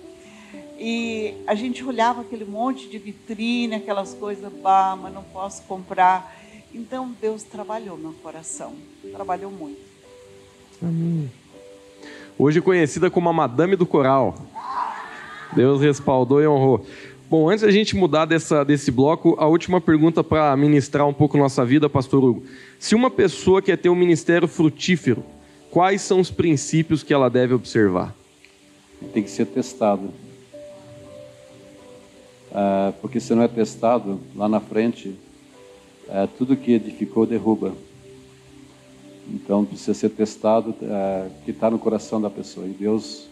E 0.77 1.35
a 1.47 1.55
gente 1.55 1.83
olhava 1.83 2.21
aquele 2.21 2.45
monte 2.45 2.89
de 2.89 2.97
vitrine, 2.97 3.75
aquelas 3.75 4.13
coisas, 4.13 4.51
bah, 4.51 4.97
mas 4.99 5.13
não 5.13 5.23
posso 5.23 5.61
comprar. 5.63 6.35
Então 6.73 7.15
Deus 7.21 7.43
trabalhou 7.43 7.97
no 7.97 8.13
coração, 8.13 8.73
trabalhou 9.11 9.51
muito. 9.51 9.79
Amém. 10.81 11.31
Hoje 12.37 12.59
conhecida 12.61 13.11
como 13.11 13.29
a 13.29 13.33
Madame 13.33 13.75
do 13.75 13.85
Coral. 13.85 14.35
Deus 15.55 15.81
respaldou 15.81 16.41
e 16.41 16.47
honrou. 16.47 16.85
Bom, 17.29 17.49
antes 17.49 17.63
da 17.63 17.71
gente 17.71 17.95
mudar 17.95 18.25
dessa, 18.25 18.63
desse 18.63 18.91
bloco, 18.91 19.35
a 19.39 19.47
última 19.47 19.81
pergunta 19.81 20.23
para 20.23 20.55
ministrar 20.55 21.07
um 21.07 21.13
pouco 21.13 21.37
nossa 21.37 21.65
vida, 21.65 21.89
Pastor 21.89 22.23
Hugo. 22.23 22.43
Se 22.77 22.93
uma 22.93 23.09
pessoa 23.09 23.61
quer 23.61 23.77
ter 23.77 23.89
um 23.89 23.95
ministério 23.95 24.47
frutífero, 24.47 25.23
quais 25.71 26.01
são 26.01 26.19
os 26.19 26.29
princípios 26.29 27.01
que 27.01 27.13
ela 27.13 27.29
deve 27.29 27.53
observar? 27.53 28.13
Tem 29.13 29.23
que 29.23 29.31
ser 29.31 29.45
testado. 29.47 30.09
Ah, 32.53 32.93
porque 33.01 33.19
se 33.19 33.33
não 33.33 33.41
é 33.41 33.47
testado, 33.47 34.19
lá 34.35 34.47
na 34.47 34.59
frente, 34.59 35.15
é, 36.07 36.27
tudo 36.37 36.55
que 36.55 36.73
edificou 36.73 37.25
derruba. 37.25 37.73
Então 39.27 39.65
precisa 39.65 39.93
ser 39.93 40.09
testado, 40.09 40.75
é, 40.81 41.29
que 41.45 41.51
está 41.51 41.71
no 41.71 41.79
coração 41.79 42.21
da 42.21 42.29
pessoa. 42.29 42.67
E 42.67 42.71
Deus, 42.71 43.27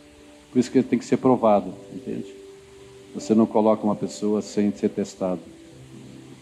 por 0.51 0.57
isso 0.57 0.71
que 0.71 0.79
ele 0.79 0.87
tem 0.87 0.97
que 0.97 1.05
ser 1.05 1.17
provado, 1.17 1.73
entende? 1.93 2.40
Você 3.13 3.35
não 3.35 3.45
coloca 3.45 3.83
uma 3.83 3.95
pessoa 3.95 4.41
sem 4.41 4.71
ser 4.71 4.89
testado. 4.89 5.41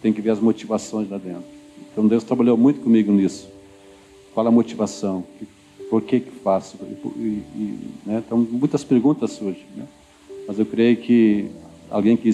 Tem 0.01 0.13
que 0.13 0.21
ver 0.21 0.31
as 0.31 0.39
motivações 0.39 1.09
lá 1.09 1.17
dentro. 1.17 1.43
Então 1.91 2.07
Deus 2.07 2.23
trabalhou 2.23 2.55
muito 2.55 2.81
comigo 2.81 3.11
nisso. 3.11 3.49
Qual 4.33 4.45
a 4.45 4.51
motivação? 4.51 5.23
Por 5.89 6.01
que 6.01 6.19
que 6.19 6.31
faço? 6.31 6.77
E, 7.17 7.21
e, 7.21 7.79
né? 8.05 8.23
Então 8.25 8.37
muitas 8.37 8.83
perguntas 8.83 9.31
surgem. 9.31 9.65
Né? 9.75 9.85
Mas 10.47 10.59
eu 10.59 10.65
creio 10.65 10.97
que 10.97 11.49
alguém 11.89 12.15
que 12.15 12.31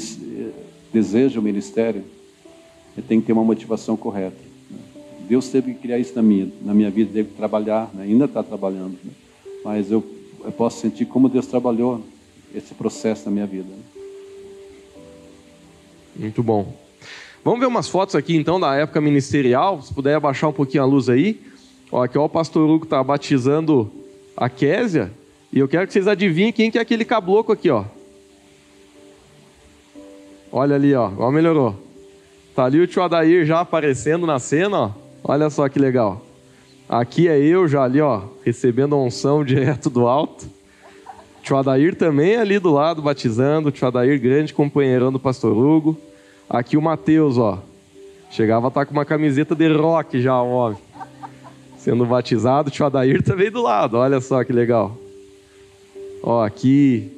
deseja 0.91 1.39
o 1.39 1.43
ministério 1.43 2.03
tem 3.07 3.19
que 3.19 3.27
ter 3.27 3.33
uma 3.33 3.43
motivação 3.43 3.97
correta. 3.97 4.37
Né? 4.69 4.77
Deus 5.27 5.49
teve 5.49 5.73
que 5.73 5.79
criar 5.81 5.99
isso 5.99 6.15
na 6.15 6.21
minha, 6.21 6.49
na 6.61 6.73
minha 6.73 6.89
vida, 6.89 7.11
teve 7.11 7.29
que 7.29 7.35
trabalhar, 7.35 7.89
né? 7.93 8.03
ainda 8.03 8.25
está 8.25 8.41
trabalhando. 8.41 8.97
Né? 9.03 9.11
Mas 9.63 9.91
eu, 9.91 10.03
eu, 10.43 10.51
posso 10.51 10.79
sentir 10.79 11.05
como 11.05 11.27
Deus 11.27 11.47
trabalhou 11.47 12.01
esse 12.53 12.73
processo 12.73 13.25
na 13.25 13.31
minha 13.31 13.45
vida. 13.45 13.67
Muito 16.15 16.41
bom. 16.41 16.73
Vamos 17.43 17.59
ver 17.59 17.65
umas 17.67 17.87
fotos 17.87 18.15
aqui 18.15 18.35
então 18.35 18.59
da 18.59 18.75
época 18.75 18.99
ministerial. 19.01 19.81
Se 19.81 19.93
puder 19.93 20.15
abaixar 20.15 20.49
um 20.49 20.53
pouquinho 20.53 20.83
a 20.83 20.85
luz 20.85 21.09
aí. 21.09 21.39
Ó, 21.91 22.03
aqui 22.03 22.17
ó, 22.17 22.25
o 22.25 22.29
pastor 22.29 22.67
Hugo 22.69 22.85
está 22.85 23.03
batizando 23.03 23.91
a 24.35 24.49
Késia. 24.49 25.11
E 25.53 25.59
eu 25.59 25.67
quero 25.67 25.85
que 25.87 25.93
vocês 25.93 26.07
adivinhem 26.07 26.51
quem 26.51 26.71
que 26.71 26.77
é 26.77 26.81
aquele 26.81 27.05
cabloco 27.05 27.51
aqui, 27.51 27.69
ó. 27.69 27.85
Olha 30.51 30.75
ali, 30.75 30.93
ó. 30.95 31.11
Ó, 31.17 31.29
melhorou. 31.31 31.75
Tá 32.55 32.65
ali 32.65 32.79
o 32.79 32.87
tio 32.87 33.03
Adair 33.03 33.45
já 33.45 33.59
aparecendo 33.59 34.25
na 34.25 34.39
cena, 34.39 34.79
ó. 34.79 34.91
Olha 35.23 35.49
só 35.49 35.67
que 35.67 35.77
legal. 35.77 36.25
Aqui 36.87 37.27
é 37.27 37.37
eu 37.37 37.67
já 37.67 37.83
ali, 37.83 37.99
ó, 37.99 38.21
recebendo 38.43 38.95
a 38.95 38.97
unção 39.01 39.43
direto 39.45 39.89
do 39.89 40.07
alto. 40.07 40.45
Tio 41.45 41.57
Adair 41.57 41.95
também 41.95 42.37
ali 42.37 42.57
do 42.57 42.71
lado, 42.71 43.03
batizando. 43.03 43.71
Tio 43.71 43.87
Adair, 43.87 44.19
grande 44.19 44.51
companheirão 44.51 45.11
do 45.11 45.19
pastor 45.19 45.55
Hugo. 45.55 45.95
Aqui 46.49 46.75
o 46.75 46.81
Mateus, 46.81 47.37
ó. 47.37 47.59
Chegava 48.31 48.65
a 48.65 48.69
estar 48.69 48.81
tá 48.81 48.85
com 48.87 48.93
uma 48.93 49.05
camiseta 49.05 49.53
de 49.53 49.71
rock 49.71 50.19
já, 50.19 50.41
o 50.41 50.49
homem. 50.49 50.79
Sendo 51.77 52.03
batizado. 52.03 52.71
Tio 52.71 52.87
Adair 52.87 53.21
também 53.21 53.51
do 53.51 53.61
lado, 53.61 53.95
olha 53.95 54.19
só 54.21 54.43
que 54.43 54.51
legal. 54.51 54.97
Ó, 56.23 56.43
aqui, 56.43 57.15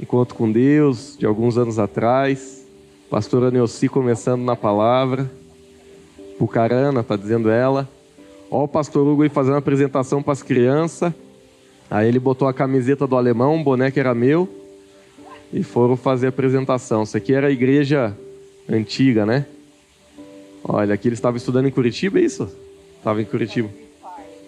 encontro 0.00 0.34
com 0.34 0.50
Deus, 0.50 1.14
de 1.18 1.26
alguns 1.26 1.58
anos 1.58 1.78
atrás. 1.78 2.66
Pastora 3.10 3.50
Neuci 3.50 3.86
começando 3.86 4.40
na 4.40 4.56
palavra. 4.56 5.30
Pucarana, 6.38 7.00
está 7.00 7.16
dizendo 7.16 7.50
ela. 7.50 7.86
Ó, 8.50 8.64
o 8.64 8.68
pastor 8.68 9.06
Hugo 9.06 9.24
aí 9.24 9.28
fazendo 9.28 9.56
a 9.56 9.58
apresentação 9.58 10.22
para 10.22 10.32
as 10.32 10.42
crianças. 10.42 11.12
Aí 11.90 12.08
ele 12.08 12.18
botou 12.18 12.46
a 12.46 12.52
camiseta 12.52 13.06
do 13.06 13.16
alemão, 13.16 13.62
boné 13.62 13.90
que 13.90 13.98
era 13.98 14.14
meu. 14.14 14.48
E 15.52 15.62
foram 15.62 15.96
fazer 15.96 16.26
a 16.26 16.28
apresentação. 16.28 17.04
Isso 17.04 17.16
aqui 17.16 17.32
era 17.32 17.46
a 17.46 17.50
igreja 17.50 18.16
antiga, 18.68 19.24
né? 19.24 19.46
Olha, 20.62 20.94
aqui 20.94 21.08
ele 21.08 21.14
estava 21.14 21.36
estudando 21.38 21.66
em 21.66 21.70
Curitiba, 21.70 22.18
é 22.18 22.22
isso? 22.22 22.50
Estava 22.98 23.22
em 23.22 23.24
Curitiba. 23.24 23.70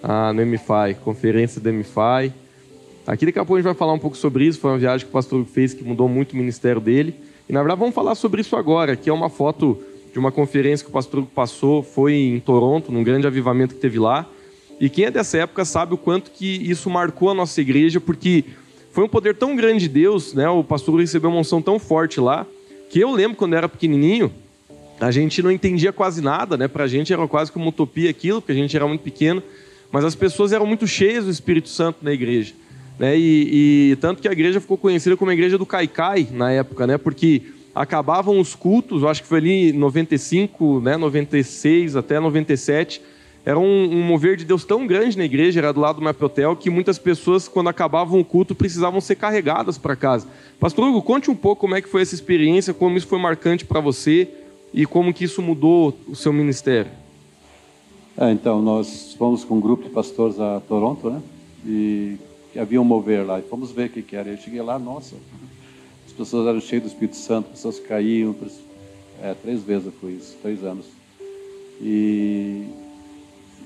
Ah, 0.03 0.33
no 0.33 0.45
MFI, 0.45 0.97
conferência 1.03 1.61
do 1.61 1.73
MFI. 1.73 2.33
Aqui 3.07 3.27
daqui 3.27 3.39
a 3.39 3.45
pouco 3.45 3.55
a 3.55 3.59
gente 3.59 3.65
vai 3.65 3.75
falar 3.75 3.95
um 3.95 3.99
pouco 3.99 4.17
sobre 4.17 4.45
isso. 4.45 4.61
Foi 4.61 4.71
uma 4.71 4.79
viagem 4.79 5.07
que 5.07 5.11
o 5.11 5.13
pastor 5.13 5.43
fez 5.47 5.73
que 5.73 5.83
mudou 5.83 6.09
muito 6.09 6.33
o 6.33 6.37
ministério 6.37 6.81
dele. 6.81 7.15
E 7.49 7.53
na 7.53 7.61
verdade 7.61 7.81
vamos 7.81 7.95
falar 7.95 8.15
sobre 8.15 8.43
isso 8.43 8.55
agora, 8.55 8.95
que 8.95 9.09
é 9.09 9.13
uma 9.13 9.31
foto 9.31 9.83
de 10.13 10.19
uma 10.19 10.31
conferência 10.31 10.85
que 10.85 10.91
o 10.91 10.93
pastor 10.93 11.25
passou, 11.35 11.83
foi 11.83 12.15
em 12.15 12.41
Toronto, 12.41 12.93
num 12.93 13.03
grande 13.03 13.27
avivamento 13.27 13.75
que 13.75 13.81
teve 13.81 13.99
lá. 13.99 14.29
E 14.81 14.89
quem 14.89 15.05
é 15.05 15.11
dessa 15.11 15.37
época 15.37 15.63
sabe 15.65 15.93
o 15.93 15.99
quanto 15.99 16.31
que 16.31 16.47
isso 16.47 16.89
marcou 16.89 17.29
a 17.31 17.35
nossa 17.35 17.61
igreja, 17.61 18.01
porque 18.01 18.45
foi 18.93 19.05
um 19.05 19.09
poder 19.09 19.37
tão 19.37 19.55
grande 19.55 19.81
de 19.81 19.89
Deus, 19.91 20.33
né? 20.33 20.49
O 20.49 20.65
pastor 20.65 20.99
recebeu 20.99 21.29
uma 21.29 21.41
unção 21.41 21.61
tão 21.61 21.79
forte 21.79 22.19
lá, 22.19 22.47
que 22.89 22.99
eu 22.99 23.11
lembro 23.13 23.37
quando 23.37 23.55
era 23.55 23.69
pequenininho, 23.69 24.33
a 24.99 25.11
gente 25.11 25.43
não 25.43 25.51
entendia 25.51 25.93
quase 25.93 26.23
nada, 26.23 26.57
né? 26.57 26.67
Pra 26.67 26.87
gente 26.87 27.13
era 27.13 27.27
quase 27.29 27.53
como 27.53 27.67
uma 27.67 27.69
utopia 27.69 28.09
aquilo, 28.09 28.41
porque 28.41 28.53
a 28.53 28.55
gente 28.55 28.75
era 28.75 28.87
muito 28.87 29.03
pequeno, 29.03 29.43
mas 29.93 30.05
as 30.05 30.15
pessoas 30.15 30.51
eram 30.51 30.67
muito 30.67 30.87
cheias 30.87 31.27
do 31.27 31.31
Espírito 31.31 31.69
Santo 31.69 31.99
na 32.03 32.13
igreja. 32.13 32.55
Né? 32.99 33.19
E, 33.19 33.93
e, 33.93 33.97
tanto 33.97 34.21
que 34.21 34.29
a 34.29 34.33
igreja 34.33 34.61
ficou 34.61 34.77
conhecida 34.77 35.17
como 35.17 35.31
a 35.31 35.35
igreja 35.35 35.57
do 35.57 35.65
Caicai 35.65 36.29
na 36.33 36.53
época, 36.53 36.87
né? 36.87 36.99
Porque 36.99 37.43
acabavam 37.75 38.39
os 38.39 38.55
cultos, 38.55 39.03
eu 39.03 39.09
acho 39.09 39.23
que 39.23 39.29
foi 39.29 39.39
ali 39.39 39.71
em 39.71 39.73
95, 39.73 40.81
né? 40.81 40.97
96 40.97 41.97
até 41.97 42.19
97. 42.19 43.01
Era 43.45 43.59
um, 43.59 43.85
um 43.85 44.03
mover 44.03 44.37
de 44.37 44.45
Deus 44.45 44.65
tão 44.65 44.87
grande 44.87 45.17
na 45.17 45.25
igreja, 45.25 45.61
era 45.61 45.73
do 45.73 45.81
lado 45.81 45.97
do 45.97 46.03
Mapotel, 46.03 46.55
que 46.55 46.69
muitas 46.69 46.99
pessoas, 46.99 47.49
quando 47.49 47.69
acabavam 47.69 48.21
o 48.21 48.25
culto, 48.25 48.55
precisavam 48.55 49.01
ser 49.01 49.17
carregadas 49.17 49.79
para 49.79 49.97
casa. 49.97 50.27
Pastor 50.59 50.89
Hugo, 50.89 51.03
conte 51.03 51.31
um 51.31 51.35
pouco 51.35 51.63
como 51.63 51.75
é 51.75 51.81
que 51.81 51.89
foi 51.89 52.03
essa 52.03 52.15
experiência, 52.15 52.75
como 52.75 52.99
isso 52.99 53.07
foi 53.07 53.19
marcante 53.19 53.65
para 53.65 53.81
você 53.81 54.29
e 54.75 54.85
como 54.85 55.13
que 55.13 55.25
isso 55.25 55.41
mudou 55.41 55.97
o 56.07 56.15
seu 56.15 56.33
ministério. 56.33 56.91
É, 58.17 58.31
então, 58.31 58.61
nós 58.61 59.15
fomos 59.15 59.45
com 59.45 59.57
um 59.57 59.61
grupo 59.61 59.85
de 59.85 59.89
pastores 59.89 60.39
a 60.39 60.61
Toronto, 60.61 61.09
né? 61.09 61.23
E 61.65 62.19
havia 62.57 62.81
um 62.81 62.85
mover 62.85 63.25
lá. 63.25 63.39
E 63.39 63.43
fomos 63.43 63.71
ver 63.71 63.87
o 63.87 63.91
que, 63.91 64.03
que 64.03 64.15
era. 64.15 64.29
Eu 64.29 64.37
cheguei 64.37 64.61
lá, 64.61 64.79
nossa, 64.79 65.17
as 66.07 66.13
pessoas 66.13 66.47
eram 66.47 66.61
cheias 66.61 66.83
do 66.83 66.89
Espírito 66.89 67.17
Santo, 67.17 67.47
as 67.47 67.53
pessoas 67.53 67.81
caíam. 67.81 68.37
É, 69.23 69.35
três 69.35 69.63
vezes 69.63 69.87
eu 69.87 69.93
fui 69.93 70.13
isso, 70.13 70.37
três 70.43 70.63
anos. 70.63 70.87
E, 71.81 72.67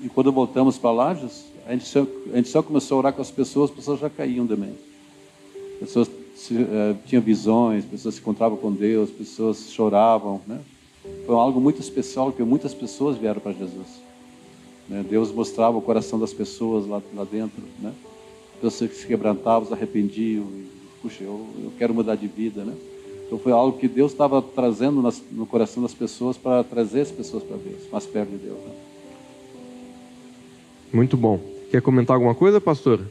e 0.03 0.09
quando 0.09 0.31
voltamos 0.31 0.77
para 0.77 0.91
Lages, 0.91 1.45
a 1.65 1.71
gente, 1.71 1.85
só, 1.85 2.05
a 2.31 2.35
gente 2.37 2.49
só 2.49 2.61
começou 2.61 2.95
a 2.95 2.99
orar 2.99 3.13
com 3.13 3.21
as 3.21 3.31
pessoas, 3.31 3.69
as 3.69 3.75
pessoas 3.75 3.99
já 3.99 4.09
caíam 4.09 4.45
também. 4.45 4.73
Pessoas 5.79 6.09
se, 6.35 6.53
uh, 6.53 6.97
tinham 7.05 7.21
visões, 7.21 7.85
pessoas 7.85 8.15
se 8.15 8.21
encontravam 8.21 8.57
com 8.57 8.71
Deus, 8.71 9.09
pessoas 9.09 9.71
choravam, 9.71 10.41
né? 10.45 10.59
Foi 11.25 11.35
algo 11.35 11.59
muito 11.59 11.79
especial, 11.81 12.27
porque 12.27 12.43
muitas 12.43 12.73
pessoas 12.73 13.17
vieram 13.17 13.39
para 13.39 13.51
Jesus. 13.51 14.01
Né? 14.89 15.05
Deus 15.07 15.31
mostrava 15.31 15.77
o 15.77 15.81
coração 15.81 16.19
das 16.19 16.33
pessoas 16.33 16.87
lá, 16.87 17.01
lá 17.13 17.23
dentro, 17.23 17.61
né? 17.79 17.93
pessoas 18.61 18.89
que 18.89 18.97
se 18.97 19.07
quebrantavam, 19.07 19.67
se 19.67 19.73
arrependiam, 19.73 20.43
e, 20.43 20.67
puxa, 21.01 21.23
eu, 21.23 21.45
eu 21.63 21.71
quero 21.77 21.93
mudar 21.93 22.15
de 22.15 22.27
vida, 22.27 22.63
né? 22.63 22.73
Então 23.25 23.39
foi 23.39 23.51
algo 23.51 23.77
que 23.77 23.87
Deus 23.87 24.11
estava 24.11 24.41
trazendo 24.41 25.01
nas, 25.01 25.21
no 25.31 25.45
coração 25.45 25.81
das 25.81 25.93
pessoas 25.93 26.37
para 26.37 26.63
trazer 26.63 27.01
as 27.01 27.11
pessoas 27.11 27.43
para 27.43 27.57
Deus, 27.57 27.81
mais 27.91 28.05
perto 28.05 28.29
de 28.29 28.37
Deus. 28.37 28.57
Né? 28.59 28.71
Muito 30.95 31.17
bom. 31.17 31.41
Quer 31.69 31.81
comentar 31.81 32.13
alguma 32.13 32.33
coisa, 32.33 32.61
pastor? 32.61 33.05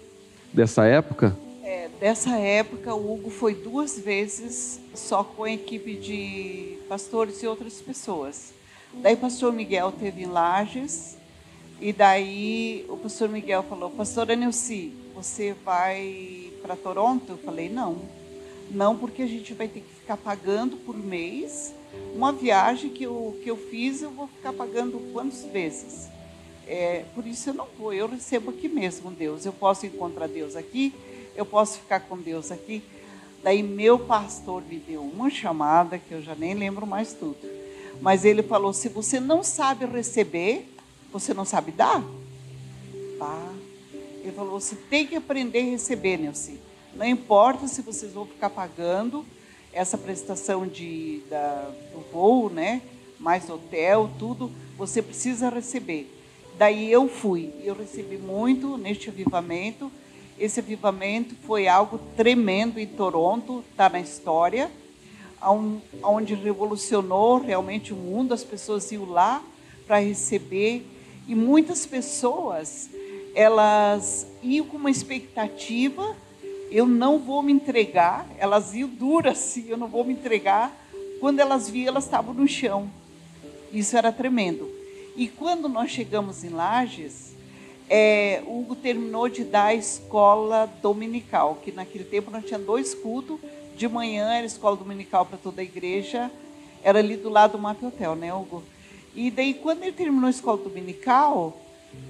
Dessa 0.50 0.86
época? 0.86 1.36
É, 1.62 1.90
dessa 2.00 2.30
época, 2.38 2.94
o 2.94 3.12
Hugo 3.12 3.28
foi 3.28 3.54
duas 3.54 3.98
vezes 3.98 4.80
só 4.94 5.22
com 5.22 5.44
a 5.44 5.52
equipe 5.52 5.94
de 5.94 6.78
pastores 6.88 7.42
e 7.42 7.46
outras 7.46 7.82
pessoas. 7.82 8.54
Daí 8.94 9.16
pastor 9.16 9.52
Miguel 9.52 9.92
teve 9.92 10.22
em 10.22 10.26
Lages, 10.26 11.18
e 11.78 11.92
daí 11.92 12.86
o 12.88 12.96
pastor 12.96 13.28
Miguel 13.28 13.62
falou, 13.64 13.90
pastora 13.90 14.34
Nilce, 14.34 14.90
você 15.14 15.54
vai 15.62 16.50
para 16.62 16.76
Toronto? 16.76 17.32
Eu 17.32 17.36
falei, 17.36 17.68
não. 17.68 17.98
Não, 18.70 18.96
porque 18.96 19.20
a 19.20 19.26
gente 19.26 19.52
vai 19.52 19.68
ter 19.68 19.80
que 19.80 19.94
ficar 20.00 20.16
pagando 20.16 20.78
por 20.78 20.96
mês 20.96 21.74
uma 22.14 22.32
viagem 22.32 22.88
que 22.88 23.04
eu, 23.04 23.38
que 23.44 23.50
eu 23.50 23.58
fiz, 23.58 24.00
eu 24.00 24.10
vou 24.10 24.26
ficar 24.26 24.54
pagando 24.54 25.12
quantas 25.12 25.44
vezes? 25.44 26.13
É, 26.66 27.04
por 27.14 27.26
isso 27.26 27.50
eu 27.50 27.54
não 27.54 27.66
vou, 27.78 27.92
eu 27.92 28.08
recebo 28.08 28.50
aqui 28.50 28.68
mesmo 28.68 29.10
Deus. 29.10 29.44
Eu 29.44 29.52
posso 29.52 29.86
encontrar 29.86 30.28
Deus 30.28 30.56
aqui, 30.56 30.94
eu 31.36 31.44
posso 31.44 31.78
ficar 31.78 32.00
com 32.00 32.16
Deus 32.16 32.50
aqui. 32.50 32.82
Daí 33.42 33.62
meu 33.62 33.98
pastor 33.98 34.62
me 34.62 34.78
deu 34.78 35.02
uma 35.02 35.28
chamada 35.28 35.98
que 35.98 36.12
eu 36.12 36.22
já 36.22 36.34
nem 36.34 36.54
lembro 36.54 36.86
mais 36.86 37.12
tudo. 37.12 37.36
Mas 38.00 38.24
ele 38.24 38.42
falou: 38.42 38.72
se 38.72 38.88
você 38.88 39.20
não 39.20 39.42
sabe 39.42 39.84
receber, 39.84 40.68
você 41.12 41.34
não 41.34 41.44
sabe 41.44 41.70
dar? 41.72 42.02
Tá. 43.18 43.52
Ele 44.22 44.32
falou: 44.32 44.58
você 44.58 44.74
tem 44.74 45.06
que 45.06 45.16
aprender 45.16 45.60
a 45.60 45.70
receber, 45.70 46.16
Nelson. 46.16 46.56
Não 46.94 47.06
importa 47.06 47.66
se 47.66 47.82
vocês 47.82 48.12
vão 48.12 48.24
ficar 48.24 48.50
pagando 48.50 49.26
essa 49.72 49.98
prestação 49.98 50.66
de, 50.66 51.22
da, 51.28 51.70
do 51.92 52.00
voo, 52.12 52.48
né? 52.48 52.80
Mais 53.18 53.50
hotel, 53.50 54.10
tudo, 54.18 54.50
você 54.78 55.02
precisa 55.02 55.48
receber. 55.48 56.10
Daí 56.56 56.90
eu 56.90 57.08
fui, 57.08 57.52
eu 57.62 57.74
recebi 57.74 58.16
muito 58.16 58.76
neste 58.76 59.08
avivamento. 59.08 59.90
Esse 60.38 60.60
avivamento 60.60 61.34
foi 61.46 61.68
algo 61.68 61.98
tremendo 62.16 62.78
em 62.78 62.86
Toronto, 62.86 63.64
está 63.70 63.88
na 63.88 64.00
história, 64.00 64.70
onde 66.02 66.34
revolucionou 66.34 67.38
realmente 67.38 67.92
o 67.92 67.96
mundo. 67.96 68.34
As 68.34 68.44
pessoas 68.44 68.90
iam 68.92 69.04
lá 69.04 69.42
para 69.86 69.98
receber 69.98 70.86
e 71.26 71.34
muitas 71.34 71.86
pessoas 71.86 72.90
elas 73.34 74.26
iam 74.42 74.66
com 74.66 74.76
uma 74.76 74.90
expectativa 74.90 76.16
eu 76.74 76.88
não 76.88 77.20
vou 77.20 77.40
me 77.40 77.52
entregar. 77.52 78.26
Elas 78.36 78.74
iam 78.74 78.88
duras 78.88 79.38
assim, 79.38 79.66
eu 79.68 79.76
não 79.76 79.86
vou 79.86 80.04
me 80.04 80.12
entregar. 80.12 80.76
Quando 81.20 81.38
elas 81.38 81.70
viam, 81.70 81.86
elas 81.86 82.02
estavam 82.02 82.34
no 82.34 82.48
chão. 82.48 82.90
Isso 83.72 83.96
era 83.96 84.10
tremendo. 84.10 84.68
E 85.16 85.28
quando 85.28 85.68
nós 85.68 85.90
chegamos 85.90 86.42
em 86.42 86.48
Lages, 86.48 87.34
é, 87.88 88.42
Hugo 88.46 88.74
terminou 88.74 89.28
de 89.28 89.44
dar 89.44 89.66
a 89.66 89.74
escola 89.74 90.66
dominical, 90.82 91.58
que 91.62 91.70
naquele 91.70 92.04
tempo 92.04 92.30
nós 92.30 92.44
tinha 92.44 92.58
dois 92.58 92.94
cultos. 92.94 93.38
De 93.76 93.88
manhã 93.88 94.32
era 94.32 94.46
escola 94.46 94.76
dominical 94.76 95.26
para 95.26 95.38
toda 95.38 95.60
a 95.60 95.64
igreja, 95.64 96.30
era 96.82 96.98
ali 96.98 97.16
do 97.16 97.28
lado 97.28 97.52
do 97.52 97.58
Map 97.58 97.82
Hotel, 97.82 98.14
né, 98.14 98.32
Hugo? 98.32 98.62
E 99.14 99.30
daí, 99.30 99.54
quando 99.54 99.82
ele 99.82 99.92
terminou 99.92 100.26
a 100.26 100.30
escola 100.30 100.58
dominical, 100.58 101.56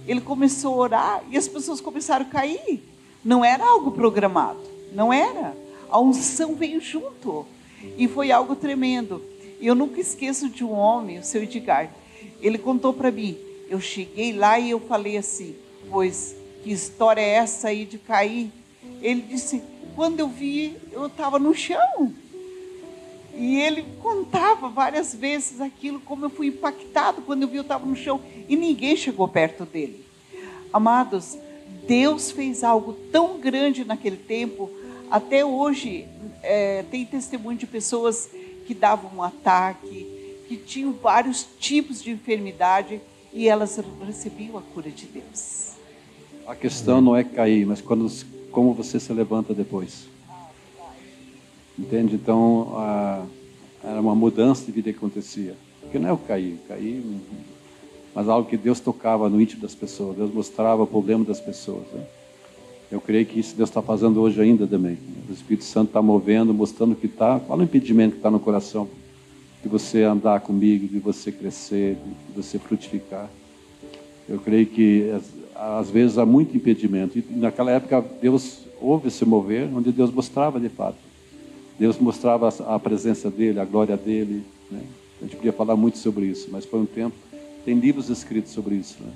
ele 0.07 0.20
começou 0.20 0.74
a 0.74 0.76
orar 0.76 1.24
e 1.30 1.36
as 1.36 1.48
pessoas 1.48 1.80
começaram 1.80 2.24
a 2.24 2.28
cair. 2.28 2.82
Não 3.22 3.44
era 3.44 3.64
algo 3.64 3.92
programado, 3.92 4.61
não 4.92 5.12
era. 5.12 5.55
A 5.90 5.98
unção 5.98 6.55
veio 6.55 6.80
junto 6.80 7.46
e 7.96 8.09
foi 8.09 8.30
algo 8.30 8.57
tremendo. 8.57 9.22
E 9.61 9.66
eu 9.66 9.74
nunca 9.74 10.00
esqueço 10.00 10.48
de 10.48 10.64
um 10.64 10.72
homem, 10.72 11.18
o 11.18 11.24
seu 11.24 11.42
Edgar. 11.42 11.90
Ele 12.45 12.59
contou 12.59 12.92
para 12.92 13.11
mim. 13.11 13.38
Eu 13.70 13.80
cheguei 13.80 14.34
lá 14.34 14.59
e 14.59 14.70
eu 14.70 14.78
falei 14.78 15.16
assim: 15.16 15.57
Pois 15.90 16.36
que 16.62 16.70
história 16.70 17.22
é 17.22 17.30
essa 17.30 17.68
aí 17.68 17.86
de 17.86 17.97
cair? 17.97 18.53
Ele 19.01 19.22
disse: 19.22 19.62
Quando 19.97 20.20
eu 20.20 20.28
vi, 20.28 20.76
eu 20.92 21.07
estava 21.07 21.38
no 21.38 21.55
chão. 21.55 22.12
E 23.34 23.59
ele 23.59 23.84
contava 24.01 24.68
várias 24.68 25.14
vezes 25.14 25.61
aquilo, 25.61 25.99
como 26.01 26.26
eu 26.26 26.30
fui 26.30 26.49
impactado 26.49 27.22
quando 27.22 27.42
eu 27.42 27.49
vi 27.49 27.57
eu 27.57 27.62
estava 27.62 27.84
no 27.84 27.97
chão 27.97 28.20
e 28.49 28.55
ninguém 28.55 28.95
chegou 28.95 29.26
perto 29.26 29.64
dele. 29.64 30.05
Amados, 30.72 31.36
Deus 31.84 32.30
fez 32.30 32.62
algo 32.62 32.92
tão 33.11 33.40
grande 33.40 33.84
naquele 33.84 34.16
tempo, 34.16 34.70
até 35.11 35.45
hoje 35.45 36.07
é, 36.45 36.84
tem 36.90 37.05
testemunho 37.05 37.59
de 37.59 37.66
pessoas 37.66 38.30
que 38.66 38.72
davam 38.72 39.11
um 39.16 39.22
ataque, 39.22 40.13
que 40.49 40.57
tinham 40.57 40.92
vários 40.92 41.47
tipos 41.59 42.03
de 42.03 42.11
enfermidade 42.11 43.01
e 43.32 43.49
elas 43.49 43.80
recebiam 44.07 44.59
a 44.59 44.62
cura 44.62 44.90
de 44.90 45.07
Deus. 45.07 45.72
A 46.47 46.55
questão 46.55 47.01
não 47.01 47.16
é 47.16 47.24
cair, 47.24 47.66
mas 47.66 47.80
quando, 47.80 48.11
como 48.51 48.74
você 48.74 49.01
se 49.01 49.12
levanta 49.12 49.55
depois. 49.55 50.07
Entende? 51.78 52.14
Então, 52.14 52.72
a, 52.76 53.24
era 53.82 54.01
uma 54.01 54.14
mudança 54.14 54.64
de 54.64 54.72
vida 54.72 54.92
que 54.92 54.99
acontecia. 54.99 55.57
Porque 55.80 55.99
não 55.99 56.09
é 56.09 56.12
o 56.12 56.18
cair, 56.18 56.59
cair 56.68 57.03
mas 58.14 58.28
algo 58.28 58.49
que 58.49 58.57
Deus 58.57 58.78
tocava 58.78 59.28
no 59.28 59.40
íntimo 59.40 59.62
das 59.62 59.74
pessoas, 59.74 60.16
Deus 60.16 60.32
mostrava 60.32 60.84
o 60.84 60.86
problema 60.86 61.24
das 61.24 61.40
pessoas. 61.40 61.82
Né? 61.92 62.05
Eu 62.92 63.01
creio 63.01 63.26
que 63.26 63.40
isso 63.40 63.57
Deus 63.57 63.68
está 63.68 63.82
fazendo 63.82 64.20
hoje 64.20 64.40
ainda 64.40 64.66
também. 64.66 64.97
O 65.28 65.32
Espírito 65.32 65.64
Santo 65.64 65.88
está 65.88 66.01
movendo, 66.01 66.55
mostrando 66.55 66.95
que 66.95 67.07
está. 67.07 67.40
Qual 67.40 67.59
o 67.59 67.62
impedimento 67.62 68.12
que 68.12 68.18
está 68.18 68.30
no 68.30 68.38
coração? 68.38 68.88
De 69.64 69.68
você 69.68 70.02
andar 70.02 70.40
comigo, 70.40 70.86
de 70.86 71.00
você 71.00 71.32
crescer, 71.32 71.96
de 72.28 72.36
você 72.36 72.58
frutificar. 72.58 73.28
Eu 74.28 74.38
creio 74.38 74.66
que 74.66 75.10
às 75.56 75.90
vezes 75.90 76.18
há 76.18 76.24
muito 76.24 76.56
impedimento. 76.56 77.18
E 77.18 77.24
naquela 77.30 77.72
época 77.72 78.04
Deus 78.20 78.60
houve 78.80 79.08
esse 79.08 79.24
mover, 79.24 79.68
onde 79.74 79.90
Deus 79.90 80.12
mostrava 80.12 80.60
de 80.60 80.68
fato. 80.68 80.98
Deus 81.78 81.98
mostrava 81.98 82.48
a 82.48 82.78
presença 82.78 83.28
dele, 83.28 83.58
a 83.58 83.64
glória 83.64 83.96
dele. 83.96 84.44
Né? 84.70 84.82
A 85.20 85.24
gente 85.24 85.36
podia 85.36 85.52
falar 85.52 85.74
muito 85.74 85.98
sobre 85.98 86.26
isso, 86.26 86.48
mas 86.52 86.64
foi 86.64 86.80
um 86.80 86.86
tempo 86.86 87.16
tem 87.64 87.78
livros 87.78 88.10
escritos 88.10 88.52
sobre 88.52 88.74
isso, 88.74 88.96
né? 89.00 89.10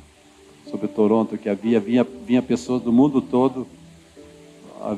sobre 0.70 0.88
Toronto, 0.88 1.36
que 1.36 1.49
havia 1.49 1.78
vinha, 1.78 2.05
vinha 2.26 2.42
pessoas 2.42 2.82
do 2.82 2.92
mundo 2.92 3.20
todo, 3.20 3.66
a, 4.80 4.96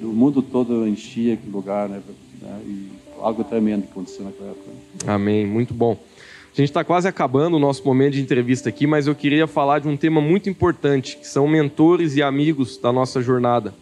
do 0.00 0.08
mundo 0.08 0.42
todo 0.42 0.86
enchia 0.86 1.34
aquele 1.34 1.52
lugar, 1.52 1.88
né? 1.88 2.02
E 2.66 2.88
algo 3.20 3.44
tremendo 3.44 3.82
que 3.82 3.90
aconteceu 3.90 4.24
naquela 4.24 4.50
época. 4.50 4.70
Amém, 5.06 5.46
muito 5.46 5.72
bom. 5.74 5.98
A 6.52 6.60
gente 6.60 6.70
está 6.70 6.82
quase 6.82 7.06
acabando 7.06 7.56
o 7.56 7.60
nosso 7.60 7.84
momento 7.84 8.14
de 8.14 8.20
entrevista 8.20 8.68
aqui, 8.68 8.86
mas 8.86 9.06
eu 9.06 9.14
queria 9.14 9.46
falar 9.46 9.78
de 9.78 9.86
um 9.86 9.96
tema 9.96 10.20
muito 10.20 10.50
importante, 10.50 11.16
que 11.16 11.26
são 11.26 11.46
mentores 11.46 12.16
e 12.16 12.22
amigos 12.22 12.78
da 12.78 12.92
nossa 12.92 13.22
jornada. 13.22 13.72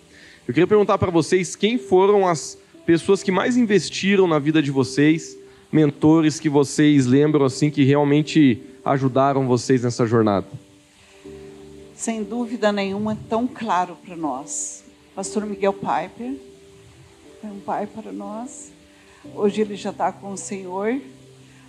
Eu 0.46 0.52
queria 0.52 0.66
perguntar 0.66 0.98
para 0.98 1.10
vocês 1.10 1.56
quem 1.56 1.78
foram 1.78 2.28
as 2.28 2.58
pessoas 2.84 3.22
que 3.22 3.32
mais 3.32 3.56
investiram 3.56 4.26
na 4.26 4.38
vida 4.38 4.62
de 4.62 4.70
vocês, 4.70 5.36
mentores 5.72 6.38
que 6.38 6.48
vocês 6.48 7.06
lembram 7.06 7.44
assim 7.44 7.70
que 7.70 7.82
realmente 7.82 8.62
ajudaram 8.84 9.46
vocês 9.46 9.82
nessa 9.82 10.06
jornada? 10.06 10.46
Sem 11.94 12.22
dúvida 12.22 12.70
nenhuma, 12.70 13.14
é 13.14 13.16
tão 13.28 13.46
claro 13.46 13.96
para 14.04 14.14
nós. 14.14 14.84
Pastor 15.14 15.46
Miguel 15.46 15.72
Piper 15.72 16.34
foi 17.40 17.50
um 17.50 17.60
pai 17.60 17.86
para 17.86 18.12
nós. 18.12 18.70
Hoje 19.34 19.60
ele 19.60 19.76
já 19.76 19.90
está 19.90 20.12
com 20.12 20.32
o 20.32 20.36
Senhor, 20.36 21.00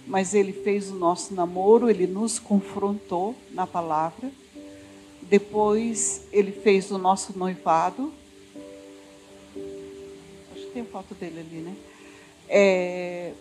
mas 0.06 0.34
ele 0.34 0.54
fez 0.54 0.90
o 0.90 0.96
nosso 0.96 1.34
namoro, 1.34 1.90
ele 1.90 2.08
nos 2.08 2.40
confrontou 2.40 3.36
na 3.52 3.68
palavra. 3.68 4.32
Depois 5.22 6.26
ele 6.32 6.52
fez 6.52 6.92
o 6.92 6.98
nosso 6.98 7.38
noivado. 7.38 8.14
Acho 10.56 10.66
que 10.66 10.72
tem 10.74 10.86
foto 10.86 11.14
dele 11.16 11.40
ali, 11.40 11.58
né? 11.58 11.76
É, 12.50 13.34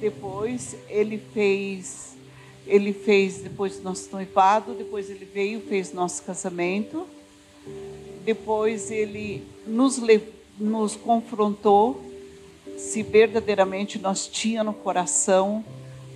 depois 0.00 0.76
ele 0.88 1.18
fez 1.18 2.16
ele 2.66 2.92
fez 2.92 3.38
depois 3.38 3.82
nosso 3.82 4.10
noivado, 4.12 4.74
depois 4.74 5.08
ele 5.08 5.24
veio, 5.24 5.60
fez 5.62 5.92
nosso 5.92 6.22
casamento, 6.22 7.06
depois 8.24 8.90
ele 8.90 9.42
nos, 9.66 9.98
nos 10.58 10.94
confrontou 10.94 12.07
se 12.78 13.02
verdadeiramente 13.02 13.98
nós 13.98 14.28
tínhamos 14.28 14.74
no 14.74 14.80
coração 14.80 15.64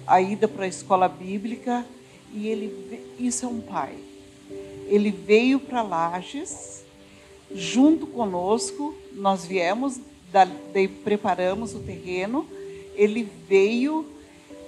a 0.06 0.20
ida 0.22 0.46
para 0.46 0.64
a 0.64 0.68
escola 0.68 1.08
bíblica 1.08 1.84
e 2.32 2.48
ele 2.48 3.02
isso 3.18 3.44
é 3.44 3.48
um 3.48 3.60
pai. 3.60 3.94
Ele 4.86 5.10
veio 5.10 5.58
para 5.58 5.82
Lages 5.82 6.84
junto 7.54 8.06
conosco, 8.06 8.94
nós 9.12 9.44
viemos, 9.44 10.00
daí 10.72 10.88
preparamos 10.88 11.74
o 11.74 11.80
terreno, 11.80 12.46
ele 12.94 13.28
veio, 13.48 14.06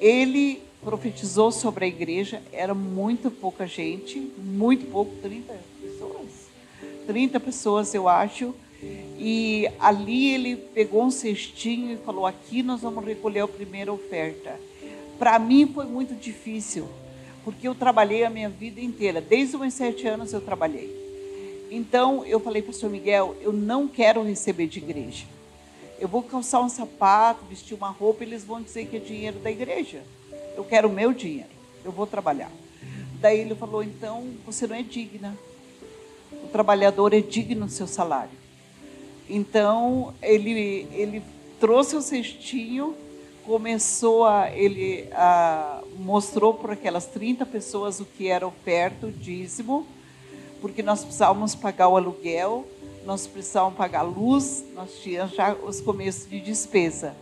ele 0.01 0.62
profetizou 0.82 1.51
sobre 1.51 1.86
a 1.86 1.88
igreja, 1.88 2.42
era 2.53 2.74
muito 2.74 3.30
pouca 3.30 3.66
gente, 3.66 4.18
muito 4.36 4.90
pouco, 4.90 5.14
30 5.22 5.55
pessoas. 5.80 6.28
30 7.07 7.40
pessoas, 7.40 7.95
eu 7.95 8.09
acho. 8.09 8.55
E 9.18 9.70
ali 9.78 10.35
ele 10.35 10.57
pegou 10.57 11.05
um 11.05 11.11
cestinho 11.11 11.93
e 11.93 11.97
falou: 11.97 12.26
Aqui 12.26 12.62
nós 12.62 12.80
vamos 12.80 13.05
recolher 13.05 13.41
a 13.41 13.49
primeira 13.49 13.93
oferta. 13.93 14.59
Para 15.18 15.39
mim 15.39 15.70
foi 15.72 15.85
muito 15.85 16.14
difícil, 16.14 16.89
porque 17.45 17.68
eu 17.68 17.74
trabalhei 17.74 18.24
a 18.24 18.30
minha 18.30 18.49
vida 18.49 18.80
inteira, 18.80 19.20
desde 19.20 19.57
os 19.57 19.74
sete 19.74 20.07
anos 20.07 20.32
eu 20.32 20.41
trabalhei. 20.41 21.03
Então 21.70 22.24
eu 22.26 22.41
falei 22.41 22.62
para 22.62 22.70
o 22.70 22.74
senhor 22.74 22.91
Miguel: 22.91 23.37
Eu 23.41 23.53
não 23.53 23.87
quero 23.89 24.22
receber 24.22 24.66
de 24.66 24.78
igreja. 24.78 25.26
Eu 25.99 26.09
vou 26.09 26.22
calçar 26.22 26.61
um 26.61 26.68
sapato, 26.68 27.45
vestir 27.47 27.74
uma 27.74 27.89
roupa, 27.89 28.24
eles 28.24 28.45
vão 28.45 28.61
dizer 28.61 28.87
que 28.87 28.97
é 28.97 29.01
dinheiro 29.01 29.39
da 29.39 29.51
igreja 29.51 30.03
eu 30.57 30.64
quero 30.64 30.89
o 30.89 30.93
meu 30.93 31.12
dinheiro, 31.12 31.49
eu 31.85 31.93
vou 31.93 32.07
trabalhar. 32.07 32.51
Daí 33.20 33.41
ele 33.41 33.55
falou: 33.55 33.82
então 33.82 34.28
você 34.47 34.66
não 34.66 34.76
é 34.76 34.82
digna. 34.82 35.37
O 36.32 36.49
trabalhador 36.49 37.12
é 37.12 37.20
digno 37.20 37.66
do 37.66 37.72
seu 37.72 37.87
salário. 37.87 38.43
Então 39.29 40.14
ele, 40.22 40.87
ele 40.93 41.22
trouxe 41.59 41.97
o 41.97 42.03
cestinho, 42.03 42.95
começou 43.45 44.25
a. 44.25 44.51
Ele 44.51 45.09
a, 45.12 45.83
mostrou 45.99 46.55
para 46.55 46.75
aquelas 46.75 47.07
30 47.07 47.47
pessoas 47.47 48.01
o 48.01 48.05
que 48.05 48.29
era 48.29 48.47
oferta, 48.47 49.07
o 49.07 49.12
dízimo, 49.12 49.87
porque 50.61 50.83
nós 50.83 51.05
precisávamos 51.05 51.55
pagar 51.55 51.89
o 51.89 51.97
aluguel, 51.97 52.66
nós 53.05 53.27
precisávamos 53.27 53.77
pagar 53.77 54.01
a 54.01 54.03
luz, 54.03 54.64
nós 54.75 54.99
tínhamos 55.03 55.35
já 55.35 55.55
os 55.55 55.81
começos 55.81 56.29
de 56.29 56.41
despesa. 56.41 57.14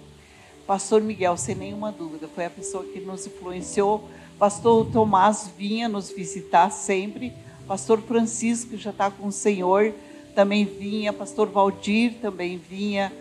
Pastor 0.67 1.03
Miguel, 1.03 1.37
sem 1.37 1.55
nenhuma 1.55 1.91
dúvida, 1.91 2.29
foi 2.33 2.47
a 2.47 2.51
pessoa 2.51 2.85
que 2.85 3.01
nos 3.01 3.27
influenciou. 3.27 4.09
Pastor 4.39 4.87
Tomás 4.93 5.51
vinha 5.59 5.89
nos 5.89 6.11
visitar 6.11 6.71
sempre. 6.71 7.33
Pastor 7.67 8.01
Francisco, 8.01 8.77
já 8.77 8.91
está 8.91 9.11
com 9.11 9.27
o 9.27 9.33
Senhor, 9.33 9.93
também 10.35 10.65
vinha. 10.65 11.13
Pastor 11.13 11.49
Valdir 11.49 12.15
também 12.21 12.59
vinha. 12.59 13.13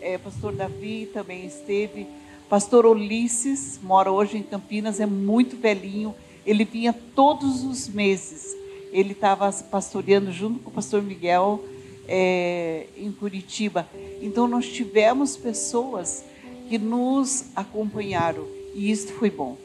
É, 0.00 0.18
Pastor 0.18 0.52
Davi 0.52 1.08
também 1.12 1.46
esteve. 1.46 2.06
Pastor 2.48 2.86
Ulisses, 2.86 3.80
mora 3.82 4.10
hoje 4.10 4.36
em 4.36 4.42
Campinas, 4.42 5.00
é 5.00 5.06
muito 5.06 5.56
velhinho. 5.56 6.14
Ele 6.46 6.64
vinha 6.64 6.92
todos 6.92 7.64
os 7.64 7.88
meses. 7.88 8.56
Ele 8.92 9.12
estava 9.12 9.52
pastoreando 9.52 10.30
junto 10.30 10.60
com 10.60 10.70
o 10.70 10.72
pastor 10.72 11.02
Miguel 11.02 11.64
é, 12.06 12.86
em 12.96 13.10
Curitiba. 13.10 13.88
Então, 14.22 14.46
nós 14.46 14.68
tivemos 14.68 15.36
pessoas 15.36 16.24
que 16.68 16.78
nos 16.78 17.46
acompanharam 17.54 18.46
e 18.74 18.90
isso 18.90 19.12
foi 19.14 19.30
bom. 19.30 19.56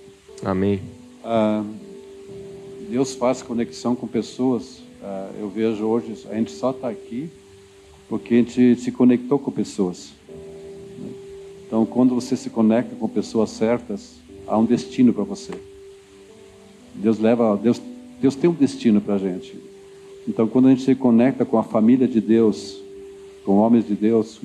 Amém. 0.43 0.81
Ah, 1.23 1.63
Deus 2.89 3.13
faz 3.13 3.41
conexão 3.41 3.95
com 3.95 4.07
pessoas. 4.07 4.80
Ah, 5.03 5.31
eu 5.39 5.49
vejo 5.49 5.83
hoje, 5.85 6.27
a 6.29 6.35
gente 6.35 6.51
só 6.51 6.69
está 6.71 6.87
aqui 6.87 7.27
porque 8.07 8.35
a 8.35 8.37
gente 8.37 8.75
se 8.75 8.91
conectou 8.91 9.39
com 9.39 9.51
pessoas. 9.51 10.11
Então, 11.65 11.85
quando 11.85 12.13
você 12.13 12.35
se 12.35 12.49
conecta 12.49 12.95
com 12.95 13.07
pessoas 13.07 13.49
certas, 13.51 14.15
há 14.45 14.57
um 14.57 14.65
destino 14.65 15.13
para 15.13 15.23
você. 15.23 15.53
Deus 16.93 17.17
leva, 17.17 17.57
Deus, 17.57 17.81
Deus 18.19 18.35
tem 18.35 18.49
um 18.49 18.53
destino 18.53 18.99
para 19.01 19.15
a 19.15 19.17
gente. 19.17 19.57
Então, 20.27 20.47
quando 20.47 20.67
a 20.67 20.69
gente 20.71 20.83
se 20.83 20.93
conecta 20.93 21.45
com 21.45 21.57
a 21.57 21.63
família 21.63 22.07
de 22.07 22.21
Deus, 22.21 22.79
com 23.43 23.57
homens 23.57 23.87
de 23.87 23.95
Deus, 23.95 24.39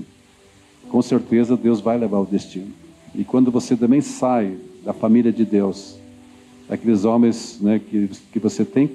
com 0.89 1.03
certeza 1.03 1.57
Deus 1.57 1.81
vai 1.81 1.99
levar 1.99 2.21
o 2.21 2.25
destino. 2.25 2.73
E 3.15 3.25
quando 3.25 3.51
você 3.51 3.77
também 3.77 4.01
sai 4.01 4.57
da 4.85 4.93
família 4.93 5.33
de 5.33 5.45
Deus, 5.45 5.97
daqueles 6.69 7.05
homens 7.05 7.59
né, 7.61 7.79
que, 7.79 8.09
que 8.33 8.39
você 8.39 8.65
tem, 8.65 8.91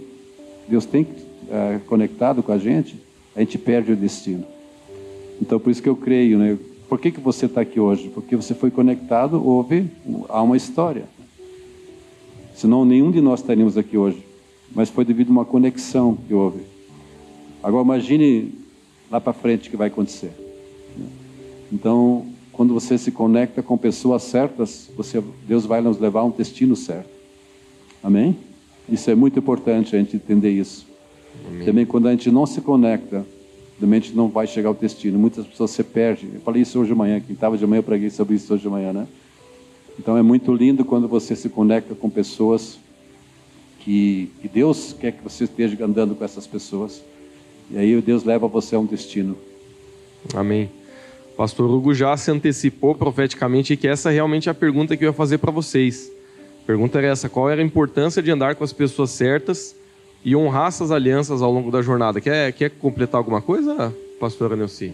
Deus 0.68 0.86
tem 0.86 1.06
é, 1.52 1.80
conectado 1.86 2.42
com 2.42 2.52
a 2.52 2.58
gente, 2.58 2.96
a 3.36 3.42
gente 3.42 3.58
perde 3.58 3.92
o 3.92 3.96
destino. 3.96 4.46
Então, 5.42 5.60
por 5.60 5.70
isso 5.70 5.82
que 5.82 5.90
eu 5.90 5.96
creio, 5.96 6.38
né? 6.38 6.58
Por 6.88 7.00
que, 7.00 7.12
que 7.12 7.20
você 7.20 7.46
está 7.46 7.62
aqui 7.62 7.80
hoje? 7.80 8.10
Porque 8.14 8.36
você 8.36 8.54
foi 8.54 8.72
conectado, 8.72 9.46
houve, 9.46 9.90
há 10.30 10.42
uma 10.42 10.58
história. 10.58 11.06
Senão 12.56 12.86
nenhum 12.86 13.12
de 13.12 13.22
nós 13.22 13.40
estaríamos 13.40 13.78
aqui 13.78 13.98
hoje. 13.98 14.24
Mas 14.74 14.90
foi 14.90 15.04
devido 15.04 15.30
a 15.30 15.32
uma 15.32 15.46
conexão 15.46 16.18
que 16.28 16.34
houve. 16.34 16.62
Agora 17.64 17.84
imagine 17.84 18.54
lá 19.10 19.20
para 19.20 19.34
frente 19.34 19.68
o 19.68 19.72
que 19.72 19.78
vai 19.78 19.88
acontecer. 19.88 20.32
Então, 21.72 22.26
quando 22.52 22.74
você 22.74 22.98
se 22.98 23.12
conecta 23.12 23.64
com 23.64 23.78
pessoas 23.78 24.24
certas, 24.24 24.90
você, 24.96 25.24
Deus 25.48 25.66
vai 25.66 25.82
nos 25.82 25.98
levar 25.98 26.22
a 26.22 26.26
um 26.26 26.32
destino 26.32 26.76
certo. 26.76 27.10
Amém? 28.04 28.36
Isso 28.90 29.10
é 29.10 29.16
muito 29.16 29.40
importante 29.40 29.96
a 29.96 30.00
gente 30.00 30.16
entender 30.16 30.52
isso. 30.52 30.91
Amém. 31.48 31.66
Também 31.66 31.86
quando 31.86 32.08
a 32.08 32.12
gente 32.12 32.32
não 32.32 32.46
se 32.46 32.62
conecta, 32.62 33.26
também 33.80 34.00
a 34.00 34.02
gente 34.02 34.16
não 34.16 34.30
vai 34.30 34.46
chegar 34.46 34.70
ao 34.70 34.76
destino. 34.76 35.18
Muitas 35.18 35.46
pessoas 35.46 35.72
se 35.72 35.84
perdem. 35.84 36.30
Eu 36.36 36.42
falei 36.42 36.62
isso 36.62 36.80
hoje 36.80 36.90
de 36.90 36.96
manhã, 36.96 37.20
quem 37.20 37.34
estava 37.34 37.58
de 37.58 37.66
manhã 37.66 37.80
eu 37.80 37.84
preguei 37.84 38.10
sobre 38.10 38.36
isso 38.36 38.54
hoje 38.54 38.64
de 38.64 38.70
manhã, 38.70 38.94
né? 38.94 39.08
Então 40.00 40.18
é 40.18 40.22
muito 40.22 40.54
lindo 40.54 40.86
quando 40.86 41.08
você 41.08 41.36
se 41.36 41.50
conecta 41.50 41.96
com 41.96 42.10
pessoas 42.10 42.80
que, 43.80 44.32
que 44.42 44.48
Deus 44.48 44.96
quer 44.98 45.12
que 45.12 45.24
você 45.24 45.46
esteja 45.46 45.84
andando 45.84 46.16
com 46.16 46.24
essas 46.24 46.46
pessoas. 46.46 47.02
E 47.70 47.78
aí 47.78 48.00
Deus 48.02 48.24
leva 48.24 48.48
você 48.48 48.76
a 48.76 48.80
um 48.80 48.86
destino. 48.86 49.36
Amém. 50.34 50.70
Pastor 51.36 51.70
Hugo 51.70 51.94
já 51.94 52.16
se 52.18 52.30
antecipou 52.30 52.94
profeticamente 52.94 53.76
que 53.76 53.88
essa 53.88 54.10
realmente 54.10 54.48
é 54.48 54.52
a 54.52 54.56
pergunta 54.56 54.96
que 54.96 55.04
eu 55.04 55.10
ia 55.10 55.14
fazer 55.14 55.40
para 55.40 55.52
vocês. 55.52 56.12
A 56.64 56.68
pergunta 56.68 57.00
era 57.00 57.08
essa: 57.08 57.28
qual 57.28 57.50
era 57.50 57.62
a 57.62 57.66
importância 57.66 58.22
de 58.22 58.30
andar 58.30 58.56
com 58.56 58.64
as 58.64 58.74
pessoas 58.74 59.10
certas 59.10 59.76
e 60.24 60.36
honrar 60.36 60.68
essas 60.68 60.92
alianças 60.92 61.42
ao 61.42 61.52
longo 61.52 61.72
da 61.72 61.82
jornada? 61.82 62.22
Quer, 62.22 62.54
quer 62.54 62.70
completar 62.70 63.20
alguma 63.20 63.42
coisa, 63.42 63.96
pastora 64.20 64.56
Nelci? 64.56 64.94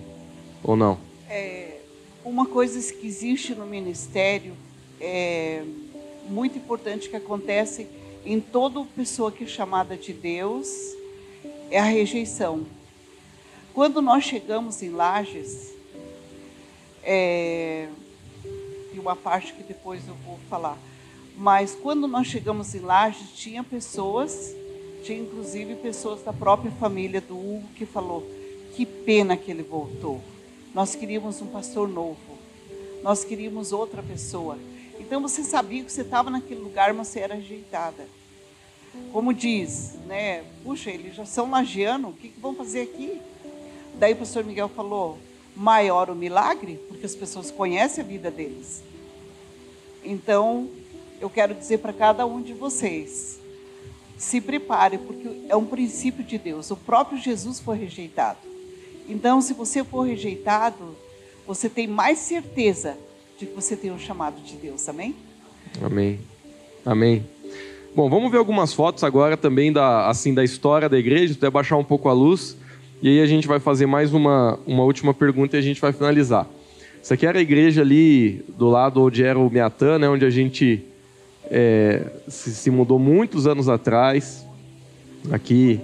Ou 0.64 0.76
não? 0.76 0.98
É, 1.30 1.80
uma 2.24 2.46
coisa 2.46 2.80
que 2.94 3.06
existe 3.06 3.54
no 3.54 3.66
ministério 3.66 4.54
é 5.00 5.64
muito 6.30 6.58
importante 6.58 7.10
que 7.10 7.16
acontece 7.16 7.88
em 8.26 8.40
toda 8.40 8.84
pessoa 8.96 9.32
que 9.32 9.44
é 9.44 9.48
chamada 9.48 9.96
de 9.96 10.12
Deus 10.12 10.68
é 11.70 11.80
a 11.80 11.84
rejeição. 11.84 12.66
Quando 13.74 14.02
nós 14.02 14.24
chegamos 14.24 14.82
em 14.82 14.90
Lages, 14.90 15.74
é, 17.04 17.88
uma 18.94 19.16
parte 19.16 19.54
que 19.54 19.64
depois 19.64 20.06
eu 20.08 20.16
vou 20.26 20.38
falar. 20.50 20.78
Mas 21.38 21.76
quando 21.76 22.08
nós 22.08 22.28
chegamos 22.28 22.74
em 22.76 22.80
Lages, 22.80 23.30
tinha 23.36 23.64
pessoas, 23.64 24.54
tinha 25.04 25.20
inclusive 25.20 25.76
pessoas 25.76 26.24
da 26.24 26.34
própria 26.34 26.72
família 26.72 27.22
do 27.22 27.38
Hugo 27.38 27.68
que 27.76 27.86
falou: 27.86 28.24
que 28.76 28.86
pena 28.86 29.36
que 29.36 29.50
ele 29.50 29.64
voltou. 29.64 30.22
Nós 30.74 30.96
queríamos 30.96 31.42
um 31.42 31.48
pastor 31.48 31.88
novo. 31.88 32.18
Nós 33.02 33.24
queríamos 33.24 33.72
outra 33.72 34.04
pessoa. 34.04 34.58
Então 35.00 35.22
você 35.22 35.44
sabia 35.44 35.84
que 35.84 35.92
você 35.92 36.02
estava 36.02 36.30
naquele 36.30 36.60
lugar, 36.60 36.94
mas 36.94 37.08
você 37.08 37.20
era 37.20 37.36
rejeitada. 37.36 38.06
Como 39.12 39.34
diz, 39.34 39.96
né? 40.06 40.44
Puxa, 40.64 40.90
eles 40.90 41.16
já 41.16 41.26
são 41.26 41.50
lagianos, 41.50 42.12
o 42.12 42.14
que, 42.14 42.30
que 42.30 42.40
vão 42.40 42.56
fazer 42.56 42.82
aqui? 42.82 43.22
Daí 43.96 44.14
o 44.14 44.18
pastor 44.18 44.44
Miguel 44.44 44.70
falou: 44.70 45.18
maior 45.56 46.10
o 46.10 46.16
milagre, 46.16 46.80
porque 46.88 47.06
as 47.06 47.16
pessoas 47.16 47.50
conhecem 47.50 48.04
a 48.04 48.08
vida 48.08 48.30
deles. 48.30 48.84
Então, 50.04 50.70
eu 51.20 51.30
quero 51.30 51.54
dizer 51.56 51.80
para 51.80 51.94
cada 51.94 52.26
um 52.26 52.42
de 52.42 52.54
vocês: 52.54 53.40
se 54.18 54.42
prepare, 54.42 54.98
porque 54.98 55.46
é 55.48 55.56
um 55.56 55.66
princípio 55.66 56.24
de 56.24 56.38
Deus. 56.38 56.72
O 56.72 56.76
próprio 56.76 57.20
Jesus 57.20 57.60
foi 57.60 57.78
rejeitado. 57.78 58.40
Então, 59.08 59.42
se 59.42 59.54
você 59.54 59.84
for 59.84 60.02
rejeitado, 60.02 60.96
você 61.46 61.70
tem 61.70 61.88
mais 61.88 62.18
certeza 62.20 62.98
de 63.38 63.46
que 63.46 63.54
você 63.54 63.76
tem 63.76 63.92
um 63.92 64.00
chamado 64.00 64.42
de 64.42 64.56
Deus. 64.56 64.90
Amém? 64.90 65.16
Amém. 65.82 66.20
Amém. 66.86 67.26
Bom, 67.96 68.10
vamos 68.10 68.32
ver 68.32 68.38
algumas 68.38 68.74
fotos 68.74 69.04
agora 69.04 69.38
também 69.38 69.72
da, 69.72 70.08
assim, 70.10 70.34
da 70.34 70.44
história 70.44 70.90
da 70.90 70.98
igreja, 70.98 71.34
até 71.34 71.50
baixar 71.50 71.78
um 71.78 71.84
pouco 71.84 72.10
a 72.10 72.14
luz. 72.14 72.58
E 73.02 73.08
aí 73.08 73.22
a 73.22 73.28
gente 73.28 73.48
vai 73.48 73.60
fazer 73.60 73.86
mais 73.86 74.14
uma, 74.14 74.60
uma 74.66 74.84
última 74.84 75.14
pergunta 75.14 75.56
e 75.56 75.60
a 75.60 75.62
gente 75.62 75.80
vai 75.80 75.94
finalizar. 75.94 76.48
Isso 77.02 77.14
aqui 77.14 77.26
era 77.26 77.38
a 77.38 77.42
igreja 77.42 77.82
ali 77.82 78.44
do 78.50 78.70
lado 78.70 79.02
onde 79.02 79.24
era 79.24 79.38
o 79.38 79.50
Miatã, 79.50 79.98
né, 79.98 80.10
onde 80.10 80.26
a 80.26 80.30
gente 80.30 80.84
é, 81.50 82.04
se, 82.28 82.54
se, 82.54 82.70
mudou 82.70 83.00
muitos 83.00 83.48
anos 83.48 83.70
atrás. 83.70 84.46
Aqui 85.32 85.82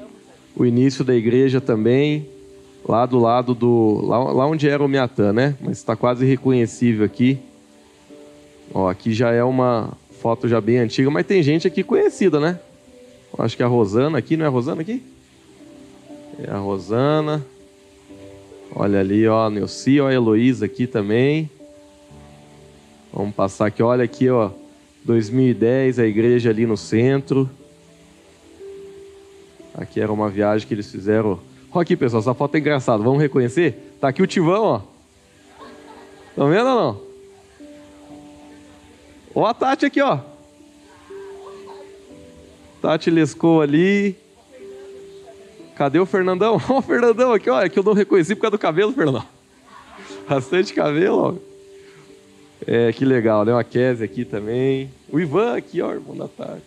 o 0.55 0.66
início 0.66 1.03
da 1.03 1.16
igreja 1.16 1.59
também, 1.59 2.28
lá 2.88 3.05
do 3.05 3.20
lado 3.20 3.53
do. 3.53 4.01
lá, 4.05 4.20
lá 4.32 4.47
onde 4.47 4.68
era 4.70 4.84
o 4.84 4.88
Miatã, 4.88 5.34
né? 5.34 5.55
Mas 5.61 5.78
está 5.78 5.95
quase 5.95 6.26
reconhecível 6.26 7.05
aqui. 7.05 7.39
Ó, 8.74 8.89
aqui 8.89 9.14
já 9.14 9.32
é 9.32 9.43
uma 9.43 9.93
foto 10.22 10.47
já 10.47 10.61
bem 10.61 10.78
antiga, 10.78 11.09
mas 11.09 11.26
tem 11.26 11.43
gente 11.43 11.68
aqui 11.68 11.84
conhecida, 11.84 12.39
né? 12.39 12.59
Acho 13.38 13.57
que 13.57 13.64
a 13.64 13.68
Rosana 13.68 14.18
aqui, 14.18 14.38
não 14.38 14.45
é 14.45 14.47
a 14.47 14.51
Rosana 14.51 14.82
aqui? 14.82 15.03
É 16.39 16.51
a 16.51 16.57
Rosana. 16.57 17.45
Olha 18.76 18.99
ali, 18.99 19.28
ó, 19.28 19.45
a 19.45 19.49
Neuci, 19.49 19.99
ó, 19.99 20.07
a 20.07 20.14
Heloísa 20.14 20.66
aqui 20.66 20.88
também. 20.88 21.49
Vamos 23.11 23.36
passar 23.36 23.68
aqui, 23.68 23.84
olha 23.84 24.03
aqui, 24.03 24.30
ó. 24.30 24.49
2010, 25.06 25.99
a 25.99 26.06
igreja 26.06 26.49
ali 26.49 26.66
no 26.66 26.78
centro. 26.78 27.49
Aqui 29.76 29.99
era 29.99 30.12
uma 30.12 30.30
viagem 30.30 30.68
que 30.68 30.74
eles 30.74 30.89
fizeram. 30.89 31.39
Olha 31.72 31.82
aqui, 31.82 31.95
pessoal, 31.95 32.22
essa 32.22 32.34
foto 32.34 32.56
é 32.56 32.60
engraçada. 32.60 33.04
Vamos 33.04 33.22
reconhecer? 33.22 33.95
Tá 33.99 34.10
aqui 34.10 34.22
o 34.22 34.28
Tivão, 34.28 34.64
ó. 34.64 34.82
Estão 36.30 36.49
vendo 36.49 36.68
ou 36.68 36.76
não? 36.76 37.01
Ó 39.36 39.45
a 39.45 39.54
Tati 39.54 39.86
aqui, 39.86 40.01
ó. 40.01 40.20
Tati 42.82 43.10
lescou 43.10 43.62
ali. 43.62 44.16
Cadê 45.76 45.99
o 45.99 46.06
Fernandão? 46.06 46.62
Ó, 46.70 46.78
o 46.78 46.82
Fernandão 46.82 47.34
aqui, 47.34 47.49
ó. 47.49 47.60
É 47.60 47.68
que 47.68 47.80
eu 47.80 47.84
não 47.84 47.93
reconheci 47.93 48.36
por 48.36 48.41
causa 48.41 48.58
do 48.58 48.60
cabelo, 48.60 48.93
Fernandão. 48.93 49.26
Bastante 50.30 50.72
cabelo, 50.72 51.18
ó. 51.18 51.53
É, 52.68 52.91
que 52.93 53.05
legal, 53.05 53.45
né? 53.45 53.53
O 53.53 53.64
Kézia 53.64 54.05
aqui 54.05 54.26
também. 54.26 54.89
O 55.09 55.20
Ivan 55.20 55.55
aqui, 55.57 55.82
ó, 55.82 55.91
irmão 55.91 56.16
da 56.16 56.28
tarde. 56.28 56.64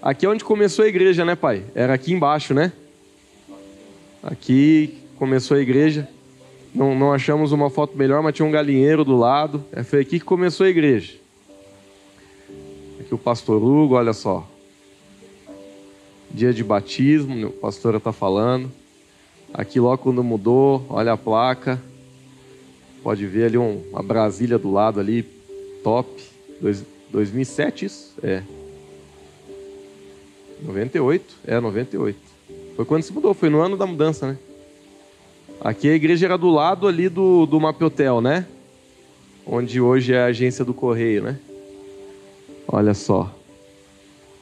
Aqui 0.00 0.26
é 0.26 0.28
onde 0.28 0.44
começou 0.44 0.84
a 0.84 0.88
igreja, 0.88 1.24
né, 1.24 1.34
pai? 1.34 1.64
Era 1.74 1.94
aqui 1.94 2.12
embaixo, 2.12 2.54
né? 2.54 2.72
Aqui 4.22 4.98
começou 5.16 5.56
a 5.56 5.60
igreja. 5.60 6.08
Não, 6.74 6.98
não 6.98 7.12
achamos 7.12 7.52
uma 7.52 7.70
foto 7.70 7.96
melhor, 7.96 8.22
mas 8.22 8.34
tinha 8.34 8.46
um 8.46 8.50
galinheiro 8.50 9.04
do 9.04 9.16
lado. 9.16 9.64
É, 9.72 9.82
foi 9.82 10.00
aqui 10.00 10.18
que 10.18 10.24
começou 10.24 10.66
a 10.66 10.68
igreja. 10.68 11.14
Aqui 13.00 13.14
o 13.14 13.18
pastor 13.18 13.62
Hugo, 13.62 13.94
olha 13.94 14.12
só 14.12 14.48
dia 16.32 16.52
de 16.52 16.64
batismo, 16.64 17.48
a 17.48 17.50
pastora 17.50 17.98
está 17.98 18.12
falando. 18.12 18.70
Aqui 19.52 19.78
logo 19.78 19.98
quando 19.98 20.24
mudou, 20.24 20.84
olha 20.88 21.12
a 21.12 21.16
placa. 21.16 21.80
Pode 23.02 23.26
ver 23.26 23.46
ali 23.46 23.58
um, 23.58 23.82
uma 23.90 24.02
Brasília 24.02 24.58
do 24.58 24.70
lado 24.70 25.00
ali, 25.00 25.22
top. 25.82 26.08
Dois, 26.60 26.84
2007 27.10 27.84
isso? 27.84 28.14
É. 28.22 28.42
98? 30.62 31.36
É, 31.44 31.58
98. 31.60 32.18
Foi 32.76 32.84
quando 32.84 33.02
se 33.02 33.12
mudou, 33.12 33.34
foi 33.34 33.50
no 33.50 33.60
ano 33.60 33.76
da 33.76 33.86
mudança, 33.86 34.28
né? 34.28 34.38
Aqui 35.60 35.88
a 35.88 35.94
igreja 35.94 36.26
era 36.26 36.38
do 36.38 36.48
lado 36.48 36.86
ali 36.86 37.08
do, 37.08 37.46
do 37.46 37.60
Mapiotel, 37.60 38.20
né? 38.20 38.46
Onde 39.46 39.80
hoje 39.80 40.12
é 40.12 40.22
a 40.22 40.26
agência 40.26 40.64
do 40.64 40.72
Correio, 40.72 41.22
né? 41.22 41.38
Olha 42.66 42.94
só. 42.94 43.32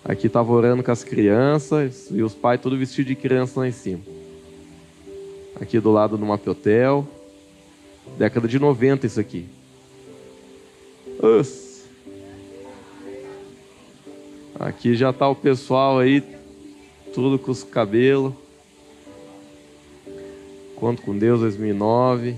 Aqui 0.04 0.26
estava 0.26 0.50
orando 0.52 0.82
com 0.82 0.90
as 0.90 1.04
crianças 1.04 2.08
e 2.10 2.22
os 2.22 2.34
pais 2.34 2.60
tudo 2.60 2.76
vestido 2.76 3.06
de 3.06 3.14
criança 3.14 3.60
lá 3.60 3.68
em 3.68 3.72
cima. 3.72 4.00
Aqui 5.60 5.78
do 5.80 5.90
lado 5.90 6.16
do 6.16 6.24
Mapiotel. 6.24 7.06
Década 8.18 8.46
de 8.46 8.58
90 8.58 9.06
isso 9.06 9.20
aqui. 9.20 9.46
Aqui 14.58 14.94
já 14.94 15.10
está 15.10 15.28
o 15.28 15.34
pessoal 15.34 15.98
aí, 15.98 16.22
tudo 17.14 17.38
com 17.38 17.50
os 17.50 17.62
cabelos. 17.62 18.32
Conto 20.76 21.02
com 21.02 21.16
Deus 21.16 21.40
2009. 21.40 22.36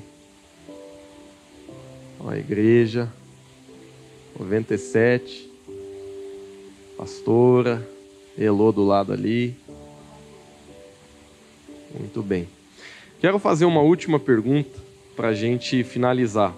A 2.26 2.36
igreja. 2.36 3.12
97. 4.38 5.50
Pastora. 6.96 7.88
Elô 8.36 8.72
do 8.72 8.84
lado 8.84 9.12
ali. 9.12 9.54
Muito 11.98 12.22
bem. 12.22 12.48
Quero 13.20 13.38
fazer 13.38 13.64
uma 13.64 13.80
última 13.80 14.18
pergunta 14.18 14.91
para 15.16 15.28
a 15.28 15.34
gente 15.34 15.84
finalizar. 15.84 16.54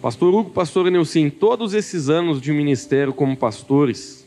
Pastor 0.00 0.34
Hugo, 0.34 0.50
pastor 0.50 0.90
Neucim, 0.90 1.30
todos 1.30 1.74
esses 1.74 2.08
anos 2.08 2.40
de 2.40 2.52
ministério 2.52 3.12
como 3.12 3.36
pastores, 3.36 4.26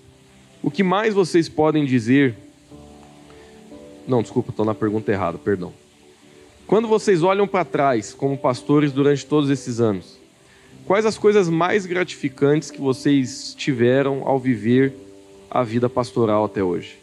o 0.64 0.72
que 0.72 0.84
mais 0.84 1.14
vocês 1.14 1.50
podem 1.50 1.86
dizer 1.86 2.36
não, 4.08 4.22
desculpa, 4.22 4.52
estou 4.52 4.66
na 4.66 4.76
pergunta 4.76 5.12
errada, 5.12 5.38
perdão. 5.38 5.74
Quando 6.68 6.88
vocês 6.88 7.24
olham 7.24 7.48
para 7.48 7.66
trás 7.66 8.14
como 8.14 8.38
pastores 8.38 8.92
durante 8.92 9.26
todos 9.26 9.50
esses 9.50 9.80
anos, 9.80 10.20
quais 10.86 11.06
as 11.06 11.18
coisas 11.18 11.50
mais 11.50 11.86
gratificantes 11.86 12.70
que 12.70 12.80
vocês 12.80 13.56
tiveram 13.58 14.28
ao 14.28 14.40
viver 14.40 14.94
a 15.50 15.64
vida 15.64 15.90
pastoral 15.90 16.46
até 16.46 16.64
hoje? 16.64 16.98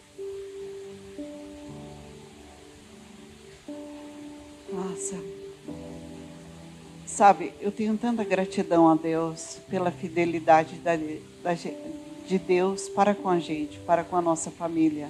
Sabe, 7.14 7.52
eu 7.60 7.70
tenho 7.70 7.96
tanta 7.98 8.24
gratidão 8.24 8.88
a 8.88 8.94
Deus 8.94 9.58
pela 9.68 9.90
fidelidade 9.90 10.76
da, 10.76 10.96
da, 11.42 11.54
de 12.26 12.38
Deus 12.38 12.88
para 12.88 13.14
com 13.14 13.28
a 13.28 13.38
gente, 13.38 13.78
para 13.80 14.02
com 14.02 14.16
a 14.16 14.22
nossa 14.22 14.50
família 14.50 15.08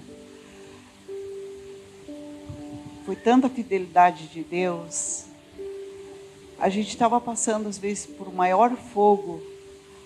foi 3.05 3.17
tanta 3.17 3.49
fidelidade 3.49 4.29
de 4.29 4.43
Deus. 4.43 5.25
A 6.59 6.69
gente 6.69 6.89
estava 6.89 7.21
passando 7.21 7.69
às 7.69 7.77
vezes 7.77 8.07
por 8.07 8.33
maior 8.33 8.75
fogo, 8.77 9.43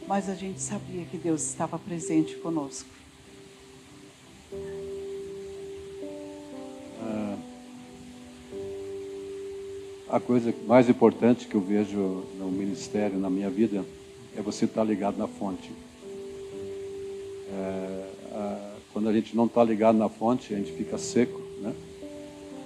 mas 0.06 0.28
a 0.28 0.34
gente 0.34 0.60
sabia 0.60 1.04
que 1.04 1.18
Deus 1.18 1.42
estava 1.42 1.78
presente 1.78 2.36
conosco. 2.36 2.95
A 10.16 10.20
coisa 10.20 10.54
mais 10.66 10.88
importante 10.88 11.46
que 11.46 11.54
eu 11.54 11.60
vejo 11.60 12.24
no 12.38 12.50
ministério, 12.50 13.18
na 13.18 13.28
minha 13.28 13.50
vida, 13.50 13.84
é 14.34 14.40
você 14.40 14.64
estar 14.64 14.82
ligado 14.82 15.18
na 15.18 15.28
fonte. 15.28 15.70
É, 17.52 18.08
a, 18.32 18.74
quando 18.94 19.10
a 19.10 19.12
gente 19.12 19.36
não 19.36 19.44
está 19.44 19.62
ligado 19.62 19.98
na 19.98 20.08
fonte, 20.08 20.54
a 20.54 20.56
gente 20.56 20.72
fica 20.72 20.96
seco, 20.96 21.38
né? 21.60 21.74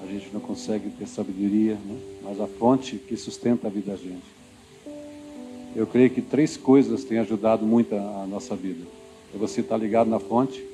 a 0.01 0.07
gente 0.07 0.31
não 0.33 0.39
consegue 0.39 0.91
ter 0.91 1.09
sabedoria, 1.09 1.75
né? 1.75 1.99
mas 2.23 2.41
a 2.41 2.47
fonte 2.47 2.95
que 2.95 3.17
sustenta 3.17 3.67
a 3.67 3.71
vida 3.71 3.91
da 3.91 3.97
gente. 3.97 4.31
Eu 5.75 5.89
creio 5.89 6.11
que 6.11 6.23
três 6.23 6.57
coisas 6.57 7.03
têm 7.03 7.19
ajudado 7.19 7.67
muito 7.67 7.97
a, 7.97 8.29
nossa 8.29 8.55
vida. 8.55 8.87
É 9.35 9.37
você 9.37 9.61
estar 9.61 9.77
ligado 9.77 10.09
na 10.09 10.21
fonte, 10.21 10.65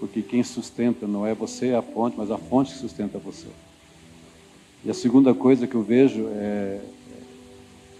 porque 0.00 0.20
quem 0.20 0.42
sustenta 0.42 1.06
não 1.06 1.24
é 1.24 1.32
você, 1.32 1.68
é 1.68 1.76
a 1.76 1.82
fonte, 1.82 2.16
mas 2.18 2.28
a 2.28 2.38
fonte 2.38 2.72
que 2.72 2.78
sustenta 2.78 3.18
você. 3.18 3.46
E 4.84 4.90
a 4.90 4.94
segunda 4.94 5.32
coisa 5.32 5.66
que 5.66 5.74
eu 5.74 5.82
vejo 5.82 6.26
é, 6.28 6.80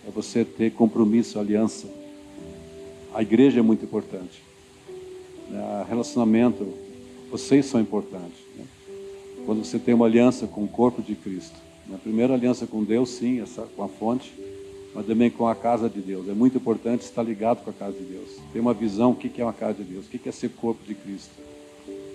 é 0.06 0.10
você 0.14 0.44
ter 0.44 0.72
compromisso, 0.72 1.38
aliança. 1.38 1.86
A 3.14 3.22
igreja 3.22 3.60
é 3.60 3.62
muito 3.62 3.84
importante. 3.84 4.42
Né? 5.48 5.86
Relacionamento, 5.88 6.66
vocês 7.30 7.66
são 7.66 7.80
importantes. 7.80 8.38
Né? 8.56 8.64
quando 9.44 9.64
você 9.64 9.78
tem 9.78 9.94
uma 9.94 10.06
aliança 10.06 10.46
com 10.46 10.64
o 10.64 10.68
corpo 10.68 11.02
de 11.02 11.14
Cristo. 11.14 11.56
A 11.92 11.98
primeira 11.98 12.34
aliança 12.34 12.66
com 12.66 12.82
Deus, 12.82 13.10
sim, 13.10 13.40
essa, 13.40 13.62
com 13.62 13.82
a 13.82 13.88
fonte, 13.88 14.32
mas 14.94 15.06
também 15.06 15.30
com 15.30 15.46
a 15.46 15.54
casa 15.54 15.88
de 15.88 16.00
Deus. 16.00 16.28
É 16.28 16.32
muito 16.32 16.56
importante 16.56 17.02
estar 17.02 17.22
ligado 17.22 17.62
com 17.64 17.70
a 17.70 17.72
casa 17.72 17.98
de 17.98 18.04
Deus. 18.04 18.38
Ter 18.52 18.60
uma 18.60 18.72
visão, 18.72 19.10
o 19.10 19.16
que 19.16 19.40
é 19.40 19.44
uma 19.44 19.52
casa 19.52 19.82
de 19.82 19.84
Deus, 19.84 20.06
o 20.06 20.08
que 20.08 20.28
é 20.28 20.32
ser 20.32 20.50
corpo 20.50 20.82
de 20.86 20.94
Cristo. 20.94 21.32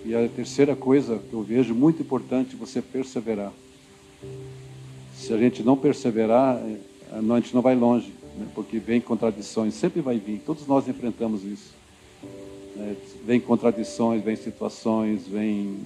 E 0.05 0.15
a 0.15 0.27
terceira 0.29 0.75
coisa 0.75 1.19
que 1.29 1.33
eu 1.33 1.43
vejo 1.43 1.75
muito 1.75 2.01
importante 2.01 2.55
você 2.55 2.81
perseverar. 2.81 3.51
Se 5.15 5.33
a 5.33 5.37
gente 5.37 5.63
não 5.63 5.75
perseverar, 5.75 6.57
é, 6.57 6.77
a 7.11 7.39
gente 7.39 7.53
não 7.53 7.61
vai 7.61 7.75
longe, 7.75 8.13
né? 8.37 8.47
porque 8.53 8.79
vem 8.79 9.01
contradições, 9.01 9.73
sempre 9.73 10.01
vai 10.01 10.17
vir. 10.17 10.41
Todos 10.45 10.67
nós 10.67 10.87
enfrentamos 10.87 11.43
isso. 11.43 11.73
Né? 12.75 12.95
Vem 13.25 13.39
contradições, 13.39 14.23
vem 14.23 14.35
situações, 14.35 15.27
vem 15.27 15.79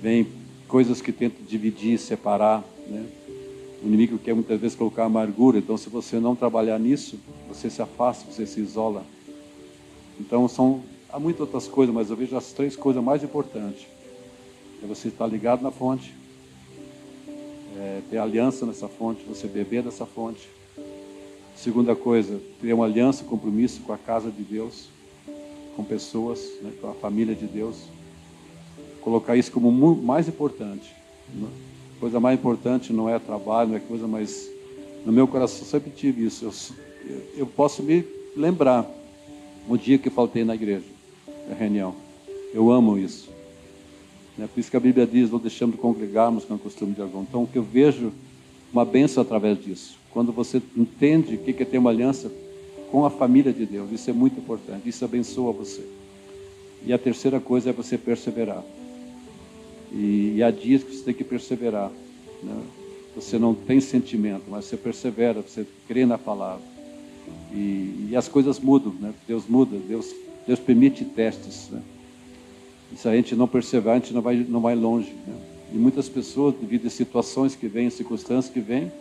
vem 0.00 0.26
coisas 0.66 1.00
que 1.00 1.12
tentam 1.12 1.44
dividir, 1.46 1.98
separar, 1.98 2.64
né? 2.88 3.06
O 3.82 3.86
inimigo 3.86 4.16
quer 4.18 4.32
muitas 4.32 4.60
vezes 4.60 4.76
colocar 4.76 5.04
amargura, 5.04 5.58
então 5.58 5.76
se 5.76 5.88
você 5.88 6.20
não 6.20 6.36
trabalhar 6.36 6.78
nisso, 6.78 7.18
você 7.48 7.68
se 7.68 7.82
afasta, 7.82 8.30
você 8.30 8.46
se 8.46 8.60
isola. 8.60 9.04
Então 10.20 10.46
são 10.46 10.82
há 11.12 11.18
muitas 11.18 11.40
outras 11.40 11.66
coisas, 11.66 11.92
mas 11.94 12.08
eu 12.08 12.16
vejo 12.16 12.36
as 12.36 12.52
três 12.52 12.76
coisas 12.76 13.02
mais 13.02 13.24
importantes. 13.24 13.86
É 14.82 14.86
você 14.86 15.08
estar 15.08 15.26
ligado 15.26 15.62
na 15.62 15.70
fonte, 15.70 16.14
é 17.78 18.00
ter 18.10 18.18
aliança 18.18 18.66
nessa 18.66 18.88
fonte, 18.88 19.24
você 19.24 19.46
beber 19.46 19.82
dessa 19.82 20.06
fonte. 20.06 20.48
Segunda 21.56 21.94
coisa, 21.94 22.40
ter 22.60 22.72
uma 22.72 22.84
aliança, 22.84 23.24
compromisso 23.24 23.80
com 23.82 23.92
a 23.92 23.98
casa 23.98 24.30
de 24.30 24.42
Deus, 24.42 24.88
com 25.76 25.84
pessoas, 25.84 26.40
né, 26.62 26.72
com 26.80 26.88
a 26.88 26.94
família 26.94 27.34
de 27.34 27.46
Deus 27.46 27.86
colocar 29.02 29.36
isso 29.36 29.52
como 29.52 29.70
mais 29.96 30.28
importante. 30.28 30.94
Né? 31.34 31.48
Coisa 32.00 32.18
mais 32.18 32.38
importante 32.38 32.92
não 32.92 33.08
é 33.08 33.18
trabalho, 33.18 33.70
não 33.70 33.76
é 33.76 33.80
coisa 33.80 34.06
mais. 34.06 34.48
No 35.04 35.12
meu 35.12 35.28
coração 35.28 35.66
sempre 35.66 35.90
tive 35.90 36.24
isso. 36.24 36.44
Eu, 37.04 37.22
eu 37.38 37.46
posso 37.46 37.82
me 37.82 38.04
lembrar 38.36 38.88
o 39.68 39.76
dia 39.76 39.98
que 39.98 40.08
faltei 40.08 40.44
na 40.44 40.54
igreja, 40.54 40.86
na 41.48 41.54
reunião. 41.54 41.94
Eu 42.54 42.70
amo 42.70 42.96
isso. 42.96 43.30
É 44.38 44.46
por 44.46 44.58
isso 44.58 44.70
que 44.70 44.76
a 44.76 44.80
Bíblia 44.80 45.06
diz: 45.06 45.30
não 45.30 45.38
deixamos 45.38 45.76
de 45.76 45.80
congregarmos 45.82 46.44
com 46.44 46.54
o 46.54 46.58
costume 46.58 46.94
de 46.94 47.02
algum. 47.02 47.22
Então, 47.22 47.42
o 47.42 47.46
que 47.46 47.58
eu 47.58 47.62
vejo 47.62 48.12
uma 48.72 48.84
benção 48.84 49.22
através 49.22 49.62
disso. 49.62 49.98
Quando 50.10 50.32
você 50.32 50.62
entende 50.76 51.34
o 51.34 51.38
que 51.38 51.62
é 51.62 51.66
ter 51.66 51.78
uma 51.78 51.90
aliança 51.90 52.32
com 52.90 53.04
a 53.04 53.10
família 53.10 53.52
de 53.52 53.66
Deus, 53.66 53.90
isso 53.92 54.08
é 54.08 54.12
muito 54.12 54.38
importante. 54.38 54.88
Isso 54.88 55.04
abençoa 55.04 55.52
você. 55.52 55.82
E 56.84 56.92
a 56.92 56.98
terceira 56.98 57.38
coisa 57.38 57.70
é 57.70 57.72
você 57.72 57.98
perseverar. 57.98 58.62
E, 59.92 60.34
e 60.36 60.42
há 60.42 60.50
dias 60.50 60.82
que 60.82 60.94
você 60.94 61.04
tem 61.04 61.14
que 61.14 61.24
perseverar. 61.24 61.90
Né? 62.42 62.62
Você 63.14 63.38
não 63.38 63.54
tem 63.54 63.80
sentimento, 63.80 64.44
mas 64.48 64.64
você 64.64 64.76
persevera, 64.76 65.42
você 65.42 65.66
crê 65.86 66.06
na 66.06 66.16
palavra. 66.16 66.64
E, 67.52 68.08
e 68.10 68.16
as 68.16 68.26
coisas 68.26 68.58
mudam, 68.58 68.94
né? 68.98 69.12
Deus 69.28 69.46
muda, 69.46 69.76
Deus, 69.76 70.14
Deus 70.46 70.58
permite 70.58 71.04
testes. 71.04 71.68
Né? 71.70 71.82
E 72.92 72.96
se 72.96 73.08
a 73.08 73.14
gente 73.14 73.34
não 73.34 73.48
perseverar, 73.48 73.96
a 73.96 73.98
gente 73.98 74.12
não 74.12 74.20
vai, 74.20 74.36
não 74.36 74.60
vai 74.60 74.74
longe. 74.74 75.12
Né? 75.26 75.34
E 75.72 75.76
muitas 75.76 76.08
pessoas, 76.08 76.54
devido 76.54 76.86
a 76.86 76.90
situações 76.90 77.54
que 77.54 77.66
vêm, 77.66 77.88
circunstâncias 77.88 78.52
que 78.52 78.60
vêm, 78.60 78.92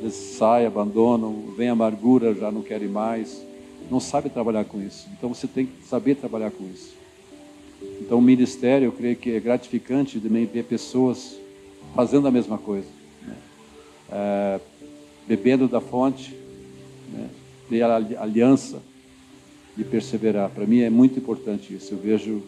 eles 0.00 0.14
saem, 0.14 0.66
abandonam, 0.66 1.54
vem 1.56 1.68
amargura, 1.68 2.34
já 2.34 2.50
não 2.50 2.62
querem 2.62 2.88
mais, 2.88 3.42
não 3.90 4.00
sabe 4.00 4.28
trabalhar 4.28 4.64
com 4.64 4.82
isso. 4.82 5.06
Então 5.16 5.32
você 5.32 5.46
tem 5.46 5.66
que 5.66 5.84
saber 5.86 6.16
trabalhar 6.16 6.50
com 6.50 6.64
isso. 6.64 6.96
Então, 8.00 8.18
o 8.18 8.22
ministério, 8.22 8.86
eu 8.86 8.92
creio 8.92 9.16
que 9.16 9.30
é 9.30 9.40
gratificante 9.40 10.18
também 10.18 10.46
ver 10.46 10.64
pessoas 10.64 11.36
fazendo 11.94 12.26
a 12.26 12.30
mesma 12.30 12.58
coisa, 12.58 12.88
né? 13.26 13.36
é, 14.10 14.60
bebendo 15.26 15.68
da 15.68 15.80
fonte, 15.80 16.34
né? 17.12 17.28
ter 17.68 17.82
aliança 17.82 18.82
de 19.76 19.84
perseverar. 19.84 20.50
Para 20.50 20.66
mim 20.66 20.80
é 20.80 20.90
muito 20.90 21.18
importante 21.18 21.74
isso. 21.74 21.94
Eu 21.94 21.98
vejo 21.98 22.42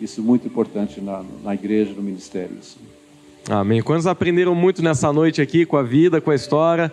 isso 0.00 0.22
muito 0.22 0.46
importante 0.46 1.00
na, 1.00 1.24
na 1.42 1.54
igreja, 1.54 1.92
no 1.92 2.02
ministério. 2.02 2.56
Isso. 2.60 2.78
Amém. 3.48 3.82
Quantos 3.82 4.06
aprenderam 4.06 4.54
muito 4.54 4.82
nessa 4.82 5.12
noite 5.12 5.42
aqui 5.42 5.66
com 5.66 5.76
a 5.76 5.82
vida, 5.82 6.20
com 6.20 6.30
a 6.30 6.34
história? 6.34 6.92